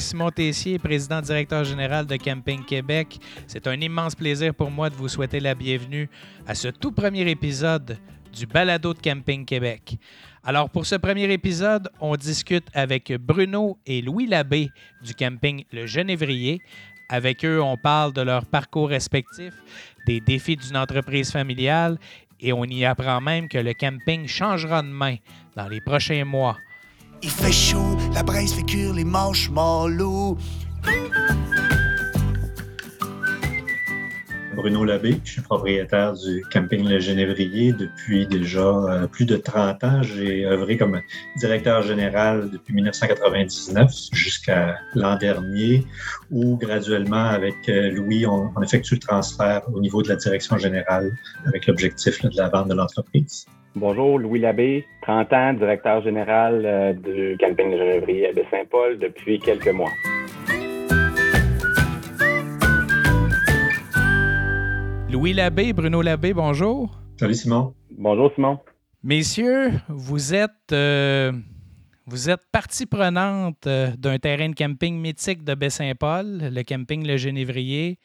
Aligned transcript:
Simon 0.00 0.30
Tessier, 0.30 0.78
président 0.78 1.20
directeur 1.20 1.64
général 1.64 2.06
de 2.06 2.16
Camping 2.16 2.64
Québec. 2.64 3.18
C'est 3.46 3.66
un 3.66 3.80
immense 3.80 4.14
plaisir 4.14 4.54
pour 4.54 4.70
moi 4.70 4.90
de 4.90 4.94
vous 4.94 5.08
souhaiter 5.08 5.40
la 5.40 5.54
bienvenue 5.54 6.08
à 6.46 6.54
ce 6.54 6.68
tout 6.68 6.92
premier 6.92 7.28
épisode 7.28 7.98
du 8.32 8.46
Balado 8.46 8.94
de 8.94 9.00
Camping 9.00 9.44
Québec. 9.44 9.96
Alors 10.44 10.70
pour 10.70 10.86
ce 10.86 10.94
premier 10.94 11.32
épisode, 11.32 11.90
on 12.00 12.16
discute 12.16 12.66
avec 12.74 13.12
Bruno 13.18 13.78
et 13.86 14.00
Louis 14.00 14.26
Labbé 14.26 14.70
du 15.02 15.14
camping 15.14 15.64
Le 15.72 15.86
Genévrier. 15.86 16.60
Avec 17.08 17.44
eux, 17.44 17.60
on 17.60 17.76
parle 17.76 18.12
de 18.12 18.22
leur 18.22 18.46
parcours 18.46 18.90
respectif, 18.90 19.54
des 20.06 20.20
défis 20.20 20.56
d'une 20.56 20.76
entreprise 20.76 21.32
familiale 21.32 21.98
et 22.40 22.52
on 22.52 22.64
y 22.64 22.84
apprend 22.84 23.20
même 23.20 23.48
que 23.48 23.58
le 23.58 23.74
camping 23.74 24.28
changera 24.28 24.82
de 24.82 24.88
main 24.88 25.16
dans 25.56 25.68
les 25.68 25.80
prochains 25.80 26.24
mois. 26.24 26.56
Il 27.22 27.30
fait 27.30 27.52
chaud, 27.52 27.96
la 28.14 28.22
braise 28.22 28.52
fait 28.52 28.62
cuire 28.62 28.94
les 28.94 29.04
marshmallows. 29.04 30.38
Bruno 34.54 34.84
Labbé, 34.84 35.20
je 35.22 35.32
suis 35.34 35.40
propriétaire 35.40 36.14
du 36.14 36.44
camping 36.52 36.84
Le 36.88 36.98
Genévrier 36.98 37.72
depuis 37.72 38.26
déjà 38.26 38.66
euh, 38.66 39.06
plus 39.06 39.24
de 39.24 39.36
30 39.36 39.84
ans. 39.84 40.02
J'ai 40.02 40.46
œuvré 40.46 40.76
comme 40.76 41.00
directeur 41.36 41.82
général 41.82 42.50
depuis 42.50 42.74
1999 42.74 43.92
jusqu'à 44.12 44.76
l'an 44.96 45.16
dernier, 45.16 45.86
où 46.32 46.56
graduellement 46.56 47.26
avec 47.26 47.68
euh, 47.68 47.92
Louis, 47.92 48.26
on, 48.26 48.50
on, 48.56 48.62
effectue 48.62 48.94
le 48.94 49.00
transfert 49.00 49.62
au 49.72 49.80
niveau 49.80 50.02
de 50.02 50.08
la 50.08 50.16
direction 50.16 50.58
générale 50.58 51.12
avec 51.46 51.68
l'objectif 51.68 52.20
de 52.24 52.36
la 52.36 52.48
vente 52.48 52.68
de 52.68 52.74
l'entreprise. 52.74 53.46
Bonjour, 53.76 54.18
Louis 54.18 54.40
Labbé, 54.40 54.86
30 55.02 55.32
ans, 55.32 55.52
directeur 55.52 56.02
général 56.02 56.62
euh, 56.64 56.92
du 56.94 57.36
camping 57.38 57.70
Le 57.70 57.76
Genévrier 57.76 58.28
à 58.28 58.50
Saint-Paul 58.50 58.98
depuis 58.98 59.38
quelques 59.38 59.68
mois. 59.68 59.90
Louis 65.10 65.34
Labbé, 65.34 65.72
Bruno 65.72 66.00
Labbé, 66.00 66.32
bonjour. 66.32 66.98
Salut 67.18 67.34
Simon. 67.34 67.74
Bonjour 67.90 68.32
Simon. 68.34 68.58
Messieurs, 69.02 69.72
vous 69.88 70.34
êtes, 70.34 70.72
euh, 70.72 71.32
vous 72.06 72.30
êtes 72.30 72.42
partie 72.50 72.86
prenante 72.86 73.66
euh, 73.66 73.90
d'un 73.96 74.18
terrain 74.18 74.48
de 74.48 74.54
camping 74.54 74.98
mythique 74.98 75.44
de 75.44 75.54
Baie-Saint-Paul, 75.54 76.48
le 76.52 76.62
camping 76.62 77.06
Le 77.06 77.16
Genévrier. 77.16 77.98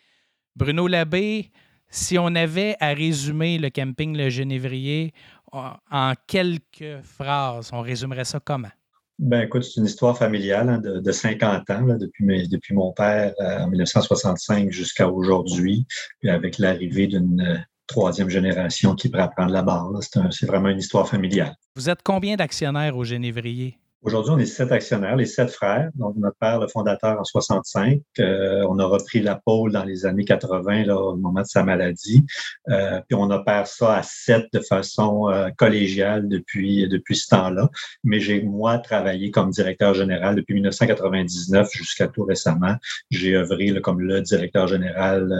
Bruno 0.56 0.88
Labbé, 0.88 1.52
si 1.90 2.18
on 2.20 2.36
avait 2.36 2.76
à 2.80 2.94
résumer 2.94 3.58
le 3.58 3.70
camping 3.70 4.18
Le 4.18 4.30
Genévrier 4.30 5.14
en, 5.54 6.14
quelques 6.28 7.02
phrases, 7.04 7.70
on 7.72 7.82
résumerait 7.82 8.26
ça 8.26 8.40
comment? 8.40 8.72
Ben, 9.20 9.42
écoute, 9.44 9.64
c'est 9.64 9.80
une 9.80 9.86
histoire 9.86 10.18
familiale 10.18 10.70
hein, 10.70 10.78
de, 10.80 11.00
de, 11.00 11.12
50 11.12 11.70
ans, 11.70 11.82
là, 11.82 11.98
depuis, 11.98 12.26
mes, 12.26 12.48
depuis 12.48 12.74
mon 12.74 12.92
père 12.94 13.34
euh, 13.40 13.60
en 13.60 13.68
1965 13.70 14.72
jusqu'à 14.72 15.08
aujourd'hui, 15.08 15.86
puis 16.20 16.30
avec 16.30 16.58
l'arrivée 16.58 17.08
d'une 17.08 17.40
euh, 17.42 17.58
troisième 17.86 18.30
génération 18.30 18.96
qui 18.96 19.10
pourra 19.10 19.28
prendre 19.30 19.52
la 19.52 19.62
barre. 19.62 19.92
C'est 20.32 20.46
vraiment 20.48 20.70
une 20.70 20.80
histoire 20.80 21.08
familiale. 21.08 21.56
Vous 21.76 21.90
êtes 21.90 22.02
combien 22.04 22.36
d'actionnaires 22.36 22.98
au 22.98 23.04
Génévrier? 23.04 23.78
Aujourd'hui, 24.04 24.34
on 24.34 24.38
est 24.38 24.46
sept 24.46 24.70
actionnaires, 24.74 25.16
les 25.16 25.26
sept 25.26 25.50
frères. 25.50 25.90
Donc, 25.96 26.18
notre 26.18 26.36
père, 26.38 26.60
le 26.60 26.68
fondateur, 26.68 27.18
en 27.18 27.24
65. 27.24 28.02
Euh, 28.20 28.66
on 28.70 28.78
a 28.78 28.84
repris 28.84 29.22
la 29.22 29.36
pôle 29.36 29.72
dans 29.72 29.86
les 29.86 30.06
années 30.06 30.26
80, 30.26 30.84
là, 30.84 30.98
au 30.98 31.16
moment 31.16 31.40
de 31.40 31.48
sa 31.48 31.64
maladie. 31.64 32.26
Euh, 32.68 33.00
puis 33.08 33.16
on 33.16 33.32
opère 33.32 33.66
ça 33.66 33.96
à 33.96 34.04
sept 34.04 34.48
de 34.52 34.60
façon 34.60 35.30
euh, 35.30 35.52
collégiale 35.56 36.28
depuis, 36.28 36.86
depuis 36.90 37.16
ce 37.16 37.30
temps-là. 37.30 37.70
Mais 38.04 38.20
j'ai, 38.20 38.44
moi, 38.44 38.78
travaillé 38.78 39.32
comme 39.32 39.52
directeur 39.52 39.94
général 39.94 40.36
depuis 40.36 40.56
1999 40.56 41.70
jusqu'à 41.72 42.10
tout 42.10 42.26
récemment. 42.26 42.76
J'ai 43.10 43.38
œuvré 43.38 43.72
comme 43.82 44.02
le 44.02 44.22
directeur 44.22 44.68
général 44.68 45.34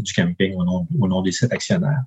du 0.00 0.12
camping 0.12 0.54
au 0.56 1.08
nom, 1.08 1.22
des 1.22 1.32
sept 1.32 1.54
actionnaires. 1.54 2.02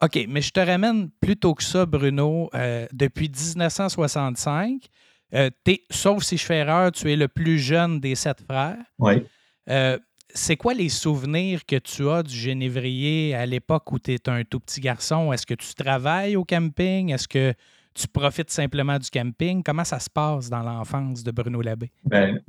OK, 0.00 0.26
mais 0.28 0.42
je 0.42 0.50
te 0.50 0.60
ramène 0.60 1.10
plus 1.20 1.36
tôt 1.36 1.54
que 1.54 1.64
ça, 1.64 1.86
Bruno. 1.86 2.50
Depuis 2.92 3.28
1965, 3.28 4.90
euh, 5.36 5.50
sauf 5.90 6.22
si 6.22 6.36
je 6.36 6.44
fais 6.44 6.58
erreur, 6.58 6.92
tu 6.92 7.12
es 7.12 7.16
le 7.16 7.28
plus 7.28 7.58
jeune 7.58 8.00
des 8.00 8.14
sept 8.14 8.40
frères. 8.42 8.78
Oui. 8.98 9.24
Euh, 9.68 9.98
c'est 10.34 10.56
quoi 10.56 10.74
les 10.74 10.88
souvenirs 10.88 11.64
que 11.64 11.76
tu 11.76 12.08
as 12.08 12.22
du 12.22 12.34
Génévrier 12.34 13.34
à 13.34 13.46
l'époque 13.46 13.90
où 13.92 13.98
tu 13.98 14.12
es 14.12 14.28
un 14.28 14.44
tout 14.44 14.60
petit 14.60 14.80
garçon? 14.80 15.32
Est-ce 15.32 15.46
que 15.46 15.54
tu 15.54 15.74
travailles 15.74 16.36
au 16.36 16.44
camping? 16.44 17.12
Est-ce 17.12 17.28
que 17.28 17.54
tu 17.94 18.06
profites 18.06 18.50
simplement 18.50 18.98
du 18.98 19.08
camping? 19.08 19.62
Comment 19.62 19.84
ça 19.84 19.98
se 19.98 20.10
passe 20.10 20.50
dans 20.50 20.62
l'enfance 20.62 21.22
de 21.22 21.30
Bruno 21.30 21.62
Labbé? 21.62 21.90
Ben, 22.04 22.40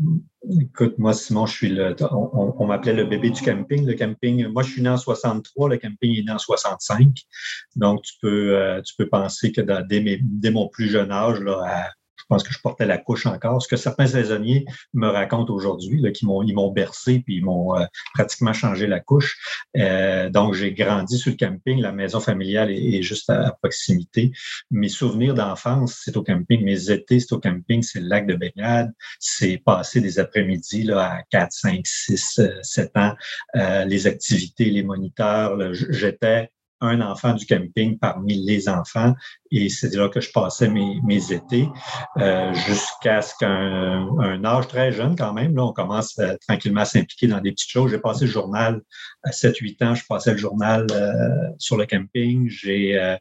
écoute, 0.62 0.96
moi, 0.98 1.14
Simon, 1.14 1.46
je 1.46 1.54
suis 1.54 1.70
le. 1.70 1.96
On, 2.12 2.56
on 2.60 2.68
m'appelait 2.68 2.94
le 2.94 3.06
bébé 3.06 3.30
du 3.30 3.42
camping. 3.42 3.86
Le 3.86 3.94
camping, 3.94 4.48
moi, 4.48 4.64
je 4.64 4.72
suis 4.72 4.82
né 4.82 4.90
en 4.90 4.98
63, 4.98 5.70
le 5.70 5.78
camping 5.78 6.20
est 6.20 6.24
né 6.24 6.32
en 6.32 6.38
65. 6.38 7.08
Donc, 7.78 8.02
tu 8.02 8.14
peux, 8.22 8.58
euh, 8.58 8.82
tu 8.82 8.94
peux 8.98 9.08
penser 9.08 9.52
que 9.54 9.62
dans, 9.62 9.86
dès, 9.88 10.02
mes, 10.02 10.20
dès, 10.22 10.52
mon 10.52 10.68
plus 10.68 10.90
jeune 10.90 11.12
âge, 11.12 11.40
là, 11.40 11.64
à 11.66 11.90
je 12.18 12.24
pense 12.28 12.44
que 12.44 12.54
je 12.54 12.60
portais 12.60 12.86
la 12.86 12.98
couche 12.98 13.26
encore. 13.26 13.62
Ce 13.62 13.68
que 13.68 13.78
certains 13.78 14.08
saisonniers 14.08 14.66
me 14.94 15.08
racontent 15.08 15.54
aujourd'hui, 15.54 16.02
qui 16.14 16.26
m'ont 16.26 16.42
ils 16.44 16.54
m'ont 16.54 16.72
bercé 16.72 17.20
puis 17.20 17.38
ils 17.38 17.46
m'ont 17.46 17.78
euh, 17.78 17.86
pratiquement 18.14 18.54
changé 18.54 18.88
la 18.88 19.00
couche. 19.00 19.38
Euh, 19.78 20.30
donc 20.30 20.54
j'ai 20.54 20.74
grandi 20.74 21.18
sur 21.18 21.32
le 21.32 21.38
camping, 21.38 21.80
la 21.80 21.92
maison 21.92 22.20
familiale 22.20 22.72
est, 22.72 23.02
juste 23.02 23.30
à, 23.30 23.48
à, 23.48 23.52
proximité. 23.52 24.32
Mes 24.72 24.90
souvenirs 24.90 25.34
d'enfance, 25.34 26.02
c'est 26.04 26.18
au 26.18 26.24
camping. 26.24 26.64
Mes 26.64 26.92
étés, 26.92 27.20
c'est 27.20 27.34
au 27.34 27.40
camping, 27.40 27.82
c'est 27.82 28.00
le 28.00 28.08
lac 28.08 28.28
de 28.28 28.36
baignade. 28.36 28.92
C'est 29.20 29.58
passer 29.58 30.02
des 30.02 30.20
après-midi 30.20 30.84
là 30.84 31.18
à 31.18 31.22
4, 31.32 31.52
5, 31.52 31.82
6, 31.86 32.42
7 32.62 32.92
ans. 32.98 33.14
Euh, 33.56 33.86
les 33.86 34.08
activités, 34.08 34.66
les 34.66 34.84
moniteurs. 34.84 35.58
J'étais 35.74 36.50
un 36.82 37.02
enfant 37.02 37.34
du 37.34 37.46
camping 37.46 37.98
parmi 37.98 38.36
les 38.46 38.70
enfants 38.70 39.14
et 39.52 39.70
c'est 39.70 39.94
là 39.96 40.10
que 40.10 40.22
je 40.22 40.32
passais 40.32 40.70
mes, 40.70 41.00
mes 41.04 41.32
étés 41.32 41.68
euh, 42.18 42.54
jusqu'à 42.54 43.22
ce 43.22 43.34
qu'un 43.40 44.08
un 44.20 44.44
âge 44.46 44.68
très 44.68 44.92
jeune 44.92 45.16
quand 45.16 45.34
même, 45.34 45.56
là, 45.56 45.66
on 45.66 45.74
commence 45.74 46.18
euh, 46.20 46.36
tranquillement 46.48 46.82
à 46.82 46.86
s'impliquer 46.86 47.28
dans 47.28 47.40
des 47.40 47.52
petites 47.52 47.70
choses. 47.70 47.92
J'ai 47.92 48.00
passé 48.00 48.26
le 48.26 48.32
journal 48.32 48.82
à 49.24 49.32
7-8 49.32 49.84
ans, 49.84 49.96
je 49.96 50.04
passais 50.08 50.32
le 50.32 50.38
journal 50.38 50.88
euh, 50.92 51.50
sur 51.58 51.78
le 51.78 51.86
camping. 51.86 52.50
J'ai 52.50 52.98
euh, 52.98 53.16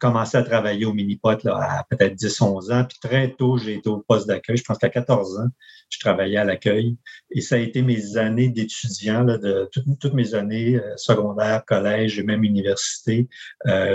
commencé 0.00 0.36
à 0.36 0.42
travailler 0.42 0.84
au 0.86 0.92
mini-pot 0.92 1.46
à 1.46 1.84
peut-être 1.90 2.14
10-11 2.14 2.72
ans, 2.72 2.84
puis 2.84 2.98
très 3.00 3.32
tôt, 3.32 3.58
j'ai 3.58 3.74
été 3.74 3.88
au 3.88 3.98
poste 3.98 4.26
d'accueil. 4.26 4.56
Je 4.56 4.64
pense 4.64 4.78
qu'à 4.78 4.88
14 4.88 5.38
ans, 5.38 5.48
je 5.88 5.98
travaillais 6.00 6.38
à 6.38 6.44
l'accueil 6.44 6.96
et 7.30 7.40
ça 7.40 7.56
a 7.56 7.58
été 7.58 7.82
mes 7.82 8.16
années 8.16 8.48
d'étudiant, 8.48 9.24
de 9.24 9.68
toutes, 9.72 9.84
toutes, 10.00 10.14
mes 10.14 10.34
années 10.34 10.76
euh, 10.76 10.96
secondaires, 10.96 11.64
collège 11.64 12.18
et 12.18 12.22
même 12.22 12.42
université. 12.44 13.28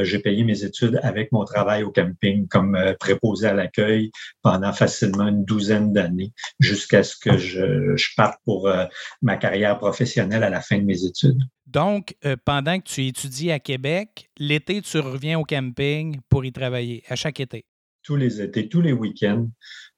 j'ai 0.03 0.19
payé 0.19 0.43
mes 0.43 0.63
études 0.63 0.99
avec 1.03 1.31
mon 1.31 1.43
travail 1.51 1.83
au 1.83 1.91
camping 1.91 2.47
comme 2.47 2.75
euh, 2.75 2.93
préposé 2.99 3.47
à 3.47 3.53
l'accueil 3.53 4.11
pendant 4.41 4.73
facilement 4.73 5.27
une 5.27 5.45
douzaine 5.45 5.93
d'années 5.93 6.33
jusqu'à 6.59 7.03
ce 7.03 7.15
que 7.15 7.37
je, 7.37 7.95
parte 8.15 8.39
pour 8.45 8.67
euh, 8.67 8.85
ma 9.21 9.37
carrière 9.37 9.77
professionnelle 9.77 10.43
à 10.43 10.49
la 10.49 10.61
fin 10.61 10.77
de 10.77 10.83
mes 10.83 11.05
études. 11.05 11.41
Donc, 11.67 12.15
euh, 12.25 12.35
pendant 12.43 12.77
que 12.79 12.83
tu 12.83 13.05
étudies 13.05 13.51
à 13.51 13.59
Québec, 13.59 14.29
l'été, 14.37 14.81
tu 14.81 14.99
reviens 14.99 15.39
au 15.39 15.45
camping 15.45 16.19
pour 16.29 16.43
y 16.43 16.51
travailler, 16.51 17.03
à 17.07 17.15
chaque 17.15 17.39
été? 17.39 17.65
Tous 18.03 18.15
les 18.15 18.41
étés, 18.41 18.67
tous 18.67 18.81
les 18.81 18.93
week-ends. 18.93 19.47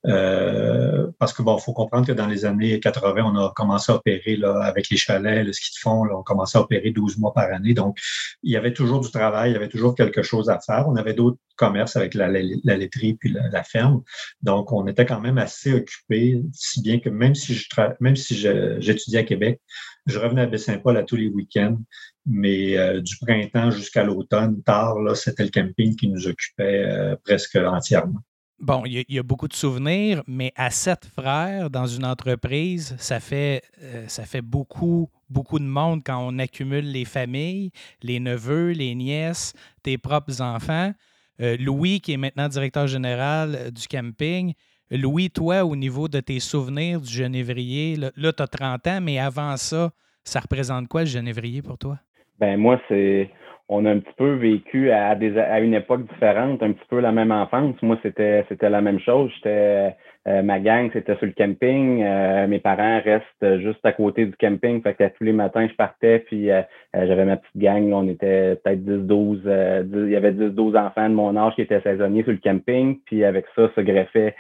Euh, 0.06 1.08
parce 1.18 1.32
que 1.32 1.42
bon, 1.42 1.58
faut 1.58 1.72
comprendre 1.72 2.06
que 2.06 2.12
dans 2.12 2.28
les 2.28 2.44
années 2.44 2.80
80, 2.80 3.24
on 3.24 3.38
a 3.38 3.54
commencé 3.56 3.92
à 3.92 3.96
opérer 3.96 4.36
là, 4.36 4.62
avec 4.62 4.90
les 4.90 4.98
chalets, 4.98 5.46
le 5.46 5.54
ski 5.54 5.72
de 5.72 5.80
fond, 5.80 6.04
là, 6.04 6.18
on 6.18 6.24
commençait 6.24 6.58
à 6.58 6.62
opérer 6.62 6.92
12 6.92 7.18
mois 7.20 7.34
par 7.34 7.52
année. 7.54 7.74
Donc, 7.74 7.98
il 8.44 8.52
y 8.52 8.58
avait 8.58 8.74
toujours 8.74 9.00
du 9.00 9.10
travail, 9.10 9.52
il 9.52 9.54
y 9.54 9.56
avait 9.56 9.70
toujours 9.70 9.96
quelque 9.96 10.22
chose 10.22 10.50
à 10.50 10.60
faire. 10.60 10.88
On 10.90 10.96
avait 10.98 11.14
d'autres 11.14 11.38
commerces 11.56 11.96
avec 11.96 12.16
la, 12.16 12.28
la, 12.28 12.42
la 12.64 12.78
laiterie 12.78 13.14
puis 13.14 13.32
la, 13.32 13.48
la, 13.48 13.64
ferme. 13.64 14.02
Donc, 14.42 14.74
on 14.74 14.88
était 14.88 15.06
quand 15.06 15.22
même 15.22 15.38
assez 15.38 15.74
occupés, 15.74 16.42
si 16.52 16.82
bien 16.82 17.00
que 17.00 17.10
même 17.10 17.36
si 17.36 17.54
je 17.54 17.66
même 18.02 18.16
si 18.16 18.36
j'étudiais 18.36 19.20
à 19.20 19.24
Québec, 19.24 19.62
je 20.06 20.20
revenais 20.20 20.42
à 20.42 20.48
Baie-Saint-Paul 20.48 20.98
à 20.98 21.04
tous 21.04 21.16
les 21.16 21.30
week-ends. 21.30 21.78
Mais 22.26 22.78
euh, 22.78 23.02
du 23.02 23.18
printemps 23.18 23.72
jusqu'à 23.72 24.04
l'automne, 24.04 24.62
tard, 24.64 24.96
c'était 25.16 25.44
le 25.44 25.50
camping 25.50 25.96
qui 25.96 26.08
nous 26.08 26.28
occupait 26.28 26.86
euh, 26.86 27.16
presque 27.24 27.56
entièrement. 27.56 28.20
Bon, 28.60 28.84
il 28.86 29.04
y, 29.10 29.20
a 29.20 29.24
beaucoup 29.24 29.50
de 29.50 29.54
souvenirs, 29.54 30.24
mais 30.26 30.54
à 30.56 30.70
sept 30.70 31.06
frères 31.06 31.70
dans 31.70 31.86
une 31.86 32.06
entreprise, 32.06 32.96
ça 32.98 33.20
fait, 33.20 33.62
euh, 33.82 34.06
ça 34.08 34.24
fait 34.24 34.42
beaucoup, 34.42 35.10
beaucoup 35.30 35.60
de 35.60 35.66
monde 35.66 36.02
quand 36.06 36.26
on 36.26 36.40
accumule 36.40 36.90
les 36.90 37.04
familles, 37.04 37.72
les 38.02 38.22
neveux, 38.22 38.72
les 38.72 38.96
nièces, 38.96 39.52
tes 39.82 39.98
propres 39.98 40.42
enfants. 40.42 40.94
Louis, 41.40 42.00
qui 42.00 42.14
est 42.14 42.18
maintenant 42.18 42.48
directeur 42.48 42.88
général 42.88 43.72
du 43.72 43.88
camping. 43.88 44.54
Louis, 44.92 45.30
toi, 45.30 45.66
au 45.66 45.76
niveau 45.76 46.08
de 46.08 46.20
tes 46.20 46.40
souvenirs 46.40 47.02
du 47.02 47.12
Genévrier, 47.12 47.96
là, 47.98 48.12
là 48.16 48.32
tu 48.32 48.44
as 48.44 48.48
30 48.48 48.88
ans, 48.88 49.02
mais 49.02 49.18
avant 49.18 49.58
ça, 49.58 49.92
ça 50.24 50.40
représente 50.40 50.88
quoi 50.88 51.02
le 51.02 51.08
Genévrier 51.08 51.62
pour 51.62 51.78
toi? 51.78 52.00
Ben 52.44 52.58
moi, 52.58 52.78
c'est 52.90 53.30
on 53.70 53.86
a 53.86 53.92
un 53.92 54.00
petit 54.00 54.14
peu 54.18 54.34
vécu 54.34 54.92
à, 54.92 55.16
des, 55.16 55.38
à 55.40 55.62
une 55.62 55.74
époque 55.74 56.06
différente, 56.12 56.62
un 56.62 56.74
petit 56.74 56.86
peu 56.90 57.00
la 57.00 57.14
même 57.14 57.32
enfance. 57.32 57.82
Moi, 57.82 57.98
c'était 58.04 58.46
c'était 58.50 58.70
la 58.70 58.82
même 58.82 59.00
chose. 59.00 59.32
J'étais 59.36 59.96
ma 60.26 60.60
gang, 60.60 60.90
c'était 60.92 61.16
sur 61.16 61.26
le 61.26 61.32
camping. 61.32 62.04
mes 62.50 62.60
parents 62.60 63.00
restent 63.02 63.60
juste 63.60 63.86
à 63.86 63.94
côté 63.94 64.26
du 64.26 64.36
camping. 64.36 64.82
Fait 64.82 64.94
que 64.94 65.08
tous 65.18 65.24
les 65.24 65.32
matins, 65.32 65.68
je 65.70 65.76
partais, 65.76 66.20
puis 66.20 66.50
j'avais 66.94 67.24
ma 67.24 67.38
petite 67.38 67.58
gang. 67.58 67.94
on 67.94 68.10
était 68.10 68.58
peut-être 68.58 68.84
10, 68.84 69.08
12, 69.08 69.42
il 69.46 70.10
y 70.10 70.16
avait 70.18 70.34
10, 70.34 70.50
12 70.50 70.76
enfants 70.76 71.10
de 71.10 71.16
mon 71.16 71.36
âge 71.38 71.56
qui 71.56 71.62
étaient 71.62 71.82
saisonniers 71.82 72.24
sur 72.24 72.34
le 72.34 72.40
camping. 72.44 73.00
Puis 73.06 73.24
avec 73.24 73.46
ça, 73.56 73.70
se 73.74 73.82
greffait 73.82 74.36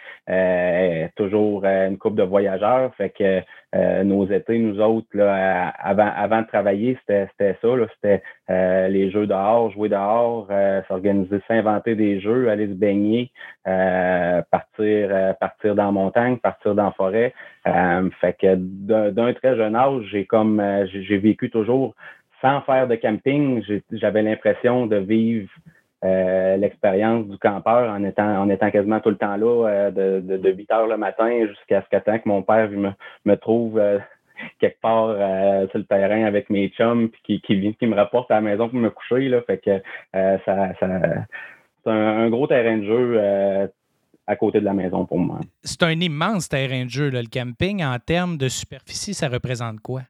toujours 1.15 1.65
une 1.65 1.97
coupe 1.97 2.15
de 2.15 2.23
voyageurs. 2.23 2.93
Fait 2.95 3.09
que 3.09 3.41
nos 4.03 4.27
étés, 4.27 4.59
nous 4.59 4.79
autres, 4.79 5.07
là, 5.13 5.69
avant, 5.79 6.11
avant 6.15 6.41
de 6.41 6.47
travailler, 6.47 6.97
c'était 7.07 7.57
ça. 7.61 7.67
C'était 7.95 8.21
les 8.89 9.09
jeux 9.11 9.25
dehors, 9.25 9.71
jouer 9.71 9.89
dehors, 9.89 10.47
s'organiser, 10.87 11.39
s'inventer 11.47 11.95
des 11.95 12.19
jeux, 12.19 12.49
aller 12.49 12.67
se 12.67 12.73
baigner, 12.73 13.31
partir, 13.63 15.35
partir 15.39 15.75
dans 15.75 15.85
la 15.85 15.91
montagne, 15.91 16.37
partir 16.37 16.75
dans 16.75 16.85
la 16.85 16.91
forêt. 16.91 17.33
Euh, 17.67 18.09
fait 18.19 18.33
que 18.33 18.55
d'un 18.55 19.33
très 19.33 19.55
jeune 19.55 19.75
âge, 19.75 20.03
j'ai 20.11 20.25
comme 20.25 20.59
euh, 20.59 20.85
j'ai 20.87 21.17
vécu 21.17 21.49
toujours 21.49 21.95
sans 22.41 22.61
faire 22.61 22.87
de 22.87 22.95
camping. 22.95 23.63
J'avais 23.91 24.21
l'impression 24.21 24.85
de 24.85 24.97
vivre 24.97 25.49
euh, 26.03 26.57
l'expérience 26.57 27.27
du 27.27 27.37
campeur 27.37 27.89
en 27.89 28.03
étant 28.03 28.37
en 28.41 28.49
étant 28.49 28.71
quasiment 28.71 28.99
tout 28.99 29.09
le 29.09 29.17
temps 29.17 29.37
là 29.37 29.91
de, 29.91 30.19
de, 30.19 30.51
8 30.51 30.71
heures 30.71 30.87
le 30.87 30.97
matin 30.97 31.47
jusqu'à 31.47 31.81
ce 31.81 31.97
temps 31.97 32.19
que 32.19 32.27
mon 32.27 32.41
père 32.41 32.69
me, 32.69 32.91
me 33.25 33.35
trouve 33.35 33.81
quelque 34.59 34.81
part 34.81 35.15
sur 35.69 35.79
le 35.79 35.85
terrain 35.85 36.25
avec 36.25 36.49
mes 36.49 36.69
chums 36.69 37.09
puis 37.09 37.21
qui, 37.23 37.41
qui, 37.41 37.75
qui 37.75 37.87
me 37.87 37.95
rapporte 37.95 38.31
à 38.31 38.35
la 38.35 38.41
maison 38.41 38.69
pour 38.69 38.79
me 38.79 38.89
coucher. 38.89 39.29
Là. 39.29 39.41
Fait 39.41 39.59
que 39.59 39.81
ça, 40.13 40.73
ça 40.79 40.87
c'est 41.83 41.89
un, 41.89 42.29
gros 42.29 42.47
terrain 42.47 42.77
de 42.77 42.85
jeu 42.85 43.69
à 44.27 44.35
côté 44.35 44.59
de 44.59 44.65
la 44.65 44.73
maison 44.73 45.05
pour 45.05 45.19
moi. 45.19 45.39
C'est 45.63 45.83
un 45.83 45.99
immense 45.99 46.49
terrain 46.49 46.85
de 46.85 46.89
jeu, 46.89 47.09
le 47.09 47.23
camping. 47.31 47.83
En 47.83 47.97
termes 47.99 48.37
de 48.37 48.47
superficie, 48.47 49.13
ça 49.13 49.27
représente 49.29 49.79
quoi? 49.79 50.01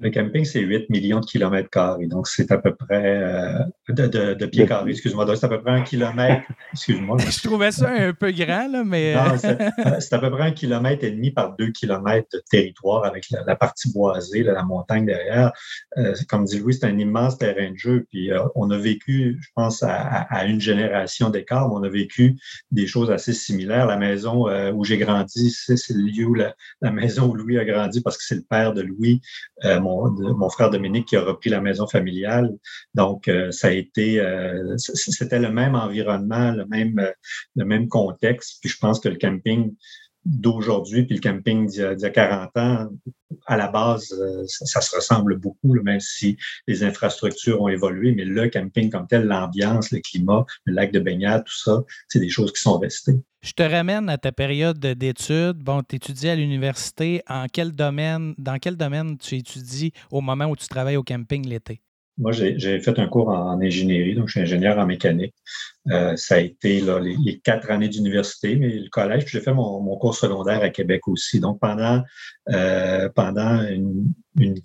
Le 0.00 0.10
camping, 0.10 0.44
c'est 0.44 0.60
8 0.60 0.90
millions 0.90 1.18
de 1.18 1.26
kilomètres 1.26 1.70
carrés. 1.70 2.06
Donc, 2.06 2.28
c'est 2.28 2.52
à 2.52 2.58
peu 2.58 2.72
près 2.72 3.20
euh, 3.20 3.58
de, 3.88 4.34
de, 4.34 4.46
pieds 4.46 4.64
carrés, 4.64 4.92
excuse-moi. 4.92 5.24
Donc, 5.24 5.36
c'est 5.36 5.46
à 5.46 5.48
peu 5.48 5.60
près 5.60 5.72
un 5.72 5.82
kilomètre. 5.82 6.42
Excuse-moi. 6.72 7.16
Je 7.18 7.42
trouvais 7.42 7.72
ça 7.72 7.90
un 7.90 8.12
peu 8.12 8.30
grand, 8.30 8.68
là, 8.68 8.84
mais. 8.84 9.14
Non, 9.14 9.36
euh, 9.44 9.96
c'est 10.00 10.12
à 10.12 10.18
peu 10.18 10.30
près 10.30 10.44
un 10.44 10.50
kilomètre 10.52 11.02
et 11.02 11.10
demi 11.10 11.32
par 11.32 11.56
deux 11.56 11.72
kilomètres 11.72 12.28
de 12.32 12.42
territoire 12.48 13.04
avec 13.04 13.24
la, 13.30 13.56
partie 13.56 13.92
boisée, 13.92 14.44
la 14.44 14.62
montagne 14.62 15.06
derrière. 15.06 15.52
Euh, 15.96 16.14
comme 16.28 16.44
dit 16.44 16.60
Louis, 16.60 16.74
c'est 16.74 16.86
un 16.86 16.96
immense 16.96 17.36
terrain 17.36 17.72
de 17.72 17.76
jeu. 17.76 18.06
Puis, 18.10 18.30
on 18.54 18.70
a 18.70 18.78
vécu, 18.78 19.38
je 19.40 19.48
pense, 19.56 19.82
à, 19.82 20.44
une 20.46 20.60
génération 20.60 21.30
d'écart, 21.30 21.68
mais 21.68 21.74
on 21.74 21.82
a 21.82 21.88
vécu 21.88 22.36
des 22.70 22.86
choses 22.86 23.10
assez 23.10 23.32
similaires. 23.32 23.86
La 23.86 23.96
maison 23.96 24.46
où 24.72 24.84
j'ai 24.84 24.98
grandi, 24.98 25.50
c'est 25.50 25.90
le 25.90 26.02
lieu 26.02 26.26
où 26.26 26.34
la, 26.34 26.54
maison 26.92 27.28
où 27.28 27.34
Louis 27.34 27.58
a 27.58 27.64
grandi 27.64 28.00
parce 28.00 28.16
que 28.16 28.22
c'est 28.24 28.36
le 28.36 28.44
père 28.48 28.72
de 28.72 28.82
Louis 28.82 29.20
mon, 29.64 29.87
frère 30.50 30.70
Dominique 30.70 31.08
qui 31.08 31.16
a 31.16 31.22
repris 31.22 31.50
la 31.50 31.60
maison 31.60 31.86
familiale. 31.86 32.50
Donc, 32.94 33.28
euh, 33.28 33.50
ça 33.50 33.68
a 33.68 33.70
été, 33.70 34.20
euh, 34.20 34.76
c'était 34.76 35.38
le 35.38 35.50
même 35.50 35.74
environnement, 35.74 36.52
le 36.52 36.66
même, 36.66 37.12
le 37.56 37.64
même 37.64 37.88
contexte. 37.88 38.58
Puis 38.60 38.70
je 38.70 38.78
pense 38.78 39.00
que 39.00 39.08
le 39.08 39.16
camping 39.16 39.74
d'aujourd'hui 40.28 41.04
puis 41.04 41.16
le 41.16 41.20
camping 41.20 41.66
d'il 41.66 41.80
y, 41.80 42.04
a 42.04 42.10
40 42.10 42.56
ans, 42.56 42.88
à 43.46 43.56
la 43.56 43.68
base, 43.68 44.12
euh, 44.12 44.44
ça, 44.46 44.80
se 44.80 44.94
ressemble 44.94 45.38
beaucoup, 45.38 45.74
même 45.82 46.00
si 46.00 46.36
les 46.66 46.82
infrastructures 46.84 47.60
ont 47.60 47.68
évolué, 47.68 48.12
mais 48.12 48.24
le 48.24 48.48
camping 48.48 48.90
comme 48.90 49.06
tel, 49.06 49.24
l'ambiance, 49.24 49.90
le 49.90 50.00
climat, 50.00 50.44
le 50.64 50.74
lac 50.74 50.92
de 50.92 51.00
baignade, 51.00 51.44
tout 51.44 51.56
ça, 51.56 51.82
c'est 52.08 52.20
des 52.20 52.28
choses 52.28 52.52
qui 52.52 52.60
sont 52.60 52.78
restées. 52.78 53.16
Je 53.40 53.52
te 53.52 53.62
ramène 53.62 54.08
à 54.08 54.18
ta 54.18 54.32
période 54.32 54.78
d'études. 54.78 55.58
Bon, 55.58 55.82
tu 55.82 55.96
étudies 55.96 56.28
à 56.28 56.34
l'université. 56.34 57.22
En 57.28 57.46
quel 57.50 57.72
domaine, 57.72 58.34
dans 58.36 58.58
quel 58.58 58.76
domaine 58.76 59.16
tu 59.16 59.36
étudies 59.36 59.92
au 60.10 60.20
moment 60.20 60.46
où 60.46 60.56
tu 60.56 60.66
travailles 60.66 60.96
au 60.96 61.04
camping 61.04 61.46
l'été? 61.46 61.80
Moi, 62.18 62.32
j'ai 62.32 62.80
fait 62.80 62.98
un 62.98 63.06
cours 63.06 63.28
en, 63.28 63.60
ingénierie, 63.60 64.14
donc 64.16 64.26
je 64.26 64.32
suis 64.32 64.40
ingénieur 64.40 64.78
en 64.78 64.86
mécanique. 64.86 65.34
Euh, 65.90 66.16
ça 66.16 66.34
a 66.34 66.38
été 66.38 66.82
les, 67.00 67.38
quatre 67.38 67.70
années 67.70 67.88
d'université, 67.88 68.56
mais 68.56 68.70
le 68.70 68.90
collège, 68.90 69.26
j'ai 69.28 69.40
fait 69.40 69.54
mon, 69.54 69.96
cours 69.96 70.16
secondaire 70.16 70.62
à 70.62 70.68
Québec 70.70 71.06
aussi. 71.06 71.38
Donc, 71.38 71.60
pendant, 71.60 72.02
euh, 72.50 73.08
pendant 73.14 73.62
une, 73.62 74.12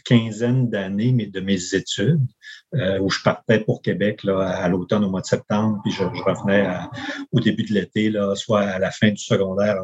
quinzaine 0.06 0.70
d'années 0.70 1.12
de 1.14 1.40
mes 1.40 1.76
études, 1.76 2.22
euh, 2.76 3.00
où 3.00 3.10
je 3.10 3.22
partais 3.24 3.60
pour 3.60 3.82
Québec 3.82 4.24
là, 4.24 4.40
à 4.40 4.68
l'automne, 4.68 5.04
au 5.04 5.10
mois 5.10 5.22
de 5.22 5.26
septembre, 5.26 5.80
puis 5.84 5.92
je, 5.92 6.04
revenais 6.04 6.68
au 7.32 7.40
début 7.40 7.64
de 7.64 7.74
l'été, 7.74 8.14
soit 8.36 8.62
à 8.62 8.80
la 8.80 8.92
fin 8.92 9.10
du 9.10 9.24
secondaire 9.24 9.78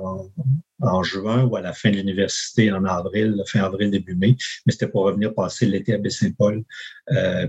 en, 0.82 1.04
juin 1.04 1.44
ou 1.46 1.56
à 1.56 1.62
la 1.62 1.74
fin 1.74 1.92
de 1.92 1.96
l'université 1.96 2.72
en 2.72 2.86
avril, 2.86 3.42
fin 3.48 3.62
avril, 3.62 3.92
début 3.92 4.16
mai. 4.16 4.36
Mais 4.66 4.72
c'était 4.72 4.88
pour 4.88 5.04
revenir 5.04 5.34
passer 5.34 5.66
l'été 5.66 5.94
à 5.94 5.98
Baie-Saint-Paul, 5.98 6.64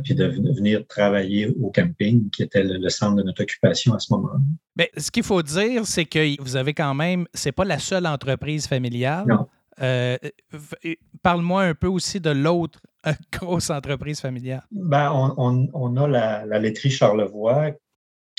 puis 0.04 0.14
de 0.14 0.26
venir 0.26 0.86
travailler 0.86 1.48
au 1.60 1.70
camping, 1.70 2.30
qui 2.30 2.42
était 2.42 2.62
le 2.62 2.88
centre 2.88 3.16
de 3.16 3.22
notre 3.22 3.42
occupation 3.42 3.94
à 3.94 3.98
ce 3.98 4.12
moment-là. 4.14 4.40
Mais 4.76 4.90
ce 4.96 5.10
qu'il 5.10 5.22
faut 5.22 5.42
dire, 5.42 5.86
c'est 5.86 6.04
que 6.04 6.40
vous 6.42 6.56
avez 6.56 6.74
quand 6.74 6.94
même, 6.94 7.26
c'est 7.34 7.52
pas 7.52 7.64
la 7.64 7.78
seule 7.78 8.06
entreprise 8.06 8.66
familiale. 8.66 9.26
Non. 9.26 9.46
Euh, 9.82 10.18
parle-moi 11.22 11.62
un 11.62 11.74
peu 11.74 11.86
aussi 11.86 12.20
de 12.20 12.30
l'autre 12.30 12.80
euh, 13.06 13.12
grosse 13.32 13.70
entreprise 13.70 14.20
familiale. 14.20 14.62
Ben, 14.70 15.10
on, 15.12 15.96
a 15.96 16.08
la, 16.08 16.46
la, 16.46 16.58
laiterie 16.58 16.90
Charlevoix 16.90 17.72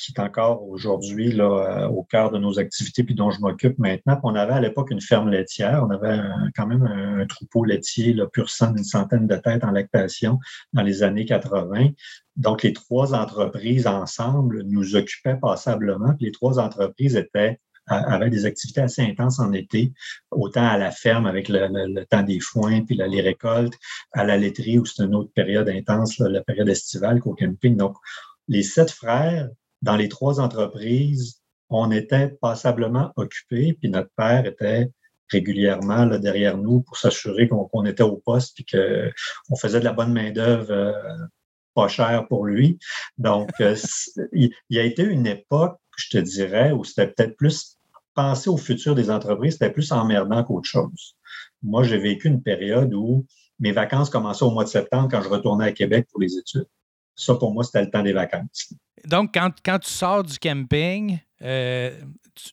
qui 0.02 0.14
est 0.16 0.22
encore 0.22 0.68
aujourd'hui 0.68 1.40
euh, 1.40 1.88
au 1.88 2.04
cœur 2.04 2.32
de 2.32 2.38
nos 2.38 2.60
activités 2.60 3.04
puis 3.04 3.16
dont 3.16 3.32
je 3.32 3.40
m'occupe 3.40 3.78
maintenant. 3.78 4.20
on 4.24 4.36
avait 4.36 4.54
à 4.54 4.62
l'époque 4.62 4.92
une 4.92 5.02
ferme 5.02 5.30
laitière. 5.30 5.84
On 5.88 5.92
avait 5.92 6.20
quand 6.56 6.68
même 6.68 6.84
un, 6.84 7.26
troupeau 7.26 7.64
laitier 7.64 8.14
là, 8.14 8.28
pur 8.28 8.50
sang 8.50 8.72
d'une 8.72 8.84
centaine 8.84 9.28
de 9.28 9.36
têtes 9.36 9.64
en 9.64 9.72
lactation 9.72 10.40
dans 10.74 10.82
les 10.82 11.04
années 11.04 11.26
80. 11.26 11.90
Donc, 12.36 12.64
les 12.64 12.74
trois 12.74 13.14
entreprises 13.14 13.88
ensemble 13.88 14.64
nous 14.64 14.96
occupaient 14.96 15.36
passablement. 15.36 16.14
Les 16.20 16.32
trois 16.32 16.60
entreprises 16.60 17.22
avaient 17.88 18.30
des 18.30 18.46
activités 18.46 18.82
assez 18.82 19.02
intenses 19.02 19.40
en 19.40 19.52
été, 19.54 19.94
autant 20.32 20.66
à 20.68 20.78
la 20.78 20.92
ferme 20.92 21.26
avec 21.26 21.50
le, 21.50 22.04
temps 22.06 22.24
des 22.24 22.40
foins 22.40 22.82
puis 22.82 22.96
les 22.96 23.22
récoltes, 23.22 23.74
à 24.14 24.24
la 24.24 24.38
laiterie 24.38 24.80
où 24.80 24.86
c'est 24.86 25.04
une 25.04 25.16
autre 25.16 25.32
période 25.34 25.70
intense, 25.70 26.20
la 26.20 26.42
période 26.42 26.70
estivale 26.70 27.20
qu'au 27.20 27.36
camping. 27.36 27.76
Donc, 27.76 27.96
les 28.48 28.64
sept 28.64 28.92
frères 28.92 29.50
dans 29.82 29.96
les 29.96 30.10
trois 30.10 30.40
entreprises, 30.40 31.42
on 31.70 31.92
était 31.92 32.30
passablement 32.42 33.12
occupés, 33.16 33.74
puis 33.74 33.90
notre 33.90 34.12
père 34.16 34.46
était 34.46 34.92
régulièrement 35.30 36.06
là, 36.06 36.18
derrière 36.18 36.58
nous 36.58 36.82
pour 36.82 36.98
s'assurer 36.98 37.48
qu'on 37.48 37.86
était 37.86 38.04
au 38.04 38.18
poste 38.18 38.56
puis 38.56 38.66
qu'on 38.66 39.56
faisait 39.56 39.80
de 39.80 39.86
la 39.86 39.94
bonne 39.94 40.12
main-d'œuvre 40.12 40.72
euh, 40.72 40.92
pas 41.74 41.88
chère 41.88 42.28
pour 42.28 42.46
lui. 42.46 42.78
Donc, 43.18 43.50
euh, 43.62 43.76
il, 44.34 44.52
y 44.70 44.80
a 44.80 44.84
été 44.84 45.04
une 45.04 45.26
époque, 45.26 45.78
je 45.98 46.10
te 46.10 46.18
dirais, 46.18 46.72
où 46.72 46.84
c'était 46.84 47.08
peut-être 47.08 47.38
plus 47.38 47.78
penser 48.14 48.50
au 48.50 48.58
futur 48.58 48.94
des 48.94 49.10
entreprises, 49.10 49.54
c'était 49.54 49.72
plus 49.72 49.92
emmerdant 49.94 50.44
qu'autre 50.44 50.68
chose. 50.68 51.16
Moi, 51.64 51.84
j'ai 51.84 51.98
vécu 51.98 52.28
une 52.28 52.44
période 52.44 52.94
où 52.94 53.26
mes 53.60 53.72
vacances 53.72 54.10
commençaient 54.10 54.44
au 54.44 54.52
mois 54.52 54.66
de 54.66 54.70
septembre 54.70 55.08
quand 55.10 55.22
je 55.22 55.30
retournais 55.30 55.66
à 55.66 55.72
Québec 55.72 56.08
pour 56.12 56.20
les 56.20 56.38
études. 56.38 56.68
Ça, 57.16 57.36
pour 57.36 57.54
moi, 57.54 57.64
c'était 57.64 57.82
le 57.82 57.90
temps 57.90 58.04
des 58.04 58.14
vacances. 58.14 58.74
Donc, 59.06 59.32
quand, 59.34 59.52
quand 59.64 59.80
tu 59.80 59.90
sors 59.90 60.24
du 60.24 60.38
camping, 60.38 61.20
euh, 61.42 61.92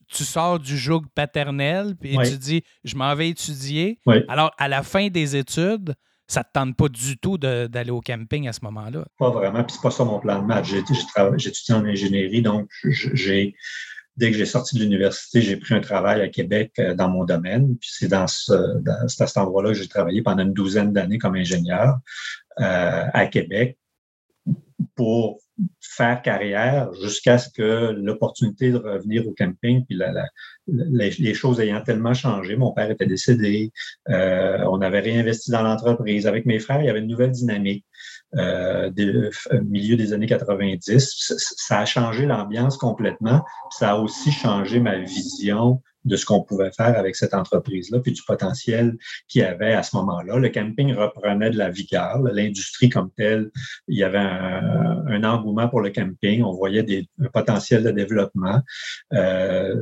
tu, 0.09 0.25
sors 0.25 0.59
du 0.59 0.77
joug 0.77 1.03
paternel, 1.15 1.95
puis 2.01 2.17
tu 2.25 2.39
dis, 2.39 2.63
je 2.85 2.97
m'en 2.97 3.15
vais 3.15 3.29
étudier. 3.29 3.99
Alors, 4.29 4.53
à 4.59 4.69
la 4.69 4.83
fin 4.83 5.09
des 5.09 5.37
études, 5.37 5.95
ça 6.27 6.41
ne 6.41 6.45
te 6.45 6.49
tente 6.53 6.77
pas 6.77 6.89
du 6.89 7.17
tout 7.17 7.39
d'aller 7.39 7.91
au 7.91 8.01
camping 8.01 8.49
à 8.49 8.53
ce 8.53 8.61
moment-là? 8.63 9.05
Pas 9.19 9.31
vraiment, 9.31 9.65
puis 9.65 9.75
c'est 9.75 9.83
pas 9.83 9.91
ça 9.91 10.05
mon 10.05 10.21
plan 10.21 10.41
de 10.41 10.47
match. 10.47 10.69
J'étudie 10.69 11.73
en 11.73 11.85
ingénierie, 11.85 12.43
donc 12.43 12.69
j'ai 12.85 13.55
dès 14.19 14.33
que 14.33 14.37
j'ai 14.37 14.47
sorti 14.47 14.77
de 14.77 14.83
l'université, 14.83 15.41
j'ai 15.41 15.57
pris 15.57 15.75
un 15.75 15.81
travail 15.81 16.21
à 16.21 16.29
Québec 16.29 16.73
euh, 16.81 16.93
dans 16.93 17.09
mon 17.09 17.25
domaine. 17.25 17.77
Puis 17.79 17.91
c'est 17.93 18.09
dans, 18.09 18.27
ce, 18.27 18.53
dans, 18.81 19.05
à 19.05 19.09
cet 19.09 19.37
endroit-là 19.37 19.71
que 19.71 19.77
j'ai 19.77 19.87
travaillé 19.87 20.23
pendant 20.23 20.43
une 20.43 20.53
douzaine 20.53 20.93
d'années 20.93 21.19
comme 21.19 21.37
ingénieur 21.37 21.99
euh, 22.61 23.05
à 23.13 23.27
Québec 23.27 23.79
pour 24.95 25.41
faire 25.81 26.23
carrière 26.23 26.93
jusqu'à 26.95 27.39
ce 27.39 27.49
que 27.51 27.93
l'opportunité 27.93 28.71
de 28.71 28.77
revenir 28.77 29.27
au 29.27 29.35
camping, 29.37 29.85
puis 29.85 29.99
les, 30.69 31.35
choses 31.35 31.61
ayant 31.61 31.83
tellement 31.83 32.15
changé, 32.15 32.57
mon 32.57 32.73
père 32.73 32.91
était 32.91 33.07
décédé, 33.07 33.73
euh, 34.09 34.65
on 34.71 34.81
avait 34.81 35.01
réinvesti 35.01 35.51
dans 35.51 35.63
l'entreprise. 35.63 36.27
Avec 36.27 36.47
mes 36.47 36.61
frères, 36.61 36.81
il 36.81 36.87
y 36.87 36.91
avait 36.91 37.01
une 37.01 37.09
nouvelle 37.09 37.33
dynamique. 37.33 37.85
Euh, 38.37 38.91
au 39.51 39.63
milieu 39.63 39.97
des 39.97 40.13
années 40.13 40.27
90, 40.27 41.33
ça 41.57 41.81
a 41.81 41.85
changé 41.85 42.27
l'ambiance 42.27 42.77
complètement. 42.77 43.45
Ça 43.71 43.93
a 43.93 43.97
aussi 43.97 44.31
changé 44.31 44.81
ma 44.81 44.99
vision 44.99 45.81
de 46.05 46.17
ce 46.17 46.25
qu'on 46.25 46.43
pouvait 46.43 46.71
faire 46.73 46.99
avec 46.99 47.17
cette 47.17 47.35
entreprise-là, 47.35 48.01
puis 48.01 48.13
du 48.13 48.23
potentiel 48.23 48.97
qu'il 49.29 49.43
y 49.43 49.45
avait 49.45 49.75
à 49.75 49.83
ce 49.83 49.97
moment-là. 49.97 50.39
Le 50.39 50.49
camping 50.49 50.93
reprenait 50.95 51.51
de 51.51 51.59
la 51.59 51.71
vigueur. 51.71 52.19
L'industrie 52.21 52.89
comme 52.89 53.11
telle, 53.17 53.51
il 53.87 53.99
y 53.99 54.05
avait 54.05 54.19
un, 54.19 55.25
engouement 55.25 55.69
pour 55.69 55.81
le 55.81 55.91
camping. 55.91 56.43
On 56.43 56.53
voyait 56.53 56.85
des, 56.85 57.09
un 57.21 57.29
potentiel 57.29 57.83
de 57.83 57.91
développement. 57.91 58.63
Euh, 59.13 59.75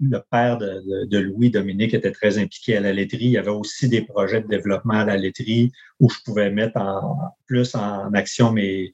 le 0.00 0.18
père 0.30 0.56
de, 0.58 1.06
de, 1.06 1.18
Louis 1.18 1.50
Dominique 1.50 1.94
était 1.94 2.10
très 2.10 2.38
impliqué 2.38 2.76
à 2.76 2.80
la 2.80 2.92
laiterie. 2.92 3.26
Il 3.26 3.32
y 3.32 3.38
avait 3.38 3.50
aussi 3.50 3.88
des 3.88 4.02
projets 4.02 4.40
de 4.40 4.48
développement 4.48 4.94
à 4.94 5.04
la 5.04 5.16
laiterie 5.16 5.70
où 6.00 6.08
je 6.08 6.16
pouvais 6.24 6.50
mettre 6.50 6.78
en, 6.78 7.36
plus 7.52 7.74
en 7.74 8.10
action 8.14 8.50
mes, 8.50 8.92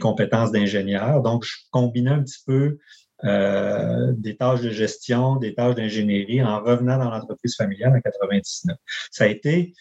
compétences 0.00 0.50
d'ingénieur. 0.50 1.20
Donc, 1.22 1.44
je 1.44 1.56
combinais 1.70 2.10
un 2.10 2.22
petit 2.22 2.42
peu 2.46 2.78
euh, 3.24 4.12
des 4.16 4.36
tâches 4.36 4.62
de 4.62 4.70
gestion, 4.70 5.36
des 5.36 5.54
tâches 5.54 5.74
d'ingénierie 5.74 6.42
en 6.42 6.62
revenant 6.62 6.96
dans 6.96 7.10
l'entreprise 7.10 7.54
familiale 7.54 7.94
en 7.94 8.00
99. 8.00 8.76
Ça 9.10 9.24
a 9.24 9.26
été 9.26 9.74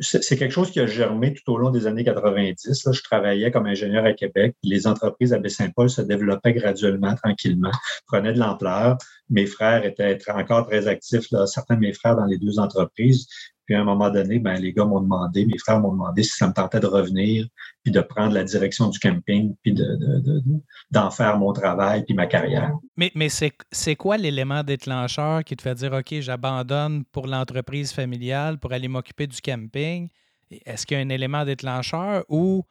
c'est 0.00 0.36
quelque 0.36 0.52
chose 0.52 0.70
qui 0.70 0.78
a 0.78 0.86
germé 0.86 1.34
tout 1.34 1.52
au 1.52 1.58
long 1.58 1.70
des 1.70 1.88
années 1.88 2.04
90. 2.04 2.84
Là, 2.84 2.92
je 2.92 3.02
travaillais 3.02 3.50
comme 3.50 3.66
ingénieur 3.66 4.04
à 4.04 4.12
Québec. 4.12 4.54
Les 4.62 4.86
entreprises 4.86 5.32
à 5.32 5.40
Baie-Saint-Paul 5.40 5.90
se 5.90 6.02
développaient 6.02 6.52
graduellement, 6.52 7.16
tranquillement, 7.16 7.72
prenaient 8.06 8.32
de 8.32 8.38
l'ampleur. 8.38 8.96
Mes 9.28 9.46
frères 9.46 9.84
étaient 9.84 10.18
encore 10.28 10.68
très 10.68 10.86
actifs, 10.86 11.26
certains 11.46 11.74
de 11.74 11.80
mes 11.80 11.92
frères 11.92 12.14
dans 12.14 12.26
les 12.26 12.38
deux 12.38 12.60
entreprises. 12.60 13.26
Puis 13.66 13.74
à 13.74 13.80
un 13.80 13.84
moment 13.84 14.10
donné, 14.10 14.38
ben, 14.38 14.54
les 14.60 14.72
gars 14.72 14.84
m'ont 14.84 15.00
demandé, 15.00 15.44
mes 15.44 15.58
frères 15.58 15.80
m'ont 15.80 15.90
demandé 15.92 16.22
si 16.22 16.30
ça 16.30 16.46
me 16.46 16.52
tentait 16.52 16.78
de 16.78 16.86
revenir, 16.86 17.46
puis 17.82 17.92
de 17.92 18.00
prendre 18.00 18.32
la 18.32 18.44
direction 18.44 18.88
du 18.88 18.98
camping, 19.00 19.54
puis 19.62 19.74
d'en 19.74 21.08
de, 21.08 21.12
faire 21.12 21.36
mon 21.36 21.52
travail, 21.52 22.04
puis 22.04 22.14
ma 22.14 22.26
carrière. 22.26 22.72
Mais, 22.96 23.10
mais 23.16 23.28
c'est 23.28 23.96
quoi 23.96 24.16
l'élément 24.16 24.62
déclencheur 24.62 25.42
qui 25.42 25.56
te 25.56 25.62
fait 25.62 25.74
dire, 25.74 25.92
OK, 25.92 26.20
j'abandonne 26.20 27.04
pour 27.06 27.26
l'entreprise 27.26 27.92
familiale 27.92 28.58
pour 28.58 28.72
aller 28.72 28.88
m'occuper 28.88 29.26
du 29.26 29.40
camping? 29.40 30.08
Est-ce 30.64 30.86
qu'il 30.86 30.96
y 30.96 31.00
a 31.00 31.02
un 31.02 31.08
élément 31.08 31.44
déclencheur 31.44 32.24
ou, 32.28 32.64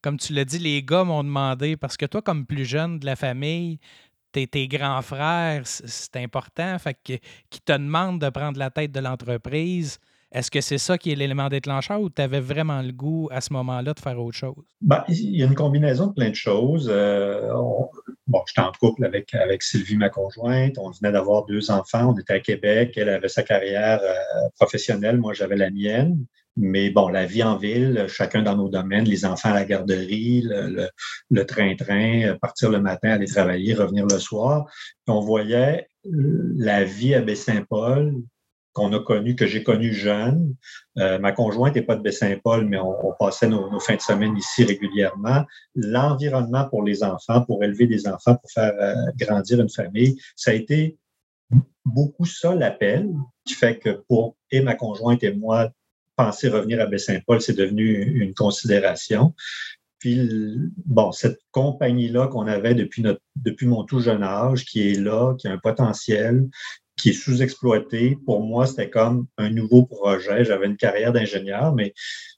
comme 0.00 0.16
tu 0.16 0.32
l'as 0.32 0.46
dit, 0.46 0.58
les 0.58 0.82
gars 0.82 1.04
m'ont 1.04 1.24
demandé, 1.24 1.76
parce 1.76 1.98
que 1.98 2.06
toi, 2.06 2.22
comme 2.22 2.46
plus 2.46 2.64
jeune 2.64 2.98
de 2.98 3.04
la 3.04 3.16
famille, 3.16 3.80
tes, 4.32 4.46
tes 4.46 4.66
grands 4.66 5.02
frères, 5.02 5.66
c'est 5.66 6.16
important, 6.16 6.78
fait 6.78 6.94
que, 6.94 7.12
qui 7.50 7.60
te 7.60 7.72
demandent 7.72 8.20
de 8.20 8.30
prendre 8.30 8.58
la 8.58 8.70
tête 8.70 8.92
de 8.92 9.00
l'entreprise 9.00 9.98
est-ce 10.30 10.50
que 10.50 10.60
c'est 10.60 10.78
ça 10.78 10.98
qui 10.98 11.10
est 11.10 11.14
l'élément 11.14 11.48
déclencheur 11.48 12.00
ou 12.00 12.10
tu 12.10 12.20
avais 12.20 12.40
vraiment 12.40 12.82
le 12.82 12.92
goût 12.92 13.28
à 13.32 13.40
ce 13.40 13.52
moment-là 13.54 13.94
de 13.94 13.98
faire 14.00 14.20
autre 14.20 14.36
chose? 14.36 14.64
Ben, 14.82 15.02
il 15.08 15.36
y 15.36 15.42
a 15.42 15.46
une 15.46 15.54
combinaison 15.54 16.08
de 16.08 16.12
plein 16.12 16.28
de 16.28 16.34
choses. 16.34 16.88
Euh, 16.92 17.50
bon, 18.26 18.42
j'étais 18.46 18.60
en 18.60 18.72
couple 18.78 19.06
avec, 19.06 19.34
avec 19.34 19.62
Sylvie, 19.62 19.96
ma 19.96 20.10
conjointe. 20.10 20.76
On 20.76 20.90
venait 20.90 21.12
d'avoir 21.12 21.46
deux 21.46 21.70
enfants. 21.70 22.12
On 22.14 22.18
était 22.18 22.34
à 22.34 22.40
Québec. 22.40 22.92
Elle 22.96 23.08
avait 23.08 23.28
sa 23.28 23.42
carrière 23.42 24.00
euh, 24.02 24.48
professionnelle. 24.58 25.16
Moi, 25.16 25.32
j'avais 25.32 25.56
la 25.56 25.70
mienne. 25.70 26.26
Mais 26.60 26.90
bon, 26.90 27.08
la 27.08 27.24
vie 27.24 27.44
en 27.44 27.56
ville, 27.56 28.06
chacun 28.08 28.42
dans 28.42 28.56
nos 28.56 28.68
domaines, 28.68 29.04
les 29.04 29.24
enfants 29.24 29.50
à 29.50 29.54
la 29.54 29.64
garderie, 29.64 30.42
le 30.42 31.46
train-train, 31.46 32.36
partir 32.42 32.70
le 32.70 32.80
matin, 32.80 33.10
aller 33.10 33.28
travailler, 33.28 33.74
revenir 33.74 34.06
le 34.06 34.18
soir. 34.18 34.66
on 35.06 35.20
voyait 35.20 35.86
euh, 36.06 36.52
la 36.56 36.82
vie 36.82 37.14
à 37.14 37.22
Baie-Saint-Paul 37.22 38.12
qu'on 38.78 38.92
a 38.92 39.00
connu, 39.00 39.34
que 39.34 39.46
j'ai 39.46 39.62
connu 39.62 39.92
jeune. 39.92 40.54
Euh, 40.98 41.18
ma 41.18 41.32
conjointe 41.32 41.74
n'est 41.74 41.82
pas 41.82 41.96
de 41.96 42.02
Baie-Saint-Paul, 42.02 42.66
mais 42.66 42.78
on, 42.78 43.12
passait 43.18 43.48
nos, 43.48 43.78
fins 43.80 43.96
de 43.96 44.00
semaine 44.00 44.36
ici 44.36 44.64
régulièrement. 44.64 45.44
L'environnement 45.74 46.68
pour 46.68 46.84
les 46.84 47.02
enfants, 47.02 47.42
pour 47.42 47.64
élever 47.64 47.86
des 47.86 48.06
enfants, 48.06 48.36
pour 48.36 48.50
faire 48.50 48.72
euh, 48.80 48.94
grandir 49.16 49.60
une 49.60 49.68
famille, 49.68 50.16
ça 50.36 50.52
a 50.52 50.54
été 50.54 50.96
beaucoup 51.84 52.24
ça 52.24 52.54
l'appel, 52.54 53.10
qui 53.44 53.54
fait 53.54 53.78
que 53.78 53.90
pour 54.08 54.36
et 54.50 54.60
ma 54.60 54.74
conjointe 54.74 55.24
et 55.24 55.32
moi, 55.32 55.70
penser 56.16 56.48
revenir 56.48 56.80
à 56.80 56.86
Baie-Saint-Paul, 56.86 57.40
c'est 57.40 57.56
devenu 57.56 58.02
une 58.22 58.34
considération. 58.34 59.34
Puis, 59.98 60.30
bon, 60.84 61.10
cette 61.10 61.40
compagnie-là 61.50 62.28
qu'on 62.28 62.46
avait 62.46 62.74
depuis, 62.74 63.02
depuis 63.34 63.66
mon 63.66 63.82
tout 63.82 64.00
jeune 64.00 64.22
âge, 64.22 64.64
qui 64.64 64.90
est 64.90 65.00
là, 65.00 65.34
qui 65.36 65.48
a 65.48 65.52
un 65.52 65.58
potentiel, 65.58 66.48
qui 66.98 67.10
est 67.10 67.12
sous-exploité. 67.12 68.18
Pour 68.26 68.42
moi, 68.42 68.66
c'était 68.66 68.90
comme 68.90 69.26
un 69.38 69.50
nouveau 69.50 69.86
projet. 69.86 70.44
J'avais 70.44 70.66
une 70.66 70.76
carrière 70.76 71.12
d'ingénieur, 71.12 71.74
mais 71.74 71.94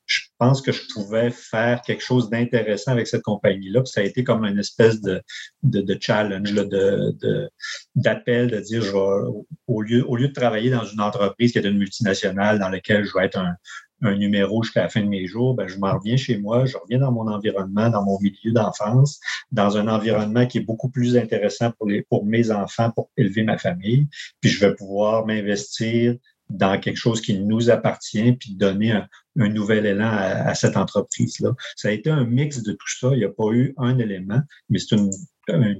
je 0.06 0.20
pense 0.38 0.60
que 0.60 0.72
je 0.72 0.82
pouvais 0.92 1.30
faire 1.30 1.82
quelque 1.82 2.02
chose 2.02 2.30
d'intéressant 2.30 2.92
avec 2.92 3.06
cette 3.06 3.22
compagnie-là. 3.22 3.82
ça 3.84 4.00
a 4.00 4.04
été 4.04 4.24
comme 4.24 4.44
une 4.44 4.58
espèce 4.58 5.00
de, 5.00 5.22
de, 5.62 5.98
challenge, 6.00 6.52
de, 6.52 7.48
d'appel, 7.94 8.50
de, 8.50 8.58
dire, 8.58 8.82
je 8.82 8.92
au, 8.92 9.82
lieu, 9.82 10.04
au 10.06 10.16
lieu 10.16 10.28
de 10.28 10.32
travailler 10.32 10.70
dans 10.70 10.84
une 10.84 11.00
entreprise 11.00 11.52
qui 11.52 11.58
est 11.58 11.64
une 11.64 11.78
multinationale 11.78 12.58
dans 12.58 12.68
laquelle 12.68 13.04
je 13.04 13.12
vais 13.16 13.26
être 13.26 13.38
un, 13.38 13.54
un 14.02 14.16
numéro 14.16 14.62
jusqu'à 14.62 14.82
la 14.82 14.88
fin 14.88 15.02
de 15.02 15.08
mes 15.08 15.26
jours, 15.26 15.54
ben, 15.54 15.66
je 15.68 15.78
m'en 15.78 15.98
reviens 15.98 16.16
chez 16.16 16.38
moi, 16.38 16.64
je 16.66 16.76
reviens 16.76 16.98
dans 16.98 17.12
mon 17.12 17.28
environnement, 17.28 17.90
dans 17.90 18.04
mon 18.04 18.18
milieu 18.20 18.52
d'enfance, 18.52 19.20
dans 19.52 19.76
un 19.76 19.88
environnement 19.88 20.46
qui 20.46 20.58
est 20.58 20.62
beaucoup 20.62 20.88
plus 20.88 21.16
intéressant 21.16 21.72
pour, 21.72 21.88
les, 21.88 22.02
pour 22.02 22.24
mes 22.24 22.50
enfants, 22.50 22.90
pour 22.90 23.10
élever 23.16 23.42
ma 23.42 23.58
famille, 23.58 24.06
puis 24.40 24.50
je 24.50 24.60
vais 24.64 24.74
pouvoir 24.74 25.26
m'investir 25.26 26.16
dans 26.50 26.78
quelque 26.78 26.96
chose 26.96 27.20
qui 27.20 27.38
nous 27.38 27.70
appartient, 27.70 28.32
puis 28.32 28.54
donner 28.54 28.92
un, 28.92 29.08
nouvel 29.36 29.86
élan 29.86 30.10
à, 30.10 30.54
cette 30.54 30.76
entreprise-là. 30.76 31.54
Ça 31.76 31.88
a 31.88 31.92
été 31.92 32.10
un 32.10 32.24
mix 32.24 32.62
de 32.62 32.72
tout 32.72 32.98
ça. 32.98 33.10
Il 33.12 33.18
n'y 33.18 33.24
a 33.24 33.30
pas 33.30 33.52
eu 33.52 33.74
un 33.78 33.98
élément, 33.98 34.40
mais 34.68 34.78
c'est 34.78 34.96
une, 34.96 35.10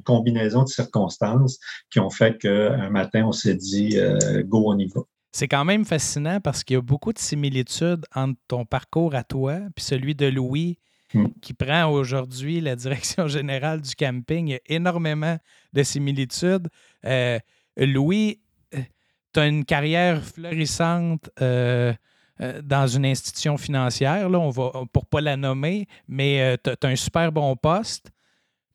combinaison 0.05 0.65
de 0.65 0.69
circonstances 0.69 1.61
qui 1.91 2.01
ont 2.01 2.11
fait 2.11 2.39
qu'un 2.39 2.91
matin, 2.91 3.25
on 3.27 3.33
s'est 3.33 3.55
dit, 3.55 3.99
euh, 3.99 4.43
go, 4.43 4.65
on 4.67 4.79
y 4.79 4.89
va. 4.89 5.03
C'est 5.33 5.49
quand 5.49 5.65
même 5.65 5.85
fascinant 5.85 6.41
parce 6.41 6.65
qu'il 6.65 6.75
y 6.75 6.77
a 6.77 6.83
beaucoup 6.83 7.13
de 7.13 7.19
similitudes 7.19 8.05
entre 8.15 8.39
ton 8.49 8.65
parcours 8.65 9.15
à 9.15 9.23
toi 9.23 9.59
puis 9.75 9.85
celui 9.85 10.15
de 10.15 10.27
Louis 10.27 10.79
hmm. 11.15 11.27
qui 11.41 11.55
prend 11.55 11.87
aujourd'hui 11.91 12.61
la 12.61 12.75
direction 12.77 13.29
générale 13.29 13.81
du 13.81 13.95
camping. 13.95 14.49
Il 14.49 14.53
y 14.53 14.55
a 14.57 14.61
énormément 14.67 15.39
de 15.73 15.83
similitudes. 15.83 16.69
Euh, 17.05 17.39
Louis, 17.77 18.41
euh, 18.75 18.81
tu 19.33 19.41
as 19.41 19.47
une 19.47 19.65
carrière 19.65 20.23
florissante 20.25 21.31
euh, 21.41 21.95
dans 22.63 22.87
une 22.87 23.05
institution 23.05 23.59
financière, 23.59 24.31
là, 24.31 24.41
on 24.41 24.49
va, 24.49 24.71
pour 24.95 25.03
ne 25.03 25.09
pas 25.11 25.21
la 25.21 25.37
nommer, 25.37 25.87
mais 26.09 26.57
tu 26.65 26.71
as, 26.71 26.89
un 26.89 26.97
super 26.97 27.31
bon 27.31 27.55
poste. 27.55 28.11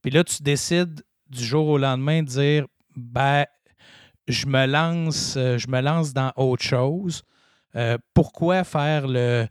Puis 0.03 0.11
là, 0.11 0.23
tu 0.23 0.43
décides 0.43 1.01
du 1.27 1.43
jour 1.43 1.67
au 1.67 1.79
lendemain 1.79 2.21
de 2.21 2.27
dire 2.27 2.67
ben, 2.95 3.45
je 4.27 4.47
me 4.47 4.65
lance, 4.65 5.37
euh, 5.37 5.57
je 5.57 5.69
me 5.69 5.81
lance 5.81 6.13
dans 6.13 6.31
autre 6.35 6.63
chose. 6.63 7.23
Euh, 7.75 7.97
pourquoi 8.13 8.63
faire 8.63 9.07
le, 9.07 9.45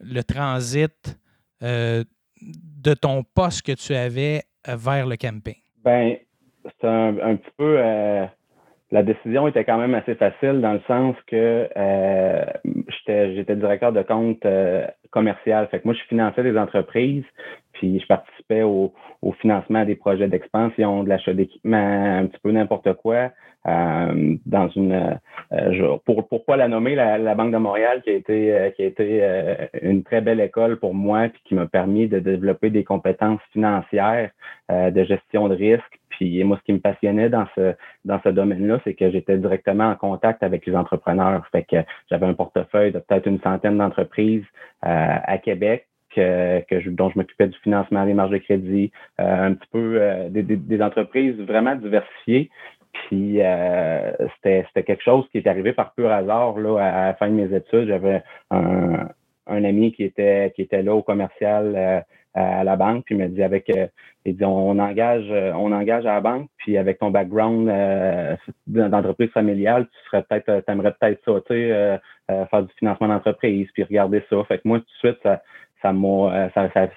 le 0.00 0.22
transit 0.22 1.18
euh, 1.62 2.04
de 2.40 2.94
ton 2.94 3.22
poste 3.22 3.66
que 3.66 3.72
tu 3.72 3.94
avais 3.94 4.42
vers 4.66 5.06
le 5.06 5.16
camping? 5.16 5.56
Ben, 5.84 6.16
c'est 6.80 6.86
un, 6.86 7.18
un, 7.18 7.36
petit 7.36 7.50
peu. 7.56 7.76
la 8.90 9.02
décision 9.02 9.48
était 9.48 9.64
quand 9.64 9.78
même 9.78 9.94
assez 9.94 10.14
facile 10.16 10.60
dans 10.60 10.74
le 10.74 10.80
sens 10.86 11.16
que 11.26 11.68
j'étais 13.06 13.56
directeur 13.56 13.92
de 13.92 14.02
compte 14.02 14.44
commercial. 15.10 15.68
Fait 15.68 15.80
que 15.80 15.84
moi, 15.86 15.94
je 15.94 16.02
finançais 16.08 16.42
des 16.42 16.58
entreprises, 16.58 17.24
puis 17.78 17.98
je 18.00 18.06
participais 18.06 18.62
au, 18.62 18.92
au 19.22 19.32
financement 19.32 19.84
des 19.84 19.94
projets 19.94 20.28
d'expansion, 20.28 21.04
de 21.04 21.08
l'achat 21.08 21.32
d'équipements, 21.32 22.18
un 22.18 22.26
petit 22.26 22.40
peu 22.42 22.50
n'importe 22.50 22.92
quoi. 22.94 23.30
Euh, 23.66 24.36
dans 24.46 24.68
une 24.68 25.18
euh, 25.52 25.96
pour 26.06 26.28
pour 26.28 26.44
la 26.56 26.68
nommer 26.68 26.94
la, 26.94 27.34
Banque 27.34 27.52
de 27.52 27.58
Montréal 27.58 28.00
qui 28.02 28.10
a 28.10 28.12
été 28.14 28.54
euh, 28.54 28.70
qui 28.70 28.82
a 28.82 28.86
été 28.86 29.68
une 29.82 30.04
très 30.04 30.20
belle 30.20 30.40
école 30.40 30.78
pour 30.78 30.94
moi 30.94 31.28
puis 31.28 31.42
qui 31.44 31.54
m'a 31.54 31.66
permis 31.66 32.06
de 32.06 32.20
développer 32.20 32.70
des 32.70 32.84
compétences 32.84 33.40
financières 33.52 34.30
de 34.70 35.04
gestion 35.04 35.48
de 35.48 35.56
risque 35.56 35.98
puis 36.08 36.42
moi 36.44 36.56
ce 36.58 36.64
qui 36.64 36.72
me 36.72 36.78
passionnait 36.78 37.28
dans 37.28 37.46
ce 37.56 37.74
dans 38.04 38.20
ce 38.22 38.28
domaine-là 38.28 38.80
c'est 38.84 38.94
que 38.94 39.10
j'étais 39.10 39.36
directement 39.36 39.90
en 39.90 39.96
contact 39.96 40.42
avec 40.44 40.64
les 40.64 40.76
entrepreneurs 40.76 41.44
fait 41.50 41.64
que 41.64 41.78
j'avais 42.08 42.26
un 42.26 42.34
portefeuille 42.34 42.92
de 42.92 43.00
peut-être 43.00 43.26
une 43.26 43.40
centaine 43.40 43.76
d'entreprises 43.76 44.44
à 44.82 45.36
Québec 45.38 45.87
que, 46.14 46.60
que 46.60 46.88
dont 46.90 47.10
je 47.10 47.18
m'occupais 47.18 47.48
du 47.48 47.58
financement 47.58 48.04
des 48.06 48.14
marges 48.14 48.30
de 48.30 48.38
crédit, 48.38 48.90
un 49.18 49.54
petit 49.54 49.68
peu 49.72 50.00
des, 50.30 50.42
des, 50.42 50.82
entreprises 50.82 51.36
vraiment 51.40 51.74
diversifiées. 51.74 52.50
Puis 52.92 53.42
euh, 53.42 54.12
c'était 54.42 54.82
quelque 54.82 55.02
chose 55.02 55.26
qui 55.30 55.38
est 55.38 55.46
arrivé 55.46 55.72
par 55.72 55.92
pur 55.94 56.10
hasard 56.10 56.58
là, 56.58 56.78
à, 56.78 57.06
la 57.06 57.14
fin 57.14 57.28
de 57.28 57.34
mes 57.34 57.54
études. 57.54 57.88
J'avais 57.88 58.22
un, 58.50 59.08
un, 59.46 59.64
ami 59.64 59.92
qui 59.92 60.04
était 60.04 60.52
qui 60.54 60.62
était 60.62 60.82
là 60.82 60.94
au 60.94 61.02
commercial 61.02 61.74
euh, 61.76 62.00
à 62.34 62.62
la 62.64 62.76
banque, 62.76 63.04
puis 63.04 63.14
il 63.14 63.18
m'a 63.18 63.28
dit 63.28 63.42
avec 63.42 63.68
euh, 63.70 63.86
il 64.24 64.36
dit 64.36 64.44
on 64.44 64.78
engage 64.78 65.30
on 65.54 65.72
engage 65.72 66.06
à 66.06 66.14
la 66.14 66.20
banque, 66.20 66.48
puis 66.58 66.76
avec 66.76 66.98
ton 66.98 67.10
background 67.10 67.70
d'entreprise 68.66 69.30
familiale, 69.30 69.86
tu 69.86 70.10
serais 70.10 70.22
peut-être 70.22 70.64
t'aimerais 70.66 70.94
peut-être 71.00 71.20
ça, 71.24 71.40
tu 71.46 71.54
sais, 71.54 72.00
faire 72.28 72.62
du 72.62 72.72
financement 72.78 73.08
d'entreprise, 73.08 73.68
puis 73.72 73.84
regarder 73.84 74.22
ça. 74.28 74.44
Fait 74.44 74.58
que 74.58 74.68
moi 74.68 74.78
tout 74.78 74.84
de 74.84 75.08
suite 75.08 75.20
ça 75.22 75.42
ça 75.82 75.92
m'a 75.92 76.50
ça, 76.54 76.70
ça, 76.72 76.88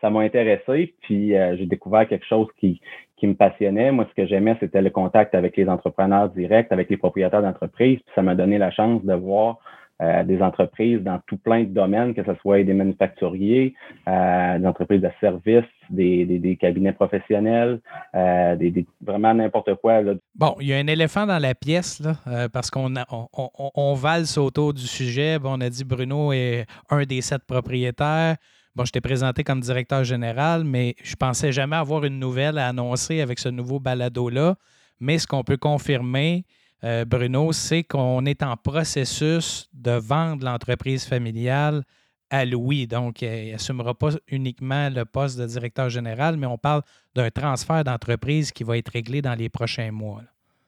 ça 0.00 0.10
m'a 0.10 0.20
intéressé, 0.20 0.94
puis 1.02 1.30
j'ai 1.30 1.66
découvert 1.66 2.08
quelque 2.08 2.26
chose 2.26 2.48
qui, 2.58 2.80
qui 3.16 3.28
me 3.28 3.34
passionnait. 3.34 3.92
Moi, 3.92 4.06
ce 4.10 4.20
que 4.20 4.26
j'aimais, 4.26 4.56
c'était 4.58 4.82
le 4.82 4.90
contact 4.90 5.34
avec 5.36 5.56
les 5.56 5.68
entrepreneurs 5.68 6.28
directs, 6.30 6.72
avec 6.72 6.90
les 6.90 6.96
propriétaires 6.96 7.42
d'entreprises. 7.42 8.00
Puis 8.00 8.12
ça 8.16 8.22
m'a 8.22 8.34
donné 8.34 8.58
la 8.58 8.72
chance 8.72 9.04
de 9.04 9.14
voir 9.14 9.58
euh, 10.02 10.24
des 10.24 10.42
entreprises 10.42 11.00
dans 11.00 11.20
tout 11.28 11.36
plein 11.36 11.60
de 11.60 11.72
domaines, 11.72 12.12
que 12.12 12.24
ce 12.24 12.34
soit 12.40 12.64
des 12.64 12.74
manufacturiers, 12.74 13.72
euh, 14.08 14.58
des 14.58 14.66
entreprises 14.66 15.00
de 15.00 15.10
services, 15.20 15.70
des, 15.90 16.24
des, 16.24 16.56
cabinets 16.56 16.92
professionnels, 16.92 17.80
euh, 18.16 18.56
des, 18.56 18.84
vraiment 19.00 19.32
n'importe 19.32 19.76
quoi. 19.76 20.00
Bon, 20.34 20.56
il 20.60 20.66
y 20.66 20.74
a 20.74 20.78
un 20.78 20.88
éléphant 20.88 21.24
dans 21.24 21.38
la 21.38 21.54
pièce, 21.54 22.00
là, 22.00 22.48
parce 22.48 22.68
qu'on 22.68 22.92
on, 22.96 23.28
on, 23.32 23.70
on, 23.76 23.94
valse 23.94 24.38
autour 24.38 24.74
du 24.74 24.88
sujet. 24.88 25.38
Bon, 25.38 25.56
on 25.56 25.60
a 25.60 25.70
dit 25.70 25.84
Bruno 25.84 26.32
est 26.32 26.66
un 26.90 27.04
des 27.04 27.20
sept 27.20 27.44
propriétaires. 27.46 28.36
Bon, 28.74 28.84
je 28.84 28.90
t'ai 28.90 29.00
présenté 29.00 29.44
comme 29.44 29.60
directeur 29.60 30.02
général, 30.02 30.64
mais 30.64 30.96
je 31.04 31.14
pensais 31.14 31.52
jamais 31.52 31.76
avoir 31.76 32.04
une 32.04 32.18
nouvelle 32.18 32.58
à 32.58 32.66
annoncer 32.66 33.20
avec 33.20 33.38
ce 33.38 33.50
nouveau 33.50 33.78
balado-là. 33.78 34.56
Mais 34.98 35.18
ce 35.18 35.28
qu'on 35.28 35.44
peut 35.44 35.58
confirmer, 35.58 36.44
euh, 36.84 37.04
Bruno, 37.04 37.52
c'est 37.52 37.84
qu'on 37.84 38.24
est 38.26 38.42
en 38.42 38.56
processus 38.56 39.68
de 39.72 39.92
vendre 39.92 40.44
l'entreprise 40.44 41.04
familiale 41.04 41.84
à 42.30 42.44
Louis. 42.44 42.86
Donc, 42.86 43.22
euh, 43.22 43.44
il 43.44 43.52
n'assumera 43.52 43.94
pas 43.94 44.10
uniquement 44.28 44.88
le 44.88 45.04
poste 45.04 45.38
de 45.38 45.46
directeur 45.46 45.90
général, 45.90 46.36
mais 46.36 46.46
on 46.46 46.58
parle 46.58 46.82
d'un 47.14 47.30
transfert 47.30 47.84
d'entreprise 47.84 48.50
qui 48.50 48.64
va 48.64 48.78
être 48.78 48.88
réglé 48.88 49.22
dans 49.22 49.34
les 49.34 49.48
prochains 49.48 49.92
mois. 49.92 50.22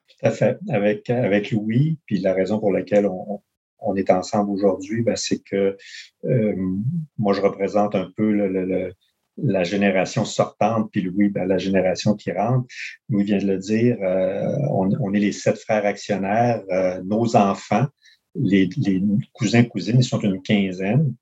Tout 0.08 0.26
à 0.26 0.30
fait. 0.30 0.58
Avec, 0.68 1.10
avec 1.10 1.50
Louis, 1.50 1.98
puis 2.06 2.20
la 2.20 2.34
raison 2.34 2.60
pour 2.60 2.72
laquelle 2.72 3.06
on, 3.06 3.40
est 3.96 4.10
ensemble 4.10 4.50
aujourd'hui, 4.50 5.02
ben, 5.02 5.16
c'est 5.16 5.42
que 5.42 5.76
euh, 6.24 6.54
moi, 7.18 7.34
je 7.34 7.40
représente 7.40 7.94
un 7.94 8.10
peu 8.16 8.30
le, 8.30 8.94
la 9.36 9.64
génération 9.64 10.24
sortante, 10.24 10.90
puis 10.92 11.02
Louis, 11.02 11.28
ben, 11.28 11.46
la 11.46 11.58
génération 11.58 12.14
qui 12.14 12.32
rentre. 12.32 12.66
Louis 13.08 13.24
vient 13.24 13.38
de 13.38 13.46
le 13.46 13.58
dire, 13.58 13.96
euh, 14.00 14.56
on, 14.70 15.12
est 15.12 15.20
les 15.20 15.32
sept 15.32 15.58
frères 15.58 15.86
actionnaires, 15.86 16.62
euh, 16.70 17.02
nos 17.04 17.36
enfants, 17.36 17.86
les, 18.34 18.68
cousins, 19.32 19.64
cousines, 19.64 19.98
ils 19.98 20.04
sont 20.04 20.20
une 20.20 20.42
quinzaine. 20.42 21.14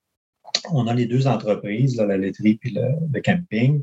On 0.71 0.87
a 0.87 0.95
les 0.95 1.07
deux 1.07 1.27
entreprises, 1.27 1.97
la 1.97 2.17
laiterie 2.17 2.57
puis 2.57 2.75
le, 2.75 3.21
camping. 3.21 3.83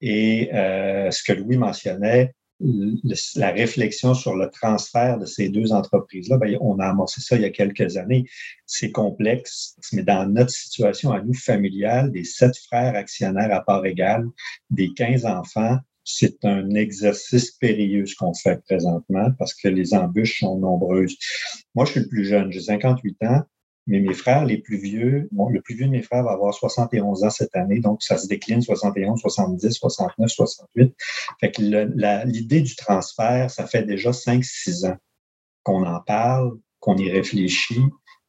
Et 0.00 0.50
euh, 0.52 1.10
ce 1.10 1.22
que 1.22 1.32
Louis 1.32 1.56
mentionnait, 1.56 2.34
la 2.60 3.50
réflexion 3.50 4.14
sur 4.14 4.34
le 4.34 4.50
transfert 4.50 5.18
de 5.18 5.26
ces 5.26 5.48
deux 5.48 5.72
entreprises-là, 5.72 6.38
ben, 6.38 6.56
on 6.60 6.78
a 6.78 6.86
amorcé 6.86 7.20
ça 7.20 7.36
il 7.36 7.42
y 7.42 7.44
a 7.44 7.50
quelques 7.50 7.96
années. 7.96 8.24
C'est 8.66 8.90
complexe, 8.90 9.76
mais 9.92 10.02
dans 10.02 10.26
notre 10.26 10.50
situation 10.50 11.12
à 11.12 11.22
nous 11.22 11.34
familiale, 11.34 12.10
des 12.10 12.24
sept 12.24 12.56
frères 12.56 12.96
actionnaires 12.96 13.54
à 13.54 13.60
part 13.60 13.86
égale, 13.86 14.26
des 14.70 14.92
15 14.94 15.24
enfants, 15.26 15.78
c'est 16.04 16.44
un 16.44 16.70
exercice 16.70 17.50
périlleux 17.52 18.06
ce 18.06 18.16
qu'on 18.16 18.32
fait 18.32 18.62
présentement 18.64 19.30
parce 19.38 19.54
que 19.54 19.68
les 19.68 19.92
embûches 19.94 20.40
sont 20.40 20.58
nombreuses. 20.58 21.16
Moi, 21.74 21.84
je 21.84 21.92
suis 21.92 22.00
le 22.00 22.08
plus 22.08 22.24
jeune, 22.24 22.50
j'ai 22.50 22.60
58 22.60 23.22
ans. 23.24 23.42
Mais 23.88 24.00
mes 24.00 24.14
frères, 24.14 24.44
les 24.44 24.58
plus 24.58 24.76
vieux, 24.76 25.28
bon, 25.32 25.48
le 25.48 25.62
plus 25.62 25.74
vieux 25.74 25.86
de 25.86 25.90
mes 25.90 26.02
frères 26.02 26.22
va 26.22 26.32
avoir 26.32 26.54
71 26.54 27.24
ans 27.24 27.30
cette 27.30 27.56
année, 27.56 27.80
donc 27.80 28.02
ça 28.02 28.18
se 28.18 28.28
décline 28.28 28.60
71, 28.60 29.20
70, 29.20 29.72
69, 29.72 30.30
68. 30.30 30.94
Fait 31.40 31.50
que 31.50 31.62
l'idée 32.26 32.60
du 32.60 32.76
transfert, 32.76 33.50
ça 33.50 33.66
fait 33.66 33.84
déjà 33.84 34.10
5-6 34.10 34.86
ans 34.86 34.96
qu'on 35.62 35.86
en 35.86 36.00
parle, 36.00 36.52
qu'on 36.80 36.96
y 36.96 37.10
réfléchit, 37.10 37.82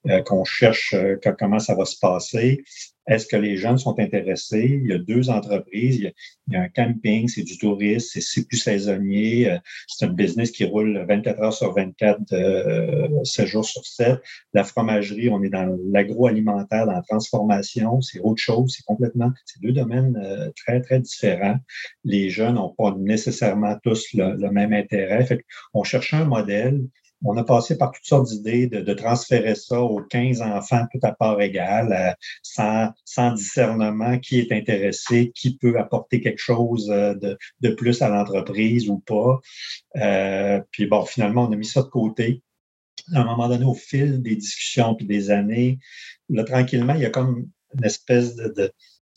euh, 0.07 0.21
qu'on 0.21 0.45
cherche 0.45 0.93
euh, 0.93 1.17
comment 1.37 1.59
ça 1.59 1.75
va 1.75 1.83
se 1.83 1.99
passer. 1.99 2.63
Est-ce 3.09 3.25
que 3.25 3.35
les 3.35 3.57
jeunes 3.57 3.79
sont 3.79 3.99
intéressés? 3.99 4.79
Il 4.83 4.89
y 4.89 4.93
a 4.93 4.99
deux 4.99 5.31
entreprises. 5.31 5.97
Il 5.97 6.13
y 6.53 6.55
a, 6.55 6.61
un 6.61 6.69
camping, 6.69 7.27
c'est 7.27 7.41
du 7.41 7.57
tourisme, 7.57 8.19
c'est 8.21 8.47
plus 8.47 8.57
saisonnier. 8.57 9.51
Euh, 9.51 9.57
c'est 9.87 10.05
un 10.05 10.09
business 10.09 10.51
qui 10.51 10.63
roule 10.63 11.05
24 11.07 11.41
heures 11.41 11.53
sur 11.53 11.73
24, 11.73 12.19
euh, 12.33 13.07
7 13.23 13.47
jours 13.47 13.65
sur 13.65 13.83
7. 13.83 14.19
La 14.53 14.63
fromagerie, 14.63 15.29
on 15.29 15.41
est 15.41 15.49
dans 15.49 15.75
l'agroalimentaire, 15.91 16.85
dans 16.85 16.93
la 16.93 17.01
transformation. 17.01 17.99
C'est 18.01 18.19
autre 18.19 18.41
chose. 18.41 18.75
C'est 18.77 18.85
complètement, 18.85 19.31
c'est 19.45 19.59
deux 19.61 19.73
domaines 19.73 20.15
euh, 20.23 20.51
très, 20.55 20.79
très 20.81 20.99
différents. 20.99 21.57
Les 22.03 22.29
jeunes 22.29 22.55
n'ont 22.55 22.75
pas 22.77 22.95
nécessairement 22.99 23.75
tous 23.83 24.13
le, 24.13 24.49
même 24.51 24.73
intérêt. 24.73 25.25
Fait 25.25 25.43
on 25.73 25.83
cherchait 25.83 26.17
un 26.17 26.25
modèle 26.25 26.81
on 27.23 27.35
a 27.37 27.43
passé 27.43 27.77
par 27.77 27.91
toutes 27.91 28.05
sortes 28.05 28.29
d'idées 28.29 28.67
de, 28.67 28.93
transférer 28.93 29.55
ça 29.55 29.81
aux 29.81 30.01
15 30.01 30.41
enfants 30.41 30.85
tout 30.91 30.99
à 31.03 31.11
part 31.11 31.41
égal, 31.41 31.91
euh, 31.91 32.91
sans, 33.05 33.33
discernement, 33.33 34.19
qui 34.19 34.39
est 34.39 34.51
intéressé, 34.51 35.31
qui 35.35 35.57
peut 35.57 35.77
apporter 35.79 36.21
quelque 36.21 36.39
chose 36.39 36.89
euh, 36.89 37.15
de, 37.61 37.69
plus 37.69 38.01
à 38.01 38.09
l'entreprise 38.09 38.89
ou 38.89 38.99
pas. 38.99 39.39
Euh, 39.97 40.61
puis 40.71 40.85
bon, 40.85 41.05
finalement, 41.05 41.47
on 41.47 41.51
a 41.51 41.55
mis 41.55 41.65
ça 41.65 41.81
de 41.81 41.87
côté. 41.87 42.41
À 43.13 43.21
un 43.21 43.25
moment 43.25 43.47
donné, 43.49 43.65
au 43.65 43.73
fil 43.73 44.21
des 44.21 44.35
discussions 44.35 44.95
puis 44.95 45.05
des 45.05 45.31
années, 45.31 45.79
là, 46.29 46.43
tranquillement, 46.43 46.93
il 46.93 47.01
y 47.01 47.05
a 47.05 47.09
comme 47.09 47.49
une 47.73 47.85
espèce 47.85 48.35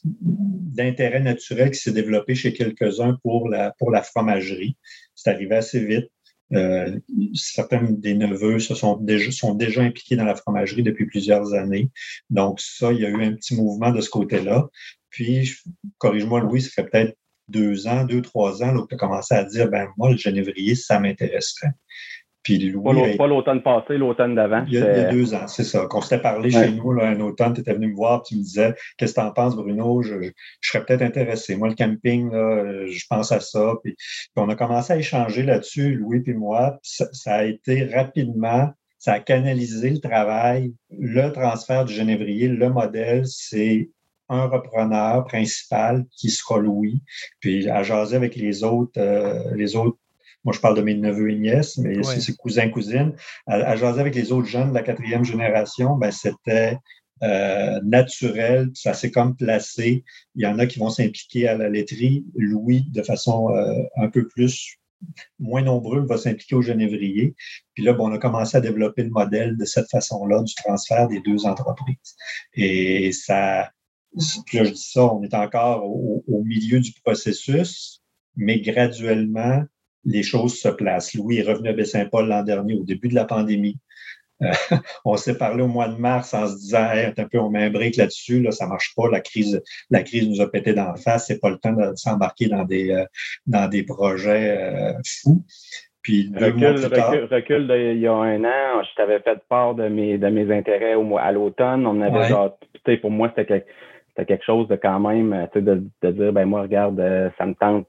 d'intérêt 0.04 1.20
naturel 1.20 1.70
qui 1.70 1.78
s'est 1.78 1.92
développé 1.92 2.34
chez 2.34 2.52
quelques-uns 2.52 3.18
pour 3.22 3.48
la, 3.48 3.72
pour 3.78 3.90
la 3.90 4.02
fromagerie. 4.02 4.76
C'est 5.14 5.30
arrivé 5.30 5.56
assez 5.56 5.84
vite. 5.84 6.10
Euh, 6.54 6.98
certains 7.34 7.82
des 7.82 8.14
neveux 8.14 8.58
se 8.58 8.74
sont 8.74 8.96
déjà, 8.96 9.30
sont 9.30 9.54
déjà 9.54 9.82
impliqués 9.82 10.16
dans 10.16 10.24
la 10.24 10.34
fromagerie 10.34 10.82
depuis 10.82 11.06
plusieurs 11.06 11.54
années. 11.54 11.90
Donc, 12.30 12.60
ça, 12.60 12.92
il 12.92 13.00
y 13.00 13.06
a 13.06 13.08
eu 13.08 13.24
un 13.24 13.32
petit 13.32 13.56
mouvement 13.56 13.90
de 13.90 14.00
ce 14.00 14.10
côté-là. 14.10 14.68
Puis, 15.10 15.54
corrige-moi, 15.98 16.40
Louis, 16.40 16.62
ça 16.62 16.70
fait 16.70 16.84
peut-être 16.84 17.16
deux 17.48 17.86
ans, 17.86 18.04
deux, 18.04 18.22
trois 18.22 18.62
ans, 18.62 18.72
là, 18.72 18.84
tu 18.88 18.94
as 18.94 18.98
commencé 18.98 19.34
à 19.34 19.44
dire, 19.44 19.68
ben 19.68 19.88
moi, 19.96 20.10
le 20.10 20.16
genévrier, 20.16 20.74
ça 20.74 20.98
m'intéresserait. 20.98 21.72
Puis 22.42 22.58
Louis, 22.70 23.16
pas 23.16 23.26
l'automne 23.28 23.62
passé, 23.62 23.96
l'automne 23.96 24.34
d'avant. 24.34 24.64
Il, 24.66 24.74
y 24.74 24.78
a 24.78 25.12
deux 25.12 25.32
ans, 25.34 25.46
c'est 25.46 25.64
ça. 25.64 25.86
Qu'on 25.86 26.00
s'était 26.00 26.20
parlé 26.20 26.50
chez 26.50 26.72
nous 26.72 26.92
là, 26.92 27.06
un 27.06 27.20
automne, 27.20 27.54
tu 27.54 27.60
étais 27.60 27.72
venu 27.72 27.88
me 27.88 27.94
voir, 27.94 28.22
tu 28.22 28.36
me 28.36 28.42
disais 28.42 28.74
Qu'est-ce 28.96 29.14
que 29.14 29.20
tu 29.20 29.26
en 29.26 29.30
penses, 29.30 29.54
Bruno? 29.54 30.02
Je, 30.02 30.32
serais 30.60 30.84
peut-être 30.84 31.02
intéressé. 31.02 31.54
Moi, 31.54 31.68
le 31.68 31.74
camping, 31.74 32.32
là, 32.32 32.86
je 32.86 33.04
pense 33.08 33.30
à 33.30 33.38
ça. 33.38 33.74
Puis, 33.84 33.94
on 34.34 34.48
a 34.48 34.56
commencé 34.56 34.92
à 34.92 34.96
échanger 34.96 35.44
là-dessus, 35.44 35.94
Louis 35.94 36.22
et 36.26 36.34
moi. 36.34 36.78
Ça, 36.82 37.06
ça, 37.12 37.36
a 37.36 37.44
été 37.44 37.84
rapidement, 37.84 38.70
ça 38.98 39.12
a 39.12 39.20
canalisé 39.20 39.90
le 39.90 39.98
travail, 39.98 40.74
le 40.90 41.30
transfert 41.30 41.84
du 41.84 41.94
genévrier, 41.94 42.48
le 42.48 42.70
modèle, 42.70 43.22
c'est 43.26 43.88
un 44.28 44.46
repreneur 44.46 45.24
principal 45.24 46.06
qui 46.16 46.30
sera 46.30 46.58
Louis, 46.58 47.02
puis 47.40 47.68
à 47.68 47.82
jaser 47.82 48.16
avec 48.16 48.34
les 48.34 48.64
autres, 48.64 48.98
euh, 48.98 49.54
les 49.54 49.76
autres 49.76 49.98
moi, 50.44 50.52
je 50.52 50.60
parle 50.60 50.76
de 50.76 50.82
mes 50.82 50.94
neveux 50.94 51.30
et 51.30 51.36
nièces, 51.36 51.78
mais 51.78 52.02
si 52.02 52.20
c'est 52.20 52.36
cousins, 52.36 52.68
cousines. 52.68 53.12
À, 53.46 53.54
à, 53.54 53.76
jaser 53.76 54.00
avec 54.00 54.14
les 54.14 54.32
autres 54.32 54.48
jeunes 54.48 54.70
de 54.70 54.74
la 54.74 54.82
quatrième 54.82 55.24
génération, 55.24 55.96
ben, 55.96 56.10
c'était 56.10 56.78
euh, 57.22 57.80
naturel, 57.84 58.70
ça 58.74 58.94
s'est 58.94 59.12
comme 59.12 59.36
placé. 59.36 60.04
Il 60.34 60.42
y 60.42 60.46
en 60.46 60.58
a 60.58 60.66
qui 60.66 60.80
vont 60.80 60.90
s'impliquer 60.90 61.46
à 61.46 61.56
la 61.56 61.68
laiterie. 61.68 62.24
Louis, 62.34 62.86
de 62.90 63.02
façon 63.02 63.54
euh, 63.54 63.82
un 63.96 64.08
peu 64.08 64.26
plus 64.26 64.78
moins 65.38 65.62
nombreux, 65.62 66.04
va 66.04 66.16
s'impliquer 66.16 66.56
au 66.56 66.62
genévrier. 66.62 67.34
Puis 67.74 67.84
là, 67.84 67.92
bon, 67.92 68.08
on 68.08 68.12
a 68.12 68.18
commencé 68.18 68.56
à 68.56 68.60
développer 68.60 69.04
le 69.04 69.10
modèle 69.10 69.56
de 69.56 69.64
cette 69.64 69.90
façon-là, 69.90 70.42
du 70.42 70.54
transfert 70.54 71.08
des 71.08 71.20
deux 71.20 71.46
entreprises. 71.46 72.16
Et 72.54 73.12
ça, 73.12 73.70
puis 74.46 74.58
là, 74.58 74.64
je 74.64 74.70
dis 74.70 74.90
ça, 74.92 75.04
on 75.04 75.22
est 75.22 75.34
encore 75.34 75.84
au, 75.84 76.24
au 76.26 76.42
milieu 76.42 76.80
du 76.80 76.92
processus, 77.04 78.02
mais 78.36 78.60
graduellement, 78.60 79.64
les 80.04 80.22
choses 80.22 80.58
se 80.58 80.68
placent. 80.68 81.14
Louis 81.14 81.38
est 81.38 81.42
revenu 81.42 81.68
à 81.68 81.72
Baie-Saint-Paul 81.72 82.28
l'an 82.28 82.42
dernier, 82.42 82.74
au 82.74 82.84
début 82.84 83.08
de 83.08 83.14
la 83.14 83.24
pandémie. 83.24 83.78
Euh, 84.42 84.50
on 85.04 85.16
s'est 85.16 85.38
parlé 85.38 85.62
au 85.62 85.68
mois 85.68 85.88
de 85.88 85.96
mars 85.96 86.34
en 86.34 86.46
se 86.46 86.56
disant 86.56 86.90
hey, 86.90 87.12
un 87.16 87.28
peu, 87.28 87.38
on 87.38 87.50
met 87.50 87.64
un 87.64 87.70
break 87.70 87.96
là-dessus, 87.96 88.42
là, 88.42 88.50
ça 88.50 88.66
marche 88.66 88.94
pas, 88.96 89.08
la 89.10 89.20
crise, 89.20 89.62
la 89.90 90.02
crise 90.02 90.28
nous 90.28 90.40
a 90.40 90.50
pété 90.50 90.74
d'en 90.74 90.94
face, 90.96 91.26
c'est 91.26 91.40
pas 91.40 91.50
le 91.50 91.58
temps 91.58 91.72
de 91.72 91.94
s'embarquer 91.94 92.48
dans 92.48 92.64
des, 92.64 92.90
euh, 92.90 93.04
dans 93.46 93.68
des 93.68 93.84
projets 93.84 94.58
euh, 94.58 94.92
fous. 95.04 95.44
Puis 96.02 96.30
deux 96.30 96.46
recul, 96.46 96.60
mois 96.60 96.72
plus 96.72 96.90
tard, 96.90 97.14
recul, 97.30 97.72
il 97.94 98.00
y 98.00 98.08
a 98.08 98.12
un 98.12 98.42
an, 98.42 98.82
je 98.82 98.94
t'avais 98.96 99.20
fait 99.20 99.38
part 99.48 99.76
de 99.76 99.86
mes, 99.86 100.18
de 100.18 100.28
mes 100.28 100.52
intérêts 100.52 100.96
au, 100.96 101.16
à 101.16 101.30
l'automne. 101.30 101.86
On 101.86 102.00
avait 102.00 102.28
genre, 102.28 102.58
pour 103.00 103.10
moi, 103.12 103.32
c'était 103.36 103.64
quelque, 104.16 104.44
chose 104.44 104.66
de 104.66 104.74
quand 104.74 104.98
même, 104.98 105.46
de, 105.54 105.84
de 106.02 106.10
dire, 106.10 106.32
ben 106.32 106.44
moi, 106.44 106.62
regarde, 106.62 107.00
ça 107.38 107.46
me 107.46 107.54
tente 107.54 107.86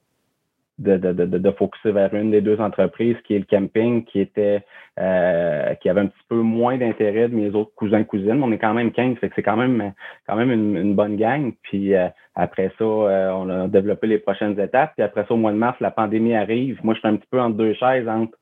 de, 0.79 0.97
de, 0.97 1.11
de, 1.13 1.37
de 1.37 1.51
focuser 1.51 1.91
vers 1.91 2.13
une 2.13 2.31
des 2.31 2.41
deux 2.41 2.59
entreprises, 2.59 3.15
qui 3.25 3.35
est 3.35 3.39
le 3.39 3.45
camping, 3.45 4.03
qui 4.05 4.19
était 4.19 4.63
euh, 4.99 5.73
qui 5.75 5.89
avait 5.89 6.01
un 6.01 6.05
petit 6.05 6.23
peu 6.29 6.35
moins 6.35 6.77
d'intérêt 6.77 7.27
de 7.27 7.35
mes 7.35 7.49
autres 7.49 7.73
cousins 7.75 8.03
cousines. 8.03 8.43
On 8.43 8.51
est 8.51 8.59
quand 8.59 8.75
même 8.75 8.91
15, 8.91 9.17
fait 9.17 9.29
que 9.29 9.33
c'est 9.35 9.41
quand 9.41 9.57
même 9.57 9.91
quand 10.27 10.35
même 10.35 10.51
une, 10.51 10.93
bonne 10.93 11.15
gang. 11.15 11.51
Puis 11.63 11.95
euh, 11.95 12.09
après 12.35 12.71
ça, 12.77 12.83
euh, 12.83 13.31
on 13.31 13.49
a 13.49 13.67
développé 13.67 14.05
les 14.05 14.19
prochaines 14.19 14.59
étapes. 14.59 14.93
Puis 14.95 15.03
après 15.03 15.25
ça, 15.27 15.33
au 15.33 15.37
mois 15.37 15.51
de 15.51 15.57
mars, 15.57 15.79
la 15.79 15.89
pandémie 15.89 16.35
arrive. 16.35 16.79
Moi, 16.83 16.93
je 16.93 16.99
suis 16.99 17.07
un 17.07 17.15
petit 17.15 17.27
peu 17.31 17.41
entre 17.41 17.57
deux 17.57 17.73
chaises 17.73 18.07
entre 18.07 18.37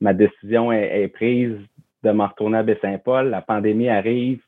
ma 0.00 0.12
décision 0.12 0.70
est, 0.70 1.08
prise 1.08 1.56
de 2.04 2.12
me 2.12 2.22
retourner 2.22 2.58
à 2.58 2.62
Baie-Saint-Paul. 2.62 3.28
La 3.28 3.42
pandémie 3.42 3.88
arrive. 3.88 4.40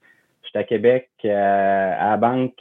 Je 0.44 0.50
suis 0.50 0.58
à 0.58 0.62
Québec 0.62 1.08
à 1.24 2.10
la 2.10 2.16
banque 2.18 2.60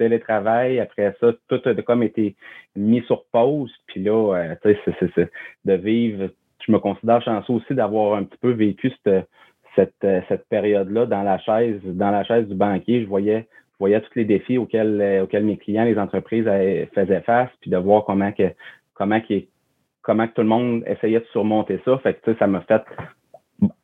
télétravail. 0.00 0.80
Après 0.80 1.14
ça, 1.20 1.32
tout 1.48 1.60
a 1.64 1.74
comme 1.82 2.02
été 2.02 2.34
mis 2.74 3.02
sur 3.02 3.24
pause. 3.32 3.72
Puis 3.86 4.02
là, 4.02 4.34
euh, 4.34 4.54
tu 4.62 4.74
sais, 4.74 5.10
c'est 5.14 5.30
de 5.66 5.74
vivre. 5.74 6.30
Je 6.66 6.72
me 6.72 6.78
considère 6.78 7.22
chanceux 7.22 7.52
aussi 7.52 7.74
d'avoir 7.74 8.14
un 8.14 8.24
petit 8.24 8.38
peu 8.38 8.52
vécu 8.52 8.92
cette, 9.04 9.92
euh, 10.04 10.20
cette 10.28 10.48
période-là 10.48 11.06
dans 11.06 11.22
la 11.22 11.38
chaise, 11.38 11.80
dans 11.84 12.10
la 12.10 12.24
chaise 12.24 12.48
du 12.48 12.54
banquier. 12.54 13.02
Je 13.02 13.06
voyais, 13.06 13.46
je 13.74 13.78
voyais 13.78 14.00
tous 14.00 14.14
les 14.16 14.24
défis 14.24 14.58
auxquels, 14.58 15.00
euh, 15.00 15.24
auxquels 15.24 15.44
mes 15.44 15.58
clients, 15.58 15.84
les 15.84 15.98
entreprises 15.98 16.46
faisaient 16.94 17.22
face, 17.22 17.50
puis 17.60 17.70
de 17.70 17.76
voir 17.76 18.04
comment 18.04 18.32
que 18.32 18.50
comment 18.94 19.20
que, 19.20 19.42
comment 20.02 20.26
que 20.26 20.34
tout 20.34 20.42
le 20.42 20.48
monde 20.48 20.82
essayait 20.86 21.20
de 21.20 21.26
surmonter 21.32 21.80
ça. 21.84 21.98
Fait 21.98 22.14
que 22.14 22.34
ça 22.38 22.46
m'a 22.46 22.62
fait 22.62 22.82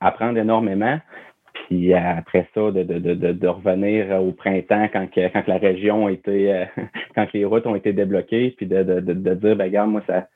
apprendre 0.00 0.38
énormément. 0.38 0.98
Puis 1.66 1.92
après 1.94 2.48
ça, 2.54 2.70
de, 2.70 2.84
de, 2.84 2.98
de, 2.98 3.32
de 3.32 3.48
revenir 3.48 4.22
au 4.22 4.30
printemps 4.30 4.88
quand, 4.92 5.08
quand 5.12 5.46
la 5.48 5.58
région 5.58 6.06
a 6.06 6.12
été, 6.12 6.52
euh, 6.52 6.64
quand 7.14 7.26
les 7.32 7.44
routes 7.44 7.66
ont 7.66 7.74
été 7.74 7.92
débloquées, 7.92 8.54
puis 8.56 8.66
de, 8.66 8.82
dire, 9.34 9.56
ben 9.56 9.64
regarde, 9.64 9.90
moi, 9.90 10.02
ça, 10.06 10.28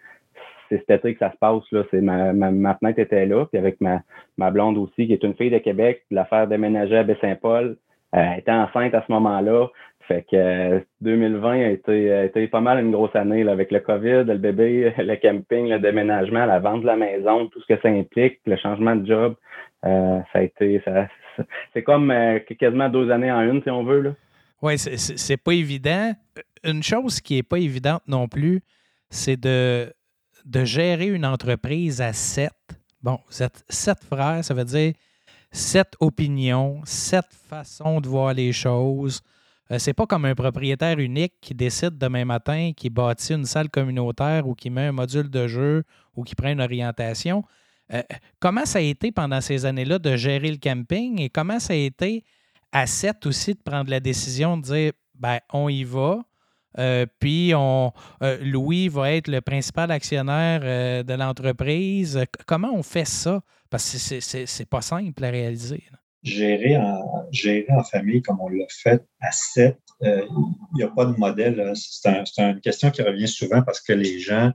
c'est 0.69 0.79
cet 0.88 0.90
été 0.90 1.14
que 1.14 1.21
ça 1.21 1.31
se 1.31 1.37
passe. 1.37 1.62
Là. 1.71 1.85
C'est 1.93 2.01
ma, 2.01 2.33
ma, 2.33 2.51
ma, 2.51 2.75
fenêtre 2.75 2.99
était 2.99 3.27
là, 3.27 3.47
puis 3.47 3.59
avec 3.59 3.81
ma, 3.81 4.03
ma 4.38 4.51
blonde 4.51 4.77
aussi, 4.77 5.07
qui 5.07 5.12
est 5.12 5.23
une 5.23 5.35
fille 5.35 5.51
de 5.51 5.59
Québec, 5.59 6.03
l'affaire 6.11 6.49
déménager 6.49 6.97
à 6.97 7.05
Baie-Saint-Paul. 7.05 7.77
Elle 8.12 8.38
était 8.38 8.51
enceinte 8.51 8.94
à 8.94 9.05
ce 9.07 9.12
moment-là. 9.12 9.68
Fait 10.09 10.27
que 10.29 10.85
2020 11.03 11.51
a 11.51 11.68
été, 11.68 12.12
a 12.12 12.25
été, 12.25 12.49
pas 12.49 12.61
mal 12.61 12.81
une 12.85 12.90
grosse 12.90 13.14
année 13.14 13.49
avec 13.49 13.70
le 13.70 13.79
COVID, 13.79 14.25
le 14.25 14.38
bébé, 14.38 14.92
le 14.99 15.16
camping, 15.16 15.68
le 15.68 15.79
déménagement, 15.79 16.46
la 16.46 16.59
vente 16.59 16.83
de 16.83 16.87
la 16.87 16.96
maison, 16.96 17.46
tout 17.46 17.61
ce 17.61 17.75
que 17.75 17.81
ça 17.81 17.88
implique, 17.88 18.40
le 18.44 18.57
changement 18.57 18.96
de 18.96 19.07
job. 19.07 19.37
Euh, 19.85 20.18
ça 20.33 20.40
a 20.40 20.42
été, 20.42 20.83
c'est 21.73 21.83
comme 21.83 22.11
euh, 22.11 22.40
quasiment 22.59 22.88
deux 22.88 23.11
années 23.11 23.31
en 23.31 23.42
une, 23.42 23.62
si 23.62 23.70
on 23.70 23.85
veut. 23.85 24.14
Oui, 24.62 24.77
c'est 24.79 25.37
pas 25.37 25.53
évident. 25.53 26.12
Une 26.64 26.83
chose 26.83 27.20
qui 27.20 27.37
n'est 27.37 27.42
pas 27.42 27.59
évidente 27.59 28.03
non 28.09 28.27
plus, 28.29 28.62
c'est 29.09 29.40
de, 29.40 29.92
de 30.44 30.64
gérer 30.64 31.07
une 31.07 31.25
entreprise 31.25 32.03
à 32.03 32.12
sept. 32.12 32.53
Bon, 33.03 33.18
vous 33.31 33.42
êtes 33.42 33.64
sept 33.68 34.03
frères, 34.05 34.44
ça 34.44 34.53
veut 34.55 34.64
dire 34.64 34.92
sept 35.53 35.95
opinions, 36.01 36.81
sept 36.85 37.27
façons 37.49 38.01
de 38.01 38.09
voir 38.09 38.35
les 38.35 38.53
choses. 38.53 39.23
Euh, 39.71 39.79
c'est 39.79 39.93
pas 39.93 40.07
comme 40.07 40.25
un 40.25 40.35
propriétaire 40.35 40.99
unique 40.99 41.35
qui 41.41 41.55
décide 41.55 41.97
demain 41.99 42.25
matin, 42.25 42.73
qui 42.77 42.91
bâtit 42.91 43.35
une 43.35 43.45
salle 43.45 43.69
communautaire 43.69 44.47
ou 44.47 44.55
qui 44.55 44.71
met 44.71 44.87
un 44.87 44.93
module 44.93 45.31
de 45.31 45.47
jeu 45.47 45.85
ou 46.17 46.25
qui 46.25 46.35
prend 46.35 46.51
une 46.51 46.61
orientation. 46.61 47.45
Euh, 47.93 48.03
comment 48.39 48.67
ça 48.67 48.79
a 48.79 48.83
été 48.83 49.13
pendant 49.13 49.41
ces 49.41 49.67
années-là 49.67 49.99
de 49.99 50.17
gérer 50.17 50.51
le 50.51 50.59
camping 50.59 51.21
et 51.21 51.29
comment 51.29 51.59
ça 51.59 51.73
a 51.73 51.77
été 51.77 52.25
à 52.73 52.87
7 52.87 53.27
aussi 53.27 53.55
de 53.55 53.61
prendre 53.61 53.91
la 53.91 54.01
décision 54.01 54.57
de 54.57 54.63
dire 54.63 54.93
ben, 55.15 55.39
on 55.53 55.69
y 55.69 55.85
va. 55.85 56.21
Euh, 56.78 57.06
puis 57.18 57.52
on, 57.54 57.92
Louis 58.42 58.88
va 58.88 59.12
être 59.12 59.28
le 59.28 59.40
principal 59.40 59.90
actionnaire 59.90 60.61
de 61.04 61.14
l'entreprise. 61.14 62.24
Comment 62.46 62.72
on 62.72 62.83
fait 62.83 63.06
ça? 63.06 63.40
Parce 63.70 63.92
que 63.92 64.20
c'est 64.20 64.68
pas 64.68 64.80
simple 64.80 65.24
à 65.24 65.30
réaliser 65.30 65.85
gérer 66.22 66.76
en, 66.76 67.28
gérer 67.30 67.66
en 67.70 67.83
famille 67.83 68.22
comme 68.22 68.40
on 68.40 68.48
l'a 68.48 68.66
fait 68.68 69.02
à 69.20 69.33
sept, 69.33 69.78
euh, 70.02 70.26
il 70.72 70.76
n'y 70.76 70.83
a 70.83 70.88
pas 70.88 71.06
de 71.06 71.12
modèle. 71.12 71.72
C'est 71.74 72.38
une 72.38 72.61
question 72.61 72.90
qui 72.90 73.02
revient 73.02 73.28
souvent 73.28 73.62
parce 73.62 73.80
que 73.80 73.92
les 73.92 74.18
gens 74.18 74.52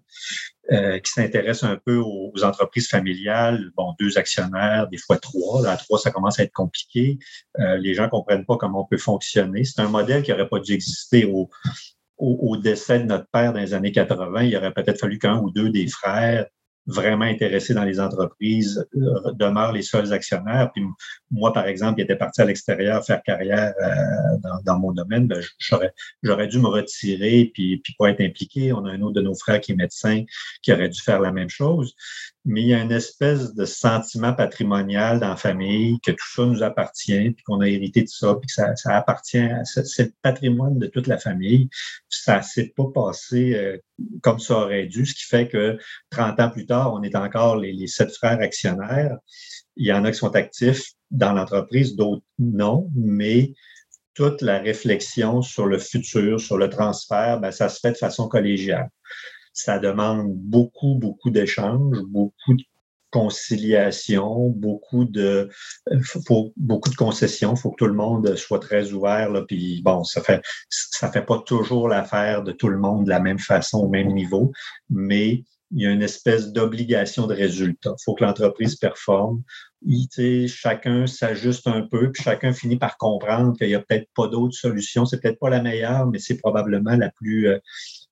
euh, 0.72 1.00
qui 1.00 1.12
s'intéressent 1.12 1.70
un 1.70 1.80
peu 1.84 1.98
aux, 1.98 2.34
entreprises 2.44 2.88
familiales, 2.88 3.72
bon, 3.76 3.94
deux 4.00 4.18
actionnaires, 4.18 4.88
des 4.88 4.98
fois 4.98 5.18
trois. 5.18 5.68
À 5.68 5.78
trois, 5.78 6.00
ça 6.00 6.12
commence 6.12 6.40
à 6.40 6.44
être 6.44 6.54
compliqué. 6.54 7.20
Euh, 7.60 7.78
les 7.78 7.94
gens 7.94 8.04
ne 8.04 8.10
comprennent 8.10 8.46
pas 8.46 8.58
comment 8.58 8.82
on 8.82 8.86
peut 8.86 8.98
fonctionner. 8.98 9.64
C'est 9.64 9.82
un 9.82 9.90
modèle 9.90 10.24
qui 10.24 10.32
n'aurait 10.32 10.50
pas 10.50 10.60
dû 10.60 10.74
exister 10.74 11.26
au, 11.26 11.50
au, 12.18 12.58
décès 12.58 13.00
de 13.00 13.06
notre 13.06 13.28
père 13.32 13.54
dans 13.54 13.60
les 13.60 13.74
années 13.74 13.92
80. 13.92 14.44
Il 14.44 14.58
aurait 14.58 14.74
peut-être 14.74 15.00
fallu 15.00 15.20
qu'un 15.20 15.40
ou 15.40 15.52
deux 15.52 15.70
des 15.70 15.88
frères 15.88 16.46
vraiment 16.88 17.26
intéressés 17.26 17.74
dans 17.74 17.84
les 17.84 18.00
entreprises 18.00 18.86
euh, 18.96 19.32
demeurent 19.34 19.72
les 19.72 19.82
seuls 19.82 20.14
actionnaires. 20.14 20.72
Puis 20.72 20.84
moi, 21.32 21.52
par 21.52 21.66
exemple, 21.68 21.96
qui 21.96 22.02
était 22.02 22.16
parti 22.16 22.42
à 22.42 22.46
l'extérieur 22.46 23.04
faire 23.04 23.24
carrière 23.24 23.74
euh, 23.82 24.60
dans, 24.64 24.80
mon 24.80 24.92
domaine, 24.92 25.28
ben, 25.28 25.42
j'aurais, 25.58 25.92
j'aurais 26.22 26.48
dû 26.48 26.60
me 26.60 26.68
retirer 26.68 27.50
puis, 27.54 27.78
puis 27.78 27.96
pas 27.98 28.12
être 28.12 28.22
impliqué. 28.22 28.72
On 28.72 28.86
a 28.86 28.92
un 28.92 29.02
autre 29.02 29.16
de 29.16 29.22
nos 29.22 29.34
frères 29.34 29.60
qui 29.60 29.72
est 29.72 29.76
médecin 29.76 30.24
qui 30.62 30.72
aurait 30.72 30.90
dû 30.90 31.02
faire 31.02 31.20
la 31.20 31.32
même 31.32 31.50
chose 31.50 31.96
mais 32.46 32.62
il 32.62 32.68
y 32.68 32.74
a 32.76 32.82
une 32.82 32.92
espèce 32.92 33.56
de 33.56 33.66
sentiment 33.66 34.34
patrimonial 34.34 35.20
dans 35.20 35.30
la 35.30 35.36
famille 35.36 36.00
que 36.02 36.12
tout 36.12 36.32
ça 36.36 36.46
nous 36.46 36.62
appartient, 36.62 37.32
puis 37.32 37.44
qu'on 37.44 37.60
a 37.60 37.68
hérité 37.68 38.04
de 38.04 38.08
ça, 38.08 38.36
puis 38.36 38.46
que 38.46 38.54
ça, 38.54 38.76
ça 38.76 38.96
appartient, 38.96 39.50
c'est 39.64 40.04
le 40.04 40.14
patrimoine 40.22 40.78
de 40.78 40.86
toute 40.86 41.08
la 41.08 41.18
famille. 41.18 41.70
Ça 42.08 42.44
s'est 42.44 42.72
pas 42.76 42.86
passé 42.94 43.56
euh, 43.56 43.78
comme 44.22 44.40
ça 44.40 44.60
aurait 44.60 44.86
dû, 44.86 45.08
ce 45.08 45.16
qui 45.16 45.24
fait 45.24 45.48
que 45.48 45.80
30 46.12 46.40
ans 46.40 46.50
plus 46.52 46.68
tard, 46.68 46.94
on 46.94 47.02
est 47.02 47.16
encore 47.16 47.58
les, 47.58 47.74
les 47.74 47.88
sept 47.88 48.16
frères 48.16 48.40
actionnaires. 48.40 49.18
Il 49.76 49.88
y 49.88 49.92
en 49.92 50.06
a 50.06 50.12
qui 50.12 50.18
sont 50.18 50.36
actifs 50.36 50.92
dans 51.10 51.34
l'entreprise, 51.34 51.96
d'autres 51.96 52.24
non, 52.38 52.90
mais 52.96 53.54
toute 54.14 54.42
la 54.42 54.60
réflexion 54.60 55.42
sur 55.42 55.66
le 55.66 55.80
futur, 55.80 56.40
sur 56.40 56.58
le 56.58 56.70
transfert, 56.70 57.40
ben, 57.40 57.52
ça 57.52 57.70
se 57.70 57.80
fait 57.80 57.92
de 57.92 57.98
façon 57.98 58.28
collégiale 58.28 58.90
ça 59.56 59.80
demande 59.80 60.34
beaucoup, 60.36 60.96
beaucoup 60.96 61.32
d'échanges, 61.32 61.98
beaucoup 62.08 62.54
de 62.54 62.64
conciliation, 63.10 64.50
beaucoup 64.50 65.06
de 65.06 65.50
faut, 66.04 66.52
beaucoup 66.58 66.90
de 66.90 66.96
concessions. 66.96 67.54
Il 67.56 67.60
faut 67.60 67.72
que 67.72 67.78
tout 67.78 67.88
le 67.88 67.94
monde 67.94 68.36
soit 68.36 68.60
très 68.60 68.92
ouvert. 68.92 69.32
Là, 69.32 69.44
puis 69.48 69.82
bon, 69.84 70.04
ça 70.04 70.22
fait 70.22 70.42
ça 70.70 71.10
fait 71.10 71.26
pas 71.26 71.40
toujours 71.40 71.88
l'affaire 71.88 72.44
de 72.44 72.52
tout 72.52 72.68
le 72.68 72.78
monde 72.78 73.06
de 73.06 73.10
la 73.10 73.22
même 73.22 73.40
façon, 73.40 73.80
au 73.80 73.88
même 73.88 74.14
niveau, 74.14 74.52
mais 74.90 75.46
il 75.72 75.82
y 75.82 75.88
a 75.88 75.92
une 75.92 76.04
espèce 76.04 76.52
d'obligation 76.52 77.26
de 77.26 77.34
résultat. 77.34 77.96
Il 77.98 78.04
faut 78.04 78.16
que 78.16 78.24
l'entreprise 78.24 78.76
performe. 78.76 79.44
Chacun 80.48 81.08
s'ajuste 81.08 81.68
un 81.68 81.84
peu, 81.84 82.12
puis 82.12 82.24
chacun 82.24 82.54
finit 82.54 82.78
par 82.78 82.98
comprendre 82.98 83.58
qu'il 83.58 83.68
n'y 83.68 83.76
a 83.76 83.80
peut-être 83.80 84.10
pas 84.16 84.28
d'autre 84.28 84.56
solution. 84.56 85.06
C'est 85.06 85.22
peut-être 85.22 85.40
pas 85.40 85.50
la 85.50 85.62
meilleure, 85.62 86.08
mais 86.08 86.20
c'est 86.20 86.38
probablement 86.38 86.96
la 86.96 87.10
plus, 87.12 87.48
euh, 87.48 87.60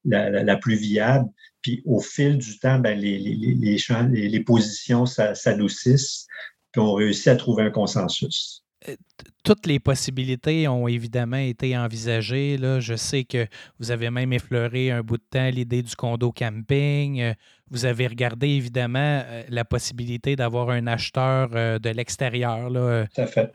la, 0.05 0.57
plus 0.57 0.75
viable. 0.75 1.29
Puis 1.61 1.81
au 1.85 1.99
fil 1.99 2.37
du 2.37 2.59
temps, 2.59 2.79
ben, 2.79 2.97
les, 2.99 3.17
les, 3.17 3.35
les, 3.35 4.29
les, 4.29 4.39
positions 4.41 5.05
s'adoucissent, 5.05 6.27
puis 6.71 6.81
on 6.81 6.93
réussit 6.93 7.27
à 7.27 7.35
trouver 7.35 7.63
un 7.63 7.71
consensus. 7.71 8.63
Euh, 8.89 8.95
toutes 9.43 9.65
les 9.65 9.79
possibilités 9.79 10.67
ont 10.67 10.87
évidemment 10.87 11.37
été 11.37 11.77
envisagées. 11.77 12.57
Là. 12.57 12.79
Je 12.79 12.95
sais 12.95 13.23
que 13.23 13.45
vous 13.79 13.91
avez 13.91 14.09
même 14.09 14.31
effleuré 14.33 14.91
un 14.91 15.01
bout 15.01 15.17
de 15.17 15.23
temps 15.29 15.49
l'idée 15.49 15.81
du 15.81 15.95
condo 15.95 16.31
camping. 16.31 17.21
Euh, 17.21 17.33
vous 17.69 17.85
avez 17.85 18.07
regardé 18.07 18.47
évidemment 18.49 19.21
euh, 19.25 19.43
la 19.49 19.65
possibilité 19.65 20.35
d'avoir 20.35 20.69
un 20.69 20.87
acheteur 20.87 21.49
de 21.79 21.89
l'extérieur. 21.89 22.69
Tout 22.69 23.21
à 23.21 23.27
fait. 23.27 23.51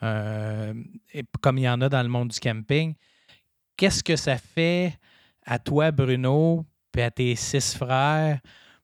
comme 1.41 1.59
il 1.59 1.63
y 1.65 1.69
en 1.69 1.81
a 1.81 1.89
dans 1.89 2.03
le 2.03 2.09
monde 2.09 2.29
du 2.29 2.41
camping. 2.41 2.95
Qu'est-ce 3.77 4.03
que 4.03 4.17
ça 4.17 4.37
fait 4.37 4.99
à 5.51 5.59
toi, 5.59 5.91
Bruno, 5.91 6.67
puis 6.93 7.01
à 7.01 7.11
tes 7.11 7.35
six 7.35 7.75
frères, 7.75 8.39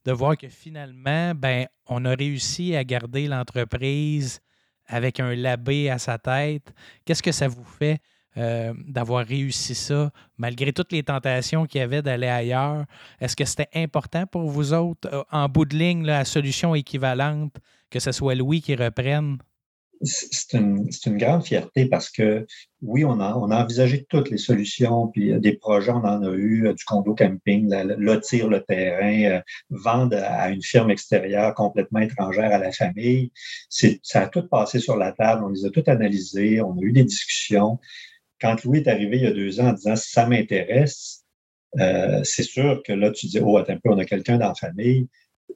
de 0.07 0.13
voir 0.13 0.37
que 0.37 0.49
finalement, 0.49 1.35
ben, 1.35 1.67
on 1.87 2.07
a 2.07 2.15
réussi 2.15 2.75
à 2.75 2.83
garder 2.85 3.29
l'entreprise 3.29 4.41
avec 4.87 5.21
un 5.21 5.35
labé 5.35 5.91
à 5.91 5.99
sa 5.99 6.17
tête. 6.17 6.73
Qu'est-ce 7.05 7.23
que 7.23 7.33
ça 7.33 7.49
vous 7.49 7.65
fait 7.65 7.99
euh, 8.39 8.73
d'avoir 8.87 9.27
réussi 9.27 9.75
ça, 9.75 10.11
malgré 10.39 10.73
toutes 10.73 10.93
les 10.93 11.03
tentations 11.03 11.67
qu'il 11.67 11.81
y 11.81 11.85
avait 11.85 12.01
d'aller 12.01 12.29
ailleurs? 12.29 12.87
Est-ce 13.21 13.37
que 13.37 13.45
c'était 13.45 13.69
important 13.75 14.27
pour 14.27 14.49
vous 14.49 14.73
autres, 14.73 15.09
euh, 15.13 15.23
en 15.31 15.51
bout 15.51 15.67
de 15.67 15.77
ligne, 15.77 16.07
la 16.07 16.25
solution 16.25 16.75
équivalente, 16.75 17.57
que 17.91 18.01
ce 18.01 18.11
soit 18.11 18.35
Louis 18.35 18.63
qui 18.63 18.75
reprenne? 18.75 19.37
C'est 20.05 20.59
une, 20.59 20.89
grande 21.19 21.45
fierté 21.45 21.87
parce 21.87 22.11
que 22.11 22.47
oui, 22.83 23.05
on 23.05 23.21
a, 23.21 23.33
envisagé 23.33 24.05
toutes 24.09 24.31
les 24.31 24.37
solutions, 24.37 25.09
puis 25.09 25.33
euh, 25.33 25.39
des 25.39 25.55
projets, 25.55 25.91
on 25.91 26.05
en 26.05 26.23
a 26.23 26.31
eu, 26.33 26.67
euh, 26.67 26.75
du 26.75 26.85
condo 26.85 27.15
camping, 27.15 27.73
lotir 27.99 28.49
le 28.49 28.63
terrain, 28.63 29.37
euh, 29.37 29.41
vendre 29.71 30.17
à 30.23 30.51
une 30.51 30.63
firme 30.63 30.91
extérieure 30.91 31.55
complètement 31.55 32.01
étrangère 32.01 32.53
à 32.53 32.59
la 32.59 32.73
famille. 32.73 33.33
Ça 33.69 34.23
a 34.23 34.29
tout 34.29 34.47
passé 34.49 34.79
sur 34.81 34.97
la 34.97 35.13
table, 35.13 35.45
on 35.45 35.49
les 35.49 35.65
a 35.65 35.71
toutes 35.71 35.89
analysés, 35.89 36.61
on 36.61 36.77
a 36.79 36.83
eu 36.83 36.93
des 36.93 37.05
discussions. 37.05 37.79
Quand 38.41 38.63
Louis 38.65 38.81
est 38.81 38.89
arrivé 38.89 39.17
il 39.17 39.23
y 39.23 39.27
a 39.27 39.33
deux 39.33 39.61
ans 39.61 39.69
en 39.69 39.73
disant 39.73 39.97
ça 39.97 40.27
m'intéresse, 40.27 41.25
c'est 42.23 42.43
sûr 42.43 42.83
que 42.87 42.93
là, 42.93 43.11
tu 43.11 43.27
dis, 43.27 43.41
oh, 43.41 43.57
attends 43.57 43.73
un 43.73 43.79
peu, 43.83 43.91
on 43.91 43.99
a 43.99 44.05
quelqu'un 44.05 44.39
dans 44.39 44.49
la 44.49 44.55
famille. 44.55 45.09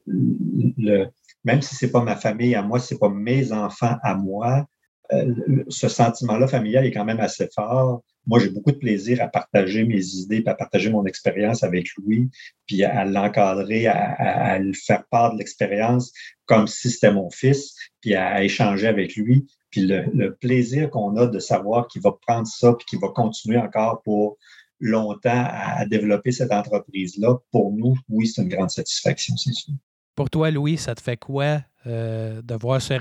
Le, 0.06 1.08
même 1.48 1.62
si 1.62 1.74
c'est 1.74 1.90
pas 1.90 2.02
ma 2.02 2.14
famille 2.14 2.54
à 2.54 2.60
moi, 2.60 2.78
c'est 2.78 2.98
pas 2.98 3.08
mes 3.08 3.52
enfants 3.52 3.96
à 4.02 4.14
moi, 4.14 4.66
euh, 5.12 5.64
ce 5.68 5.88
sentiment-là 5.88 6.46
familial 6.46 6.84
est 6.84 6.90
quand 6.90 7.06
même 7.06 7.20
assez 7.20 7.48
fort. 7.54 8.02
Moi, 8.26 8.38
j'ai 8.38 8.50
beaucoup 8.50 8.72
de 8.72 8.76
plaisir 8.76 9.22
à 9.22 9.28
partager 9.28 9.84
mes 9.84 10.04
idées, 10.16 10.42
à 10.44 10.54
partager 10.54 10.90
mon 10.90 11.06
expérience 11.06 11.62
avec 11.62 11.88
Louis, 11.96 12.28
puis 12.66 12.84
à, 12.84 13.06
l'encadrer, 13.06 13.86
à, 13.86 14.58
le 14.58 14.74
faire 14.74 15.04
part 15.10 15.32
de 15.32 15.38
l'expérience 15.38 16.12
comme 16.44 16.66
si 16.66 16.90
c'était 16.90 17.12
mon 17.12 17.30
fils, 17.30 17.74
puis 18.02 18.14
à, 18.14 18.44
échanger 18.44 18.86
avec 18.86 19.16
lui. 19.16 19.46
Puis 19.70 19.86
le, 19.86 20.34
plaisir 20.34 20.90
qu'on 20.90 21.16
a 21.16 21.26
de 21.26 21.38
savoir 21.38 21.88
qu'il 21.88 22.02
va 22.02 22.12
prendre 22.26 22.46
ça, 22.46 22.74
puis 22.74 22.84
qu'il 22.84 22.98
va 22.98 23.08
continuer 23.08 23.56
encore 23.56 24.02
pour 24.02 24.36
longtemps 24.80 25.46
à, 25.50 25.86
développer 25.86 26.30
cette 26.30 26.52
entreprise-là, 26.52 27.38
pour 27.50 27.72
nous, 27.72 27.96
oui, 28.10 28.26
c'est 28.26 28.42
une 28.42 28.50
grande 28.50 28.70
satisfaction, 28.70 29.34
c'est 29.38 29.54
sûr. 29.54 29.72
Pour 30.18 30.30
toi, 30.30 30.50
Louis, 30.50 30.78
ça 30.78 30.96
te 30.96 31.00
fait 31.00 31.16
quoi 31.16 31.58
euh, 31.86 32.42
de 32.42 32.54
voir 32.60 32.80
ce, 32.80 32.92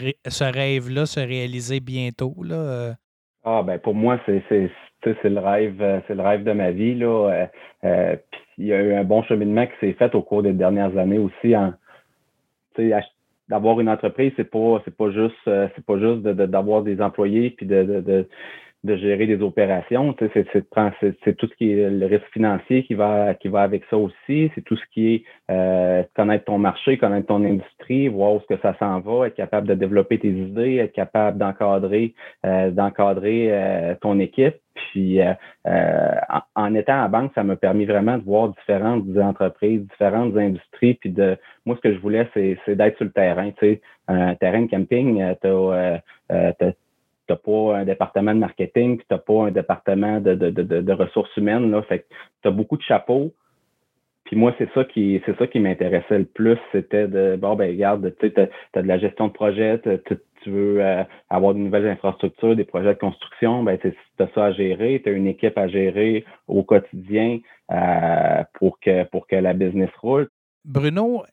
rêve-là 0.43 1.07
se 1.07 1.19
réaliser 1.19 1.79
bientôt? 1.79 2.35
Là? 2.43 2.55
Euh? 2.55 2.91
Ah 3.43 3.63
ben 3.63 3.79
pour 3.79 3.95
moi, 3.95 4.19
c'est 4.27 4.43
le 5.03 5.39
rêve, 5.39 5.81
euh, 5.81 5.99
c'est 6.07 6.13
le 6.13 6.21
rêve 6.21 6.43
de 6.43 6.51
ma 6.51 6.69
vie. 6.69 6.93
Là. 6.93 7.47
il 7.83 8.65
y 8.67 8.71
a 8.71 8.83
eu 8.83 8.93
un 8.93 9.03
bon 9.03 9.23
cheminement 9.23 9.65
qui 9.65 9.73
s'est 9.79 9.93
fait 9.93 10.13
au 10.13 10.21
cours 10.21 10.43
des 10.43 10.53
dernières 10.53 10.95
années 10.95 11.17
aussi 11.17 11.57
en 11.57 11.73
d'avoir 13.49 13.79
une 13.79 13.89
entreprise, 13.89 14.31
c'est 14.35 14.51
pas 14.51 14.79
pas 14.95 15.09
juste 15.09 15.33
c'est 15.43 15.85
pas 15.87 15.97
juste 15.97 16.21
d'avoir 16.21 16.83
des 16.83 17.01
employés 17.01 17.49
puis 17.49 17.65
de 17.65 18.27
gérer 18.95 19.27
des 19.27 19.41
opérations. 19.41 20.15
C'est 20.33 21.37
tout 21.37 21.47
ce 21.47 21.55
qui 21.55 21.71
est 21.71 21.89
le 21.89 22.05
risque 22.05 22.27
financier 22.31 22.83
qui 22.83 22.93
va, 22.93 23.33
qui 23.33 23.47
va 23.47 23.61
avec 23.61 23.83
ça 23.89 23.97
aussi. 23.97 24.51
C'est 24.55 24.63
tout 24.63 24.75
ce 24.77 24.83
qui 24.93 25.15
est 25.15 25.23
euh, 25.51 26.03
connaître 26.15 26.45
ton 26.45 26.57
marché, 26.57 26.97
connaître 26.97 27.27
ton 27.27 27.43
industrie, 27.43 28.07
voir 28.07 28.33
où 28.33 28.41
ce 28.41 28.55
que 28.55 28.61
ça 28.61 28.75
s'en 28.79 28.99
va, 28.99 29.27
être 29.27 29.35
capable 29.35 29.67
de 29.67 29.73
développer 29.73 30.19
tes 30.19 30.29
idées, 30.29 30.77
être 30.77 30.93
capable 30.93 31.37
d'encadrer 31.37 32.13
euh, 32.45 32.71
d'encadrer 32.71 33.49
euh, 33.51 33.95
ton 34.01 34.19
équipe. 34.19 34.55
Puis 34.91 35.19
en, 36.55 36.75
étant 36.75 37.03
à 37.03 37.07
banque, 37.07 37.31
ça 37.33 37.43
m'a 37.43 37.55
permis 37.55 37.85
vraiment 37.85 38.17
de 38.17 38.23
voir 38.23 38.49
différentes 38.49 39.05
entreprises, 39.17 39.81
différentes 39.87 40.37
industries. 40.37 40.93
Puis 40.93 41.09
de 41.09 41.35
moi, 41.65 41.75
ce 41.75 41.81
que 41.81 41.93
je 41.93 41.99
voulais, 41.99 42.27
c'est 42.33 42.75
d'être 42.75 42.95
sur 42.97 43.05
le 43.05 43.11
terrain. 43.11 43.49
Tu 43.51 43.55
sais, 43.59 43.81
un 44.07 44.35
terrain 44.35 44.61
de 44.61 44.69
camping, 44.69 45.35
tu 45.41 45.47
as 45.47 46.73
tu 47.27 47.33
n'as 47.33 47.37
pas 47.37 47.77
un 47.77 47.85
département 47.85 48.33
de 48.33 48.39
marketing, 48.39 48.97
tu 48.99 49.05
n'as 49.11 49.17
pas 49.17 49.47
un 49.47 49.51
département 49.51 50.19
de, 50.19 50.35
de, 50.35 50.49
de, 50.49 50.93
ressources 50.93 51.35
humaines. 51.37 51.71
Là. 51.71 51.81
Fait 51.83 52.05
tu 52.41 52.47
as 52.47 52.51
beaucoup 52.51 52.77
de 52.77 52.83
chapeaux. 52.83 53.33
Puis 54.23 54.35
moi, 54.35 54.53
c'est 54.57 54.69
ça 54.73 54.83
qui 54.83 55.21
c'est 55.25 55.37
ça 55.37 55.47
qui 55.47 55.59
m'intéressait 55.59 56.19
le 56.19 56.25
plus. 56.25 56.57
C'était 56.71 57.07
de 57.07 57.37
bon 57.37 57.55
ben 57.55 57.69
regarde, 57.69 58.13
tu 58.19 58.33
as, 58.35 58.81
de 58.81 58.87
la 58.87 58.97
gestion 58.97 59.27
de 59.27 59.33
projet, 59.33 59.81
tu 60.43 60.49
veux 60.49 60.81
euh, 60.81 61.03
avoir 61.29 61.53
de 61.53 61.59
nouvelles 61.59 61.87
infrastructures, 61.87 62.55
des 62.55 62.65
projets 62.65 62.93
de 62.93 62.99
construction, 62.99 63.63
ben 63.63 63.77
tu 63.77 63.93
as 64.19 64.27
ça 64.33 64.45
à 64.45 64.51
gérer, 64.51 65.01
tu 65.03 65.09
as 65.09 65.13
une 65.13 65.27
équipe 65.27 65.57
à 65.57 65.67
gérer 65.67 66.25
au 66.47 66.63
quotidien 66.63 67.39
euh, 67.71 68.43
pour 68.55 68.79
que 68.79 69.03
pour 69.05 69.27
que 69.27 69.37
la 69.37 69.53
business 69.53 69.89
roule. 70.01 70.27
Bruno, 70.65 71.23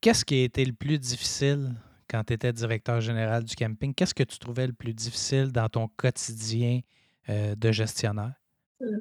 qu'est-ce 0.00 0.24
qui 0.24 0.42
a 0.42 0.44
été 0.44 0.64
le 0.64 0.72
plus 0.72 0.98
difficile? 0.98 1.70
Quand 2.10 2.24
tu 2.24 2.32
étais 2.32 2.52
directeur 2.52 3.00
général 3.00 3.44
du 3.44 3.54
camping, 3.54 3.94
qu'est-ce 3.94 4.14
que 4.14 4.24
tu 4.24 4.38
trouvais 4.38 4.66
le 4.66 4.72
plus 4.72 4.92
difficile 4.92 5.52
dans 5.52 5.68
ton 5.68 5.88
quotidien 5.96 6.80
euh, 7.28 7.54
de 7.54 7.70
gestionnaire? 7.70 8.34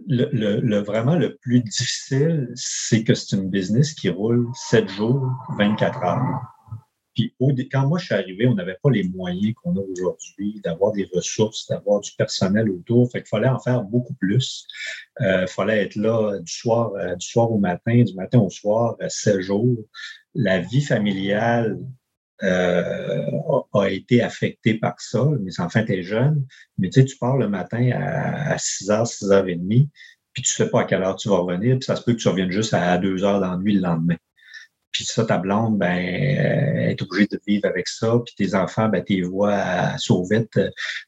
Le, 0.08 0.80
vraiment 0.80 1.16
le 1.16 1.38
plus 1.38 1.62
difficile, 1.62 2.50
c'est 2.54 3.04
que 3.04 3.16
c'est 3.16 3.36
une 3.36 3.50
business 3.50 3.94
qui 3.94 4.10
roule 4.10 4.48
7 4.54 4.90
jours, 4.90 5.32
24 5.58 6.04
heures. 6.04 6.42
Puis 7.16 7.34
quand 7.72 7.88
moi 7.88 7.98
je 7.98 8.06
suis 8.06 8.14
arrivé, 8.14 8.48
on 8.48 8.56
n'avait 8.56 8.78
pas 8.82 8.92
les 8.92 9.04
moyens 9.04 9.54
qu'on 9.56 9.76
a 9.76 9.80
aujourd'hui 9.80 10.62
d'avoir 10.64 10.92
des 10.92 11.10
ressources, 11.14 11.68
d'avoir 11.68 12.02
du 12.02 12.12
personnel 12.18 12.70
autour. 12.70 13.10
Fait 13.12 13.20
qu'il 13.20 13.30
fallait 13.30 13.50
en 13.50 13.60
faire 13.60 13.84
beaucoup 13.84 14.14
plus. 14.14 14.68
Il 15.20 15.26
euh, 15.26 15.48
fallait 15.48 15.84
être 15.84 15.96
là 15.96 16.40
du 16.40 16.52
soir, 16.52 16.94
euh, 16.96 17.16
du 17.16 17.26
soir 17.26 17.52
au 17.52 17.58
matin, 17.58 18.04
du 18.04 18.14
matin 18.16 18.40
au 18.40 18.50
soir, 18.50 18.96
7 19.06 19.40
jours. 19.40 19.78
La 20.36 20.60
vie 20.60 20.82
familiale 20.82 21.78
euh, 22.44 23.26
a, 23.74 23.90
été 23.90 24.22
affecté 24.22 24.76
par 24.76 25.00
ça. 25.00 25.26
Mes 25.42 25.60
enfants 25.60 25.82
étaient 25.82 26.04
jeunes, 26.04 26.46
mais 26.78 26.90
tu 26.90 27.02
sais, 27.02 27.06
tu 27.06 27.18
pars 27.18 27.38
le 27.38 27.50
matin 27.50 27.92
à, 27.92 28.56
6h, 28.56 29.06
6h30, 29.06 29.88
puis 30.34 30.44
tu 30.44 30.50
sais 30.50 30.70
pas 30.70 30.82
à 30.82 30.84
quelle 30.86 31.04
heure 31.04 31.16
tu 31.16 31.30
vas 31.30 31.38
revenir, 31.38 31.78
puis 31.78 31.86
ça 31.86 31.96
se 31.96 32.04
peut 32.04 32.14
que 32.14 32.20
tu 32.20 32.28
reviennes 32.28 32.52
juste 32.52 32.74
à 32.74 32.98
2 32.98 33.18
h 33.18 33.22
dans 33.22 33.40
la 33.40 33.58
nuit 33.58 33.74
le 33.74 33.82
lendemain. 33.82 34.16
Puis 34.92 35.06
ça, 35.06 35.24
ta 35.24 35.38
blonde, 35.38 35.78
ben, 35.78 35.96
elle 35.96 36.92
est 36.92 37.02
obligée 37.02 37.28
de 37.32 37.40
vivre 37.46 37.68
avec 37.68 37.88
ça. 37.88 38.20
Puis 38.26 38.34
tes 38.36 38.56
enfants, 38.56 38.90
ben, 38.90 39.04
tes 39.04 39.22
voix 39.22 39.54
à 39.54 39.98
Sauvette, 39.98 40.60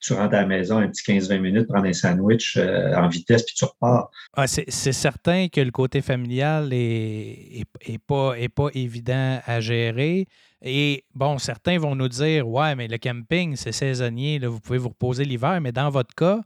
tu 0.01 0.13
rentres 0.13 0.35
à 0.35 0.41
la 0.41 0.45
maison 0.45 0.77
un 0.77 0.87
petit 0.87 1.03
15-20 1.03 1.39
minutes, 1.39 1.67
prendre 1.67 1.87
un 1.87 1.93
sandwich 1.93 2.57
euh, 2.57 2.93
en 2.95 3.07
vitesse, 3.07 3.43
puis 3.43 3.55
tu 3.55 3.65
repars. 3.65 4.09
Ah, 4.35 4.47
c'est 4.47 4.69
certain 4.69 5.47
que 5.47 5.61
le 5.61 5.71
côté 5.71 6.01
familial 6.01 6.69
est, 6.73 7.65
est, 7.81 7.97
pas, 8.05 8.33
est 8.37 8.49
pas 8.49 8.69
évident 8.73 9.39
à 9.45 9.59
gérer. 9.59 10.27
Et 10.61 11.05
bon, 11.15 11.37
certains 11.39 11.79
vont 11.79 11.95
nous 11.95 12.07
dire 12.07 12.47
Ouais, 12.47 12.75
mais 12.75 12.87
le 12.87 12.97
camping, 12.97 13.55
c'est 13.55 13.71
saisonnier, 13.71 14.39
là, 14.39 14.47
vous 14.47 14.59
pouvez 14.59 14.77
vous 14.77 14.89
reposer 14.89 15.25
l'hiver, 15.25 15.59
mais 15.61 15.71
dans 15.71 15.89
votre 15.89 16.13
cas, 16.13 16.41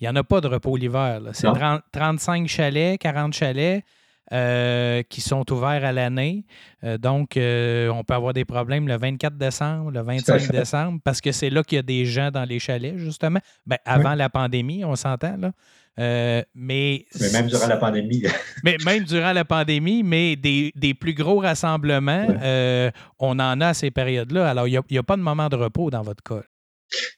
il 0.00 0.04
n'y 0.04 0.08
en 0.08 0.16
a 0.16 0.24
pas 0.24 0.40
de 0.40 0.48
repos 0.48 0.76
l'hiver. 0.76 1.20
C'est 1.32 1.48
35 1.92 2.46
chalets, 2.46 2.98
40 2.98 3.32
chalets. 3.32 3.84
Euh, 4.30 5.02
qui 5.08 5.22
sont 5.22 5.50
ouverts 5.50 5.86
à 5.86 5.92
l'année. 5.92 6.44
Euh, 6.84 6.98
donc, 6.98 7.38
euh, 7.38 7.88
on 7.88 8.04
peut 8.04 8.12
avoir 8.12 8.34
des 8.34 8.44
problèmes 8.44 8.86
le 8.86 8.98
24 8.98 9.38
décembre, 9.38 9.90
le 9.90 10.02
25 10.02 10.50
décembre, 10.52 11.00
parce 11.02 11.22
que 11.22 11.32
c'est 11.32 11.48
là 11.48 11.62
qu'il 11.62 11.76
y 11.76 11.78
a 11.78 11.82
des 11.82 12.04
gens 12.04 12.30
dans 12.30 12.44
les 12.44 12.58
chalets, 12.58 12.98
justement. 12.98 13.40
Ben, 13.64 13.78
avant 13.86 14.14
la 14.14 14.28
pandémie, 14.28 14.84
on 14.84 14.96
s'entend, 14.96 15.38
là. 15.38 15.52
mais, 15.96 16.44
mais, 17.18 17.32
même 17.32 17.46
durant 17.46 17.68
la 17.68 17.78
pandémie. 17.78 18.22
mais 18.64 18.76
même 18.84 19.04
durant 19.04 19.32
la 19.32 19.46
pandémie, 19.46 20.02
mais 20.02 20.36
des, 20.36 20.94
plus 21.00 21.14
gros 21.14 21.38
rassemblements, 21.38 22.26
on 23.18 23.38
en 23.38 23.60
a 23.62 23.68
à 23.68 23.74
ces 23.74 23.90
périodes-là. 23.90 24.50
Alors, 24.50 24.68
il 24.68 24.78
n'y 24.90 24.98
a, 24.98 25.02
pas 25.02 25.16
de 25.16 25.22
moment 25.22 25.48
de 25.48 25.56
repos 25.56 25.88
dans 25.88 26.02
votre 26.02 26.22
cas. 26.22 26.42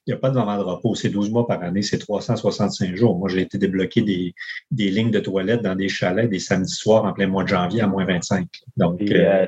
Il 0.06 0.10
n'y 0.10 0.14
a 0.14 0.16
pas 0.16 0.30
de 0.30 0.34
moment 0.34 0.56
de 0.56 0.62
repos. 0.62 0.94
C'est 0.94 1.10
12 1.10 1.30
mois 1.30 1.46
par 1.46 1.62
année, 1.62 1.82
c'est 1.82 1.98
365 1.98 2.94
jours. 2.94 3.16
Moi, 3.16 3.28
j'ai 3.28 3.42
été 3.42 3.58
débloqué 3.58 4.02
des, 4.02 4.34
lignes 4.90 5.10
de 5.10 5.20
toilettes 5.20 5.62
dans 5.62 5.74
des 5.74 5.88
chalets 5.88 6.28
des 6.28 6.38
samedis 6.38 6.74
soirs 6.74 7.04
en 7.04 7.12
plein 7.12 7.26
mois 7.26 7.44
de 7.44 7.48
janvier 7.48 7.82
à 7.82 7.86
moins 7.86 8.04
25. 8.04 8.46
Donc, 8.76 9.00
euh, 9.02 9.46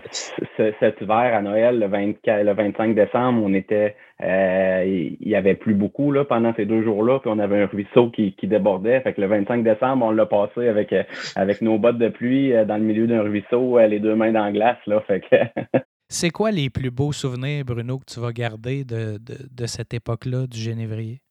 euh, 0.59 0.73
cet 0.79 1.01
hiver 1.01 1.35
à 1.35 1.43
Noël, 1.43 1.79
le, 1.79 1.87
25 1.87 2.95
décembre, 2.95 3.43
on 3.45 3.55
était, 3.55 3.97
euh, 4.23 4.85
il 5.21 5.27
n'y 5.27 5.35
avait 5.35 5.55
plus 5.55 5.75
beaucoup 5.75 6.13
là, 6.13 6.25
pendant 6.25 6.55
ces 6.55 6.67
deux 6.67 6.83
jours-là, 6.83 7.19
puis 7.21 7.31
on 7.33 7.39
avait 7.39 7.63
un 7.63 7.67
ruisseau 7.67 8.11
qui, 8.11 8.35
débordait. 8.43 9.01
Fait 9.01 9.15
que 9.15 9.21
le 9.21 9.27
25 9.27 9.65
décembre, 9.65 10.07
on 10.07 10.11
l'a 10.11 10.27
passé 10.27 10.69
avec, 10.69 10.95
avec 11.37 11.63
nos 11.63 11.79
bottes 11.79 11.99
de 11.99 12.09
pluie 12.09 12.53
dans 12.67 12.77
le 12.77 12.83
milieu 12.83 13.07
d'un 13.07 13.23
ruisseau, 13.23 13.79
les 13.79 14.01
deux 14.01 14.15
mains 14.15 14.33
dans 14.33 14.45
la 14.45 14.53
glace. 14.53 14.79
Là, 14.87 15.01
fait 15.07 15.21
que 15.21 15.79
C'est 16.13 16.29
quoi 16.29 16.51
les 16.51 16.69
plus 16.69 16.91
beaux 16.91 17.13
souvenirs, 17.13 17.65
Bruno, 17.65 17.99
que 17.99 18.05
tu 18.05 18.21
vas 18.21 18.33
garder 18.33 18.85
de, 18.85 19.19
cette 19.67 19.95
époque-là 19.95 20.47
du 20.47 20.61
Génévrier? 20.61 21.23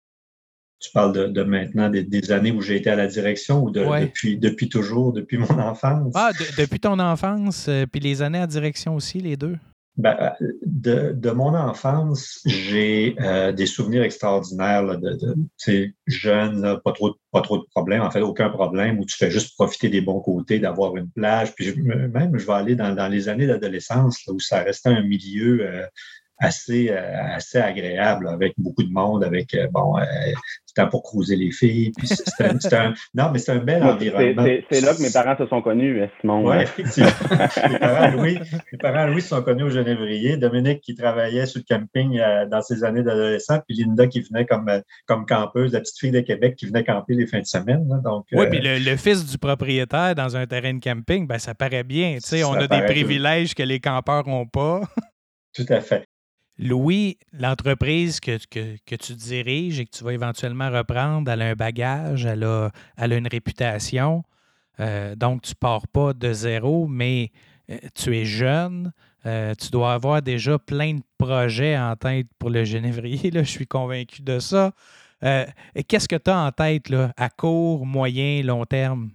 Tu 0.80 0.90
parles 0.92 1.32
de, 1.32 1.44
maintenant 1.44 1.88
des, 1.88 2.32
années 2.32 2.52
où 2.52 2.62
j'ai 2.62 2.78
été 2.78 2.90
à 2.90 2.96
la 2.96 3.06
direction 3.06 3.64
ou 3.64 3.70
depuis, 3.70 4.40
depuis 4.40 4.70
toujours, 4.70 5.14
depuis 5.14 5.38
mon 5.38 5.46
enfance? 5.60 6.12
Ah, 6.16 6.32
depuis 6.58 6.80
ton 6.80 6.98
enfance, 6.98 7.68
euh, 7.70 7.86
puis 7.86 8.02
les 8.02 8.24
années 8.24 8.40
à 8.40 8.48
direction 8.48 8.96
aussi, 8.96 9.20
les 9.20 9.38
deux? 9.38 9.56
Ben, 9.98 10.34
de, 10.66 11.12
de, 11.12 11.32
mon 11.32 11.54
enfance, 11.54 12.40
j'ai 12.46 13.16
euh, 13.20 13.52
des 13.52 13.66
souvenirs 13.66 14.04
extraordinaires 14.04 14.84
là, 14.84 14.96
de, 14.96 15.14
de 15.14 15.94
jeune, 16.08 16.80
pas 16.84 16.94
trop, 16.94 17.16
pas 17.32 17.42
trop 17.42 17.58
de 17.58 17.66
problèmes, 17.72 18.02
en 18.02 18.10
fait, 18.10 18.22
aucun 18.22 18.50
problème, 18.50 19.00
où 19.00 19.06
tu 19.06 19.18
fais 19.18 19.30
juste 19.30 19.54
profiter 19.56 19.90
des 19.90 20.00
bons 20.00 20.22
côtés, 20.22 20.60
d'avoir 20.60 20.96
une 20.96 21.10
plage. 21.10 21.54
Puis 21.56 21.76
même, 21.76 22.38
je 22.38 22.48
vais 22.48 22.54
aller 22.54 22.76
dans, 22.76 22.96
dans 22.96 23.10
les 23.10 23.28
années 23.28 23.48
d'adolescence, 23.48 24.26
où 24.28 24.40
ça 24.40 24.64
restait 24.64 24.90
un 24.90 25.04
milieu 25.04 25.68
euh, 25.68 25.86
assez, 26.42 26.90
euh, 26.90 27.36
assez 27.36 27.60
agréable, 27.60 28.28
avec 28.28 28.54
beaucoup 28.58 28.84
de 28.84 28.92
monde, 28.92 29.24
avec, 29.24 29.56
bon, 29.72 29.96
c'était 30.74 30.88
pour 30.90 31.04
cruiser 31.04 31.36
les 31.36 31.52
filles. 31.52 31.92
Puis 31.98 32.08
c'était 32.08 32.76
un, 32.76 32.94
non, 33.14 33.30
mais 33.32 33.40
c'est 33.40 33.52
un 33.52 33.58
bel 33.58 33.84
environnement. 33.84 34.46
C'est 34.72 34.82
là 34.82 34.94
que 34.94 35.02
mes 35.02 35.12
parents 35.12 35.36
se 35.38 35.46
sont 35.48 35.62
connus, 35.62 36.02
euh, 36.02 36.08
Simon. 36.20 36.48
Oui, 36.48 36.58
effectivement. 36.62 37.10
mes, 37.70 37.80
parents 37.80 38.12
Louis, 38.12 38.40
mes 38.72 38.78
parents 38.78 39.08
Louis 39.08 39.22
se 39.22 39.30
sont 39.30 39.42
connus 39.42 39.64
au 39.64 39.70
Genévrier. 39.70 40.38
Dominique 40.38 40.82
qui 40.82 40.96
travaillait 40.96 41.46
sur 41.46 41.62
le 41.62 41.76
camping 41.76 42.20
euh, 42.20 42.46
dans 42.48 42.62
ses 42.62 42.84
années 42.84 43.04
d'adolescent, 43.04 43.60
puis 43.68 43.78
Linda 43.78 44.08
qui 44.08 44.22
venait 44.22 44.46
comme, 44.46 44.70
euh, 44.70 44.80
comme 45.06 45.26
campeuse, 45.26 45.74
la 45.74 45.82
petite 45.82 46.00
fille 46.00 46.12
de 46.12 46.22
Québec 46.22 46.56
qui 46.56 46.66
venait 46.68 46.84
camper 46.84 47.16
les 47.16 47.28
fins 47.28 47.40
de 47.40 47.46
semaine. 47.46 47.88
donc, 48.04 48.26
oui, 48.32 48.46
puis 48.50 48.62
le, 48.62 48.96
fils 48.96 49.26
du 49.26 49.38
propriétaire 49.38 50.16
dans 50.16 50.38
un 50.38 50.46
terrain 50.46 50.74
de 50.74 50.80
camping, 50.80 51.28
ben, 51.28 51.38
ça 51.38 51.54
paraît 51.54 51.84
bien. 51.84 52.18
on 52.46 52.54
a 52.54 52.68
des 52.68 52.82
privilèges 52.86 53.54
que 53.56 53.64
les 53.64 53.80
campeurs 53.80 54.28
n'ont 54.28 54.46
pas. 54.46 54.82
Tout 55.54 55.66
à 55.70 55.82
fait. 55.82 56.06
Louis, 56.62 57.18
l'entreprise 57.34 58.20
que, 58.20 58.38
tu 58.86 59.14
diriges 59.16 59.80
et 59.80 59.86
que 59.86 59.98
tu 59.98 60.04
vas 60.04 60.14
éventuellement 60.14 60.70
reprendre, 60.70 61.32
elle 61.32 61.42
a 61.42 61.50
un 61.50 61.56
bagage, 61.56 62.26
elle 62.26 62.44
a, 62.44 62.72
une 63.00 63.28
réputation. 63.28 64.24
Euh, 64.80 65.16
donc, 65.16 65.42
tu 65.42 65.56
pars 65.56 65.88
pas 65.88 66.14
de 66.14 66.32
zéro, 66.32 66.88
mais 66.88 67.32
euh, 67.72 67.78
tu 67.96 68.16
es 68.16 68.26
jeune. 68.26 68.94
Euh, 69.26 69.56
tu 69.56 69.72
dois 69.72 69.94
avoir 69.94 70.22
déjà 70.22 70.60
plein 70.60 70.94
de 70.94 71.04
projets 71.18 71.78
en 71.78 71.96
tête 71.96 72.28
pour 72.38 72.52
le 72.52 72.64
Genévrier. 72.64 73.32
Là, 73.32 73.42
je 73.42 73.50
suis 73.50 73.68
convaincu 73.68 74.22
de 74.22 74.38
ça. 74.38 74.72
Qu'est-ce 75.20 76.08
que 76.08 76.16
tu 76.16 76.30
as 76.30 76.46
en 76.46 76.52
tête 76.52 76.92
à 77.18 77.30
court, 77.30 77.88
moyen, 77.88 78.44
long 78.44 78.66
terme? 78.66 79.10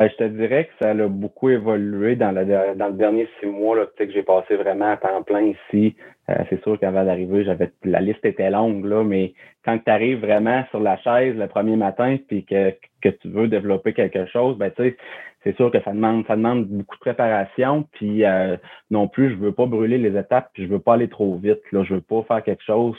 Ben, 0.00 0.08
je 0.08 0.16
te 0.16 0.24
dirais 0.28 0.64
que 0.64 0.72
ça 0.80 0.92
a 0.92 1.08
beaucoup 1.08 1.50
évolué 1.50 2.16
dans, 2.16 2.32
le, 2.32 2.74
dans 2.74 2.86
le 2.86 2.94
dernier 2.94 3.28
six 3.38 3.44
mois 3.44 3.76
là, 3.76 3.84
que 3.84 4.10
j'ai 4.10 4.22
passé 4.22 4.56
vraiment 4.56 4.92
à 4.92 4.96
temps 4.96 5.22
plein 5.22 5.42
ici. 5.42 5.94
Euh, 6.30 6.36
c'est 6.48 6.62
sûr 6.62 6.80
qu'avant 6.80 7.04
d'arriver, 7.04 7.44
j'avais 7.44 7.70
la 7.84 8.00
liste 8.00 8.24
était 8.24 8.48
longue, 8.48 8.86
là, 8.86 9.04
mais 9.04 9.34
quand 9.62 9.78
tu 9.78 9.90
arrives 9.90 10.20
vraiment 10.20 10.64
sur 10.70 10.80
la 10.80 10.96
chaise 10.96 11.36
le 11.36 11.46
premier 11.48 11.76
matin 11.76 12.16
puis 12.28 12.46
que, 12.46 12.74
que 13.02 13.10
tu 13.10 13.28
veux 13.28 13.48
développer 13.48 13.92
quelque 13.92 14.24
chose, 14.24 14.56
ben 14.56 14.70
tu 14.70 14.84
sais, 14.84 14.96
c'est 15.44 15.54
sûr 15.56 15.70
que 15.70 15.82
ça 15.82 15.92
demande, 15.92 16.26
ça 16.26 16.36
demande 16.36 16.64
beaucoup 16.64 16.96
de 16.96 17.00
préparation. 17.00 17.86
Puis 17.92 18.24
euh, 18.24 18.56
non 18.90 19.06
plus, 19.06 19.28
je 19.28 19.36
veux 19.36 19.52
pas 19.52 19.66
brûler 19.66 19.98
les 19.98 20.18
étapes, 20.18 20.48
puis 20.54 20.64
je 20.64 20.70
veux 20.70 20.78
pas 20.78 20.94
aller 20.94 21.08
trop 21.08 21.36
vite. 21.36 21.60
Là. 21.72 21.84
Je 21.84 21.92
veux 21.92 22.00
pas 22.00 22.22
faire 22.22 22.42
quelque 22.42 22.64
chose 22.64 22.96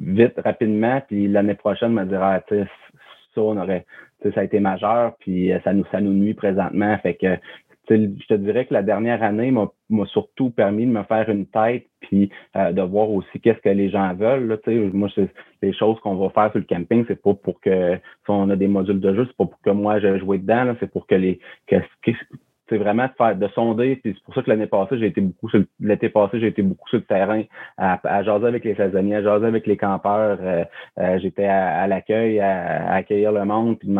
vite, 0.00 0.34
rapidement, 0.36 1.02
puis 1.08 1.26
l'année 1.26 1.54
prochaine 1.54 1.92
me 1.92 2.04
dire 2.04 2.22
ah, 2.22 2.40
ça, 2.48 3.40
on 3.40 3.56
aurait, 3.56 3.84
ça 4.22 4.40
a 4.40 4.44
été 4.44 4.60
majeur, 4.60 5.14
puis 5.20 5.52
euh, 5.52 5.58
ça 5.64 5.72
nous, 5.72 5.84
ça 5.90 6.00
nous 6.00 6.12
nuit 6.12 6.34
présentement. 6.34 6.96
Fait 6.98 7.14
que 7.14 7.36
je 7.90 8.26
te 8.28 8.34
dirais 8.34 8.66
que 8.66 8.74
la 8.74 8.82
dernière 8.82 9.22
année 9.22 9.50
m'a 9.50 10.06
surtout 10.06 10.50
permis 10.50 10.86
de 10.86 10.92
me 10.92 11.02
faire 11.04 11.28
une 11.28 11.46
tête 11.46 11.86
puis 12.00 12.30
euh, 12.56 12.72
de 12.72 12.82
voir 12.82 13.10
aussi 13.10 13.40
qu'est-ce 13.40 13.60
que 13.60 13.68
les 13.68 13.90
gens 13.90 14.14
veulent. 14.14 14.46
Là, 14.46 14.56
moi, 14.92 15.08
les 15.62 15.72
choses 15.72 15.98
qu'on 16.00 16.14
va 16.14 16.30
faire 16.30 16.50
sur 16.52 16.60
le 16.60 16.66
camping, 16.66 17.04
c'est 17.08 17.20
pas 17.20 17.34
pour 17.34 17.60
que 17.60 17.96
si 17.96 18.30
on 18.30 18.48
a 18.50 18.56
des 18.56 18.68
modules 18.68 19.00
de 19.00 19.14
jeu, 19.14 19.26
c'est 19.26 19.36
pas 19.36 19.46
pour 19.46 19.60
que 19.60 19.70
moi 19.70 19.98
je 20.00 20.18
joue 20.18 20.36
dedans, 20.36 20.74
c'est 20.80 20.90
pour 20.90 21.06
que 21.06 21.14
les 21.14 21.40
que, 21.66 21.76
c'est 22.70 22.78
vraiment 22.78 23.06
de 23.06 23.12
faire 23.18 23.36
de 23.36 23.48
sonder. 23.48 23.96
Puis 23.96 24.14
c'est 24.14 24.24
pour 24.24 24.34
ça 24.34 24.42
que 24.42 24.48
l'année 24.48 24.68
passée, 24.68 24.98
j'ai 24.98 25.06
été 25.06 25.20
beaucoup 25.20 25.50
l'été 25.80 26.08
passé, 26.08 26.40
j'ai 26.40 26.46
été 26.46 26.62
beaucoup 26.62 26.88
sur 26.88 26.98
le 26.98 27.04
terrain 27.04 27.42
à, 27.76 28.00
à 28.04 28.22
jaser 28.22 28.46
avec 28.46 28.64
les 28.64 28.76
saisonniers, 28.76 29.16
à 29.16 29.22
jaser 29.22 29.46
avec 29.46 29.66
les 29.66 29.76
campeurs. 29.76 30.38
Euh, 30.40 30.64
euh, 30.98 31.18
j'étais 31.18 31.46
à, 31.46 31.86
l'accueil, 31.88 32.38
à, 32.40 32.94
accueillir 32.94 33.32
le 33.32 33.44
monde. 33.44 33.78
Puis 33.78 33.90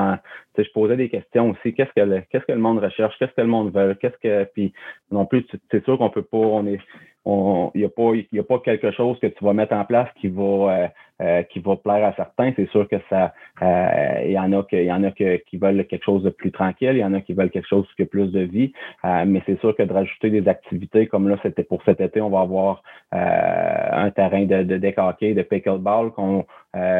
je 0.59 0.70
posais 0.72 0.96
des 0.96 1.09
questions 1.09 1.50
aussi. 1.50 1.74
Qu'est-ce 1.74 1.92
que 1.92 2.00
le 2.00 2.22
qu'est-ce 2.30 2.44
que 2.44 2.52
le 2.52 2.59
monde 2.59 2.78
recherche? 2.78 3.14
Qu'est-ce 3.18 3.33
que 3.33 3.40
le 3.40 3.48
monde 3.48 3.74
veut? 3.74 3.94
Qu'est-ce 3.94 4.18
que. 4.22 4.44
Puis 4.54 4.72
non 5.11 5.26
plus, 5.26 5.44
c'est 5.70 5.85
sûr 5.85 5.98
qu'on 5.98 6.11
peut 6.11 6.22
pas, 6.22 6.38
on 6.38 6.66
est 6.66 6.80
il 7.26 7.70
n'y 7.74 7.85
a, 7.85 7.88
pas, 7.88 8.12
y 8.33 8.38
a 8.38 8.42
pas 8.42 8.59
quelque 8.61 8.90
chose 8.92 9.18
que 9.20 9.26
tu 9.26 9.44
vas 9.44 9.52
mettre 9.52 9.74
en 9.74 9.85
place 9.85 10.09
qui 10.20 10.28
va, 10.28 10.42
euh, 10.42 10.88
euh, 11.20 11.42
qui 11.44 11.59
va 11.61 11.76
plaire 11.76 12.04
à 12.04 12.14
certains. 12.14 12.52
C'est 12.56 12.68
sûr 12.70 12.88
que 12.88 12.96
ça, 13.11 13.35
euh, 13.62 14.22
il 14.24 14.33
y 14.33 14.38
en 14.38 14.52
a, 14.52 14.62
que, 14.62 14.76
y 14.76 14.90
en 14.90 15.04
a 15.04 15.11
que, 15.11 15.37
qui 15.37 15.59
veulent 15.59 15.87
quelque 15.87 16.04
chose 16.04 16.22
de 16.22 16.30
plus 16.30 16.50
tranquille, 16.50 16.92
il 16.92 16.98
y 16.98 17.04
en 17.04 17.12
a 17.12 17.20
qui 17.20 17.35
veulent 17.35 17.50
quelque 17.50 17.68
chose 17.68 17.87
qui 17.94 18.02
a 18.02 18.06
plus 18.06 18.33
de 18.33 18.40
vie. 18.40 18.72
mais 19.04 19.42
c'est 19.44 19.61
sûr 19.61 19.76
que 19.76 19.83
de 19.83 19.92
rajouter 19.92 20.30
des 20.30 20.48
activités 20.48 21.06
comme 21.06 21.28
là, 21.28 21.37
c'était 21.42 21.62
pour 21.62 21.83
cet 21.85 22.00
été, 22.00 22.20
on 22.22 22.30
va 22.30 22.40
avoir 22.40 22.83
un 23.12 24.11
terrain 24.11 24.44
de, 24.44 24.62
de 24.62 24.78
de 24.78 25.42
pickleball 25.42 26.12
qu'on 26.12 26.46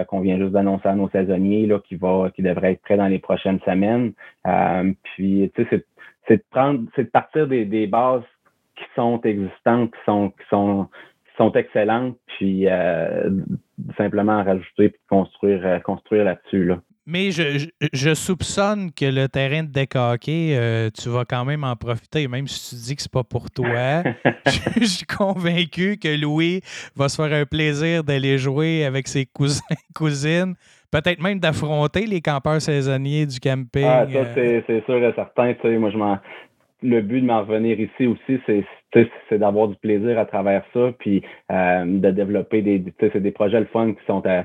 qu'on 0.09 0.21
vient 0.21 0.37
juste 0.37 0.53
d'annoncer 0.53 0.89
à 0.89 0.95
nos 0.95 1.09
saisonniers 1.09 1.67
là, 1.67 1.79
qui 1.79 1.95
va, 1.95 2.31
qui 2.35 2.43
devrait 2.43 2.73
être 2.73 2.83
prêt 2.83 2.97
dans 2.97 3.07
les 3.07 3.19
prochaines 3.19 3.61
semaines. 3.61 4.13
puis, 5.03 5.51
tu 5.55 5.65
sais, 5.65 5.85
c'est 6.29 6.37
de 6.37 6.45
prendre, 6.51 6.83
c'est 6.95 7.05
de 7.05 7.09
partir 7.09 7.49
des, 7.49 7.65
des 7.65 7.87
bases 7.87 8.23
qui 8.77 8.85
sont 8.95 9.21
existantes, 9.23 9.91
qui 9.93 10.01
sont, 10.05 10.31
qui 10.31 10.45
sont, 10.49 10.89
qui 11.25 11.37
sont 11.37 11.53
excellentes, 11.53 12.17
puis 12.39 12.67
euh, 12.69 13.31
simplement 13.97 14.43
rajouter 14.43 14.91
puis 14.91 15.01
construire, 15.09 15.65
euh, 15.65 15.79
construire 15.81 16.25
là-dessus. 16.25 16.65
Là. 16.65 16.81
Mais 17.07 17.33
je, 17.33 17.67
je, 17.93 18.15
soupçonne 18.15 18.93
que 18.93 19.05
le 19.05 19.27
terrain 19.27 19.65
de 19.65 19.73
deck 19.73 19.97
euh, 19.97 20.91
tu 20.91 21.09
vas 21.09 21.25
quand 21.25 21.45
même 21.45 21.65
en 21.65 21.75
profiter, 21.75 22.29
même 22.29 22.47
si 22.47 22.71
tu 22.71 22.83
dis 22.83 22.95
que 22.95 23.03
c'est 23.03 23.11
pas 23.11 23.25
pour 23.25 23.51
toi. 23.51 24.05
je, 24.47 24.85
suis 24.85 25.07
convaincu 25.07 25.97
que 25.97 26.21
Louis 26.21 26.61
va 26.95 27.09
se 27.09 27.21
faire 27.21 27.37
un 27.37 27.47
plaisir 27.47 28.05
d'aller 28.05 28.39
jouer 28.39 28.85
avec 28.85 29.09
ses 29.09 29.27
cousins 29.27 29.65
cousines. 29.95 30.55
Peut-être 30.93 31.21
même 31.21 31.41
d'affronter 31.41 32.07
les 32.07 32.21
campeurs 32.21 32.61
saisonniers 32.61 33.27
du 33.27 33.41
camping. 33.41 33.85
Ah, 33.85 34.07
ça, 34.13 34.25
c'est 34.35 34.85
sûr 34.85 35.03
et 35.03 35.13
certain. 35.15 35.55
Moi, 35.79 35.91
je 35.91 35.97
m'en 35.97 36.19
le 36.83 37.01
but 37.01 37.21
de 37.21 37.27
m'en 37.27 37.41
revenir 37.41 37.79
ici 37.79 38.07
aussi, 38.07 38.41
c'est 38.47 39.39
d'avoir 39.39 39.69
du 39.69 39.77
plaisir 39.77 40.19
à 40.19 40.25
travers 40.25 40.65
ça, 40.73 40.93
puis 40.99 41.23
euh, 41.51 41.85
de 41.85 42.11
développer 42.11 42.63
des, 42.63 42.83
c'est 42.99 43.21
des 43.21 43.31
projets 43.31 43.61
le 43.61 43.67
fun 43.67 43.93
qui 43.93 44.05
sont 44.07 44.27
à 44.27 44.45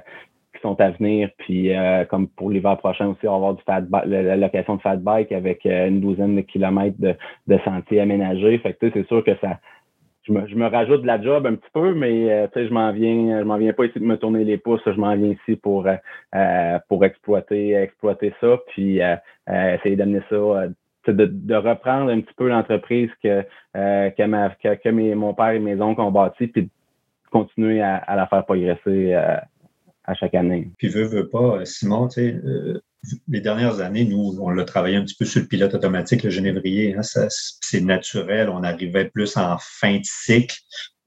qui 0.54 0.62
sont 0.62 0.80
à 0.80 0.92
venir, 0.92 1.30
puis 1.38 1.76
euh, 1.76 2.06
comme 2.06 2.30
pour 2.30 2.50
l'hiver 2.50 2.78
prochain 2.78 3.08
aussi, 3.08 3.28
on 3.28 3.32
va 3.32 3.36
avoir 3.36 3.54
du 3.56 3.64
fat 3.64 3.84
la 4.06 4.38
location 4.38 4.78
de 4.78 4.82
fat 4.82 4.96
bike 4.96 5.32
avec 5.32 5.66
euh, 5.66 5.88
une 5.88 6.00
douzaine 6.00 6.36
de 6.38 6.42
kilomètres 6.42 7.00
de, 7.00 7.14
de 7.48 7.58
sentiers 7.66 8.00
aménagés. 8.00 8.58
Fait 8.60 8.74
que 8.74 8.90
c'est 8.90 9.08
sûr 9.08 9.22
que 9.24 9.36
ça, 9.42 9.60
je 10.24 10.32
me, 10.32 10.48
je 10.48 10.56
me, 10.56 10.68
rajoute 10.68 11.02
de 11.02 11.08
la 11.08 11.22
job 11.22 11.46
un 11.46 11.56
petit 11.56 11.70
peu, 11.74 11.94
mais 11.94 12.48
je 12.56 12.74
m'en 12.74 12.94
viens, 12.94 13.40
je 13.40 13.44
m'en 13.44 13.58
viens 13.58 13.74
pas 13.74 13.86
ici 13.86 14.00
de 14.00 14.06
me 14.06 14.18
tourner 14.18 14.46
les 14.46 14.58
pouces, 14.58 14.82
je 14.86 14.92
m'en 14.92 15.16
viens 15.16 15.32
ici 15.32 15.58
pour 15.58 15.88
pour 16.88 17.04
exploiter 17.04 17.74
exploiter 17.74 18.34
ça, 18.40 18.58
puis 18.70 19.02
essayer 19.48 19.96
d'amener 19.98 20.22
ça 20.30 20.70
de, 21.12 21.56
reprendre 21.56 22.12
un 22.12 22.22
petit 22.22 22.34
peu 22.36 22.48
l'entreprise 22.48 23.10
que, 23.24 23.44
euh, 23.76 24.10
que, 24.10 25.14
mon 25.14 25.34
père 25.34 25.52
et 25.52 25.60
mes 25.60 25.80
oncles 25.82 26.02
ont 26.02 26.12
bâti, 26.12 26.48
puis 26.48 26.64
de 26.64 26.70
continuer 27.32 27.82
à, 27.82 28.16
la 28.16 28.28
faire 28.28 28.46
progresser 28.46 29.14
euh, 29.14 29.38
à 30.06 30.14
chaque 30.14 30.36
année. 30.36 30.70
Puis 30.78 30.90
veut, 30.90 31.04
veut 31.04 31.30
pas, 31.30 31.66
Simon, 31.66 32.08
tu 32.08 32.22
sais, 32.22 32.42
euh, 32.46 32.82
les 33.28 33.42
dernières 33.42 33.82
années, 33.82 34.06
nous, 34.06 34.38
on 34.40 34.50
l'a 34.50 34.64
travaillé 34.64 34.98
un 34.98 35.04
petit 35.04 35.16
peu 35.18 35.26
sur 35.26 35.42
le 35.42 35.48
pilote 35.48 35.74
automatique, 35.74 36.24
le 36.24 36.30
genévrier. 36.30 36.96
Hein, 36.96 37.02
c'est 37.02 37.82
naturel. 37.82 38.50
On 38.50 38.64
arrivait 38.64 39.06
plus 39.06 39.38
en 39.38 39.58
fin 39.60 39.98
de 39.98 40.04
cycle 40.04 40.58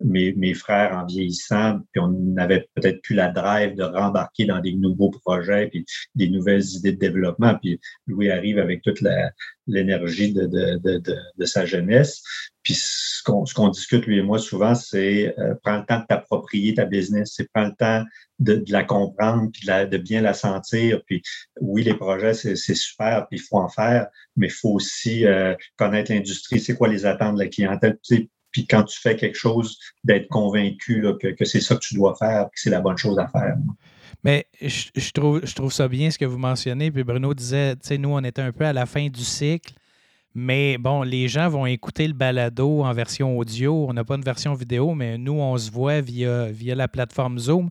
mes, 0.00 0.32
mes 0.34 0.54
frères 0.54 0.96
en 0.96 1.06
vieillissant, 1.06 1.80
puis 1.92 2.00
on 2.00 2.08
n'avait 2.08 2.68
peut-être 2.74 3.02
plus 3.02 3.14
la 3.14 3.30
drive 3.30 3.74
de 3.74 3.82
rembarquer 3.82 4.46
dans 4.46 4.60
des 4.60 4.72
nouveaux 4.72 5.10
projets, 5.10 5.68
puis 5.68 5.84
des 6.14 6.28
nouvelles 6.28 6.64
idées 6.76 6.92
de 6.92 6.98
développement. 6.98 7.56
Puis 7.56 7.80
Louis 8.06 8.30
arrive 8.30 8.58
avec 8.58 8.82
toute 8.82 9.00
l'énergie 9.66 10.32
de, 10.32 10.46
de, 10.46 10.78
de, 10.78 11.16
de, 11.36 11.44
sa 11.44 11.66
jeunesse. 11.66 12.22
Puis 12.62 12.74
ce 12.74 13.22
qu'on 13.22 13.68
discute, 13.68 14.06
lui 14.06 14.18
et 14.18 14.22
moi, 14.22 14.38
souvent, 14.38 14.74
c'est 14.74 15.34
euh, 15.38 15.54
prends 15.62 15.78
le 15.78 15.86
temps 15.86 16.00
de 16.00 16.06
t'approprier 16.06 16.74
ta 16.74 16.84
business, 16.84 17.32
c'est 17.34 17.48
prends 17.52 17.66
le 17.66 17.74
temps 17.74 18.04
de, 18.38 18.62
la 18.68 18.84
comprendre, 18.84 19.50
puis 19.52 19.66
de, 19.66 19.86
de, 19.86 19.98
bien 19.98 20.20
la 20.20 20.34
sentir. 20.34 21.00
Puis 21.06 21.22
oui, 21.60 21.82
les 21.82 21.94
projets, 21.94 22.34
c'est 22.34 22.56
super, 22.56 23.26
puis 23.28 23.38
il 23.38 23.42
faut 23.42 23.58
en 23.58 23.68
faire, 23.68 24.06
mais 24.36 24.46
il 24.46 24.52
faut 24.52 24.70
aussi 24.70 25.26
euh, 25.26 25.54
connaître 25.76 26.12
l'industrie, 26.12 26.60
c'est 26.60 26.76
quoi 26.76 26.88
les 26.88 27.06
attentes 27.06 27.34
de 27.34 27.40
la 27.40 27.48
clientèle. 27.48 27.98
Puis 28.58 28.66
quand 28.66 28.82
tu 28.82 28.98
fais 28.98 29.14
quelque 29.14 29.36
chose, 29.36 29.78
d'être 30.02 30.26
convaincu 30.26 31.04
que, 31.20 31.44
c'est 31.44 31.60
ça 31.60 31.76
que 31.76 31.80
tu 31.80 31.94
dois 31.94 32.16
faire, 32.16 32.46
que 32.46 32.56
c'est 32.56 32.70
la 32.70 32.80
bonne 32.80 32.98
chose 32.98 33.16
à 33.16 33.28
faire. 33.28 33.54
Mais 34.24 34.46
je, 34.60 35.12
trouve, 35.12 35.72
ça 35.72 35.86
bien 35.86 36.10
ce 36.10 36.18
que 36.18 36.24
vous 36.24 36.38
mentionnez. 36.38 36.90
Puis 36.90 37.04
Bruno 37.04 37.32
disait, 37.34 37.76
tu 37.76 37.82
sais, 37.86 37.98
nous, 37.98 38.08
on 38.08 38.24
était 38.24 38.42
un 38.42 38.50
peu 38.50 38.64
à 38.64 38.72
la 38.72 38.84
fin 38.84 39.06
du 39.06 39.22
cycle. 39.22 39.74
Mais 40.34 40.76
bon, 40.76 41.02
les 41.02 41.28
gens 41.28 41.48
vont 41.48 41.66
écouter 41.66 42.08
le 42.08 42.14
balado 42.14 42.82
en 42.82 42.92
version 42.92 43.38
audio. 43.38 43.86
On 43.88 43.92
n'a 43.92 44.02
pas 44.02 44.16
une 44.16 44.24
version 44.24 44.54
vidéo, 44.54 44.92
mais 44.92 45.18
nous, 45.18 45.34
on 45.34 45.56
se 45.56 45.70
voit 45.70 46.00
via, 46.00 46.46
via 46.46 46.74
la 46.74 46.88
plateforme 46.88 47.38
Zoom. 47.38 47.70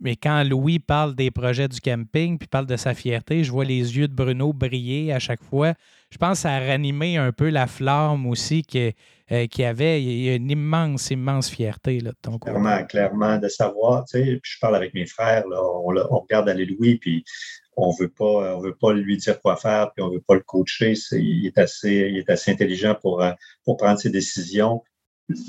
Mais 0.00 0.16
quand 0.16 0.42
Louis 0.44 0.78
parle 0.78 1.14
des 1.14 1.30
projets 1.30 1.68
du 1.68 1.78
camping, 1.78 2.38
puis 2.38 2.48
parle 2.48 2.66
de 2.66 2.76
sa 2.78 2.94
fierté, 2.94 3.44
je 3.44 3.52
vois 3.52 3.66
les 3.66 3.98
yeux 3.98 4.08
de 4.08 4.14
Bruno 4.14 4.54
briller 4.54 5.12
à 5.12 5.18
chaque 5.18 5.42
fois. 5.42 5.74
Je 6.12 6.18
pense 6.18 6.38
que 6.38 6.42
ça 6.42 6.52
a 6.52 6.60
ranimé 6.60 7.16
un 7.16 7.32
peu 7.32 7.48
la 7.48 7.66
flamme 7.66 8.26
aussi 8.26 8.62
qu'il 8.62 8.92
euh, 9.32 9.46
avait. 9.66 10.02
Il 10.02 10.22
y 10.22 10.28
a 10.28 10.34
une 10.34 10.50
immense, 10.50 11.10
immense 11.10 11.48
fierté 11.48 12.00
là, 12.00 12.10
de 12.10 12.16
ton. 12.20 12.38
Clairement, 12.38 12.84
clairement, 12.84 13.38
de 13.38 13.48
savoir. 13.48 14.04
Tu 14.04 14.18
sais, 14.18 14.24
puis 14.42 14.52
je 14.54 14.58
parle 14.60 14.76
avec 14.76 14.92
mes 14.92 15.06
frères, 15.06 15.48
là, 15.48 15.58
on, 15.62 15.96
on 15.96 16.18
regarde 16.18 16.50
aller 16.50 16.66
Louis, 16.66 16.96
puis 16.98 17.24
on 17.76 17.92
veut 17.98 18.10
pas, 18.10 18.54
on 18.56 18.60
veut 18.60 18.76
pas 18.78 18.92
lui 18.92 19.16
dire 19.16 19.40
quoi 19.40 19.56
faire, 19.56 19.90
puis 19.94 20.04
on 20.04 20.10
veut 20.10 20.20
pas 20.20 20.34
le 20.34 20.42
coacher. 20.42 20.92
il 21.12 21.46
est 21.46 21.56
assez, 21.56 22.10
il 22.10 22.18
est 22.18 22.28
assez 22.28 22.50
intelligent 22.50 22.94
pour, 23.00 23.22
euh, 23.22 23.32
pour 23.64 23.78
prendre 23.78 23.98
ses 23.98 24.10
décisions 24.10 24.82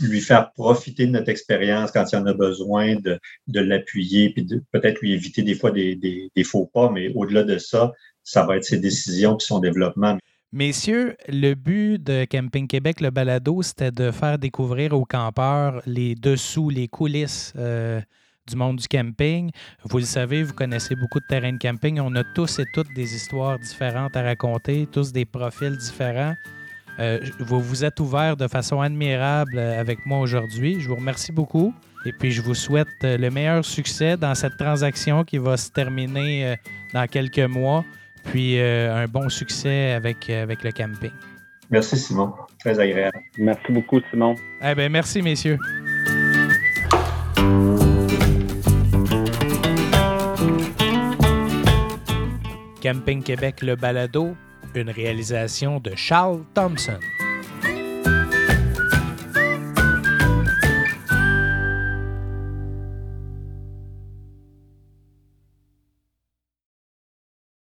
lui 0.02 0.21
faire 0.21 0.52
profiter 0.54 1.06
de 1.06 1.12
notre 1.12 1.30
expérience 1.30 1.91
quand 1.91 2.06
il 2.12 2.15
en 2.15 2.26
a 2.26 2.34
besoin, 2.34 2.95
de, 2.95 3.19
de 3.47 3.60
l'appuyer, 3.60 4.30
puis 4.30 4.47
peut-être 4.71 4.99
lui 5.02 5.13
éviter 5.13 5.41
des 5.41 5.56
fois 5.56 5.71
des, 5.71 5.95
des, 5.95 6.43
faux 6.43 6.69
pas, 6.73 6.89
mais 6.89 7.12
au-delà 7.15 7.43
de 7.43 7.58
ça, 7.58 7.91
ça 8.23 8.45
va 8.45 8.58
être 8.58 8.63
ses 8.63 8.78
décisions 8.78 9.36
puis 9.36 9.45
son 9.45 9.60
développement. 9.60 10.17
Messieurs, 10.56 11.18
le 11.28 11.56
but 11.56 11.98
de 11.98 12.28
Camping 12.30 12.68
Québec, 12.68 13.02
le 13.02 13.10
balado, 13.10 13.63
c'était 13.63 13.89
de 13.89 14.12
faire 14.12 14.38
découvrir 14.38 14.94
aux 14.94 15.04
campeurs 15.04 15.82
les 15.88 16.13
dessous, 16.13 16.70
les 16.70 16.88
coulisses 16.88 17.54
euh, 17.58 18.00
du 18.48 18.56
monde 18.56 18.78
du 18.78 18.88
camping. 18.88 19.50
Vous 19.84 19.98
le 19.98 20.04
savez, 20.04 20.44
vous 20.44 20.54
connaissez 20.54 20.94
beaucoup 20.94 21.20
de 21.20 21.26
terrains 21.28 21.54
de 21.54 21.58
camping. 21.58 22.00
On 22.00 22.13
a 22.13 22.24
tous 22.36 22.60
et 22.60 22.66
toutes 22.72 22.94
des 22.94 23.16
histoires 23.16 23.58
différentes 23.58 24.16
à 24.16 24.22
raconter, 24.22 24.88
tous 24.92 25.12
des 25.12 25.26
profils 25.26 25.76
différents. 25.76 26.36
Euh, 27.00 27.20
vous 27.39 27.60
vous 27.60 27.84
êtes 27.84 28.00
ouvert 28.00 28.38
de 28.38 28.47
façon 28.47 28.80
admirable 28.80 29.58
euh, 29.58 29.82
avec 29.82 30.06
moi 30.06 30.20
aujourd'hui. 30.20 30.80
Je 30.80 30.88
vous 30.88 30.97
remercie 30.97 31.32
beaucoup. 31.32 31.74
Et 32.06 32.12
puis, 32.12 32.32
je 32.32 32.43
vous 32.43 32.54
souhaite 32.54 32.89
le 33.01 33.30
meilleur 33.32 33.66
succès 33.66 34.18
dans 34.18 34.36
cette 34.36 34.58
transaction 34.58 35.24
qui 35.24 35.39
va 35.39 35.58
se 35.58 35.72
terminer 35.72 36.58
dans 36.93 37.08
quelques 37.08 37.39
mois. 37.39 37.84
Puis, 38.24 38.59
un 38.59 39.05
bon 39.07 39.30
succès 39.30 39.91
avec, 39.91 40.30
avec 40.30 40.63
le 40.63 40.71
camping. 40.71 41.11
Merci, 41.69 41.97
Simon. 41.97 42.34
Très 42.59 42.80
agréable. 42.80 43.17
Merci 43.38 43.71
beaucoup, 43.71 43.99
Simon. 44.09 44.36
Eh 44.61 44.76
bien, 44.76 44.89
merci, 44.89 45.21
messieurs. 45.21 45.57
Camping 52.82 53.24
Québec, 53.24 53.61
le 53.61 53.76
balado 53.76 54.36
une 54.76 54.89
réalisation 54.89 55.80
de 55.80 55.93
Charles 55.95 56.43
Thompson. 56.53 56.99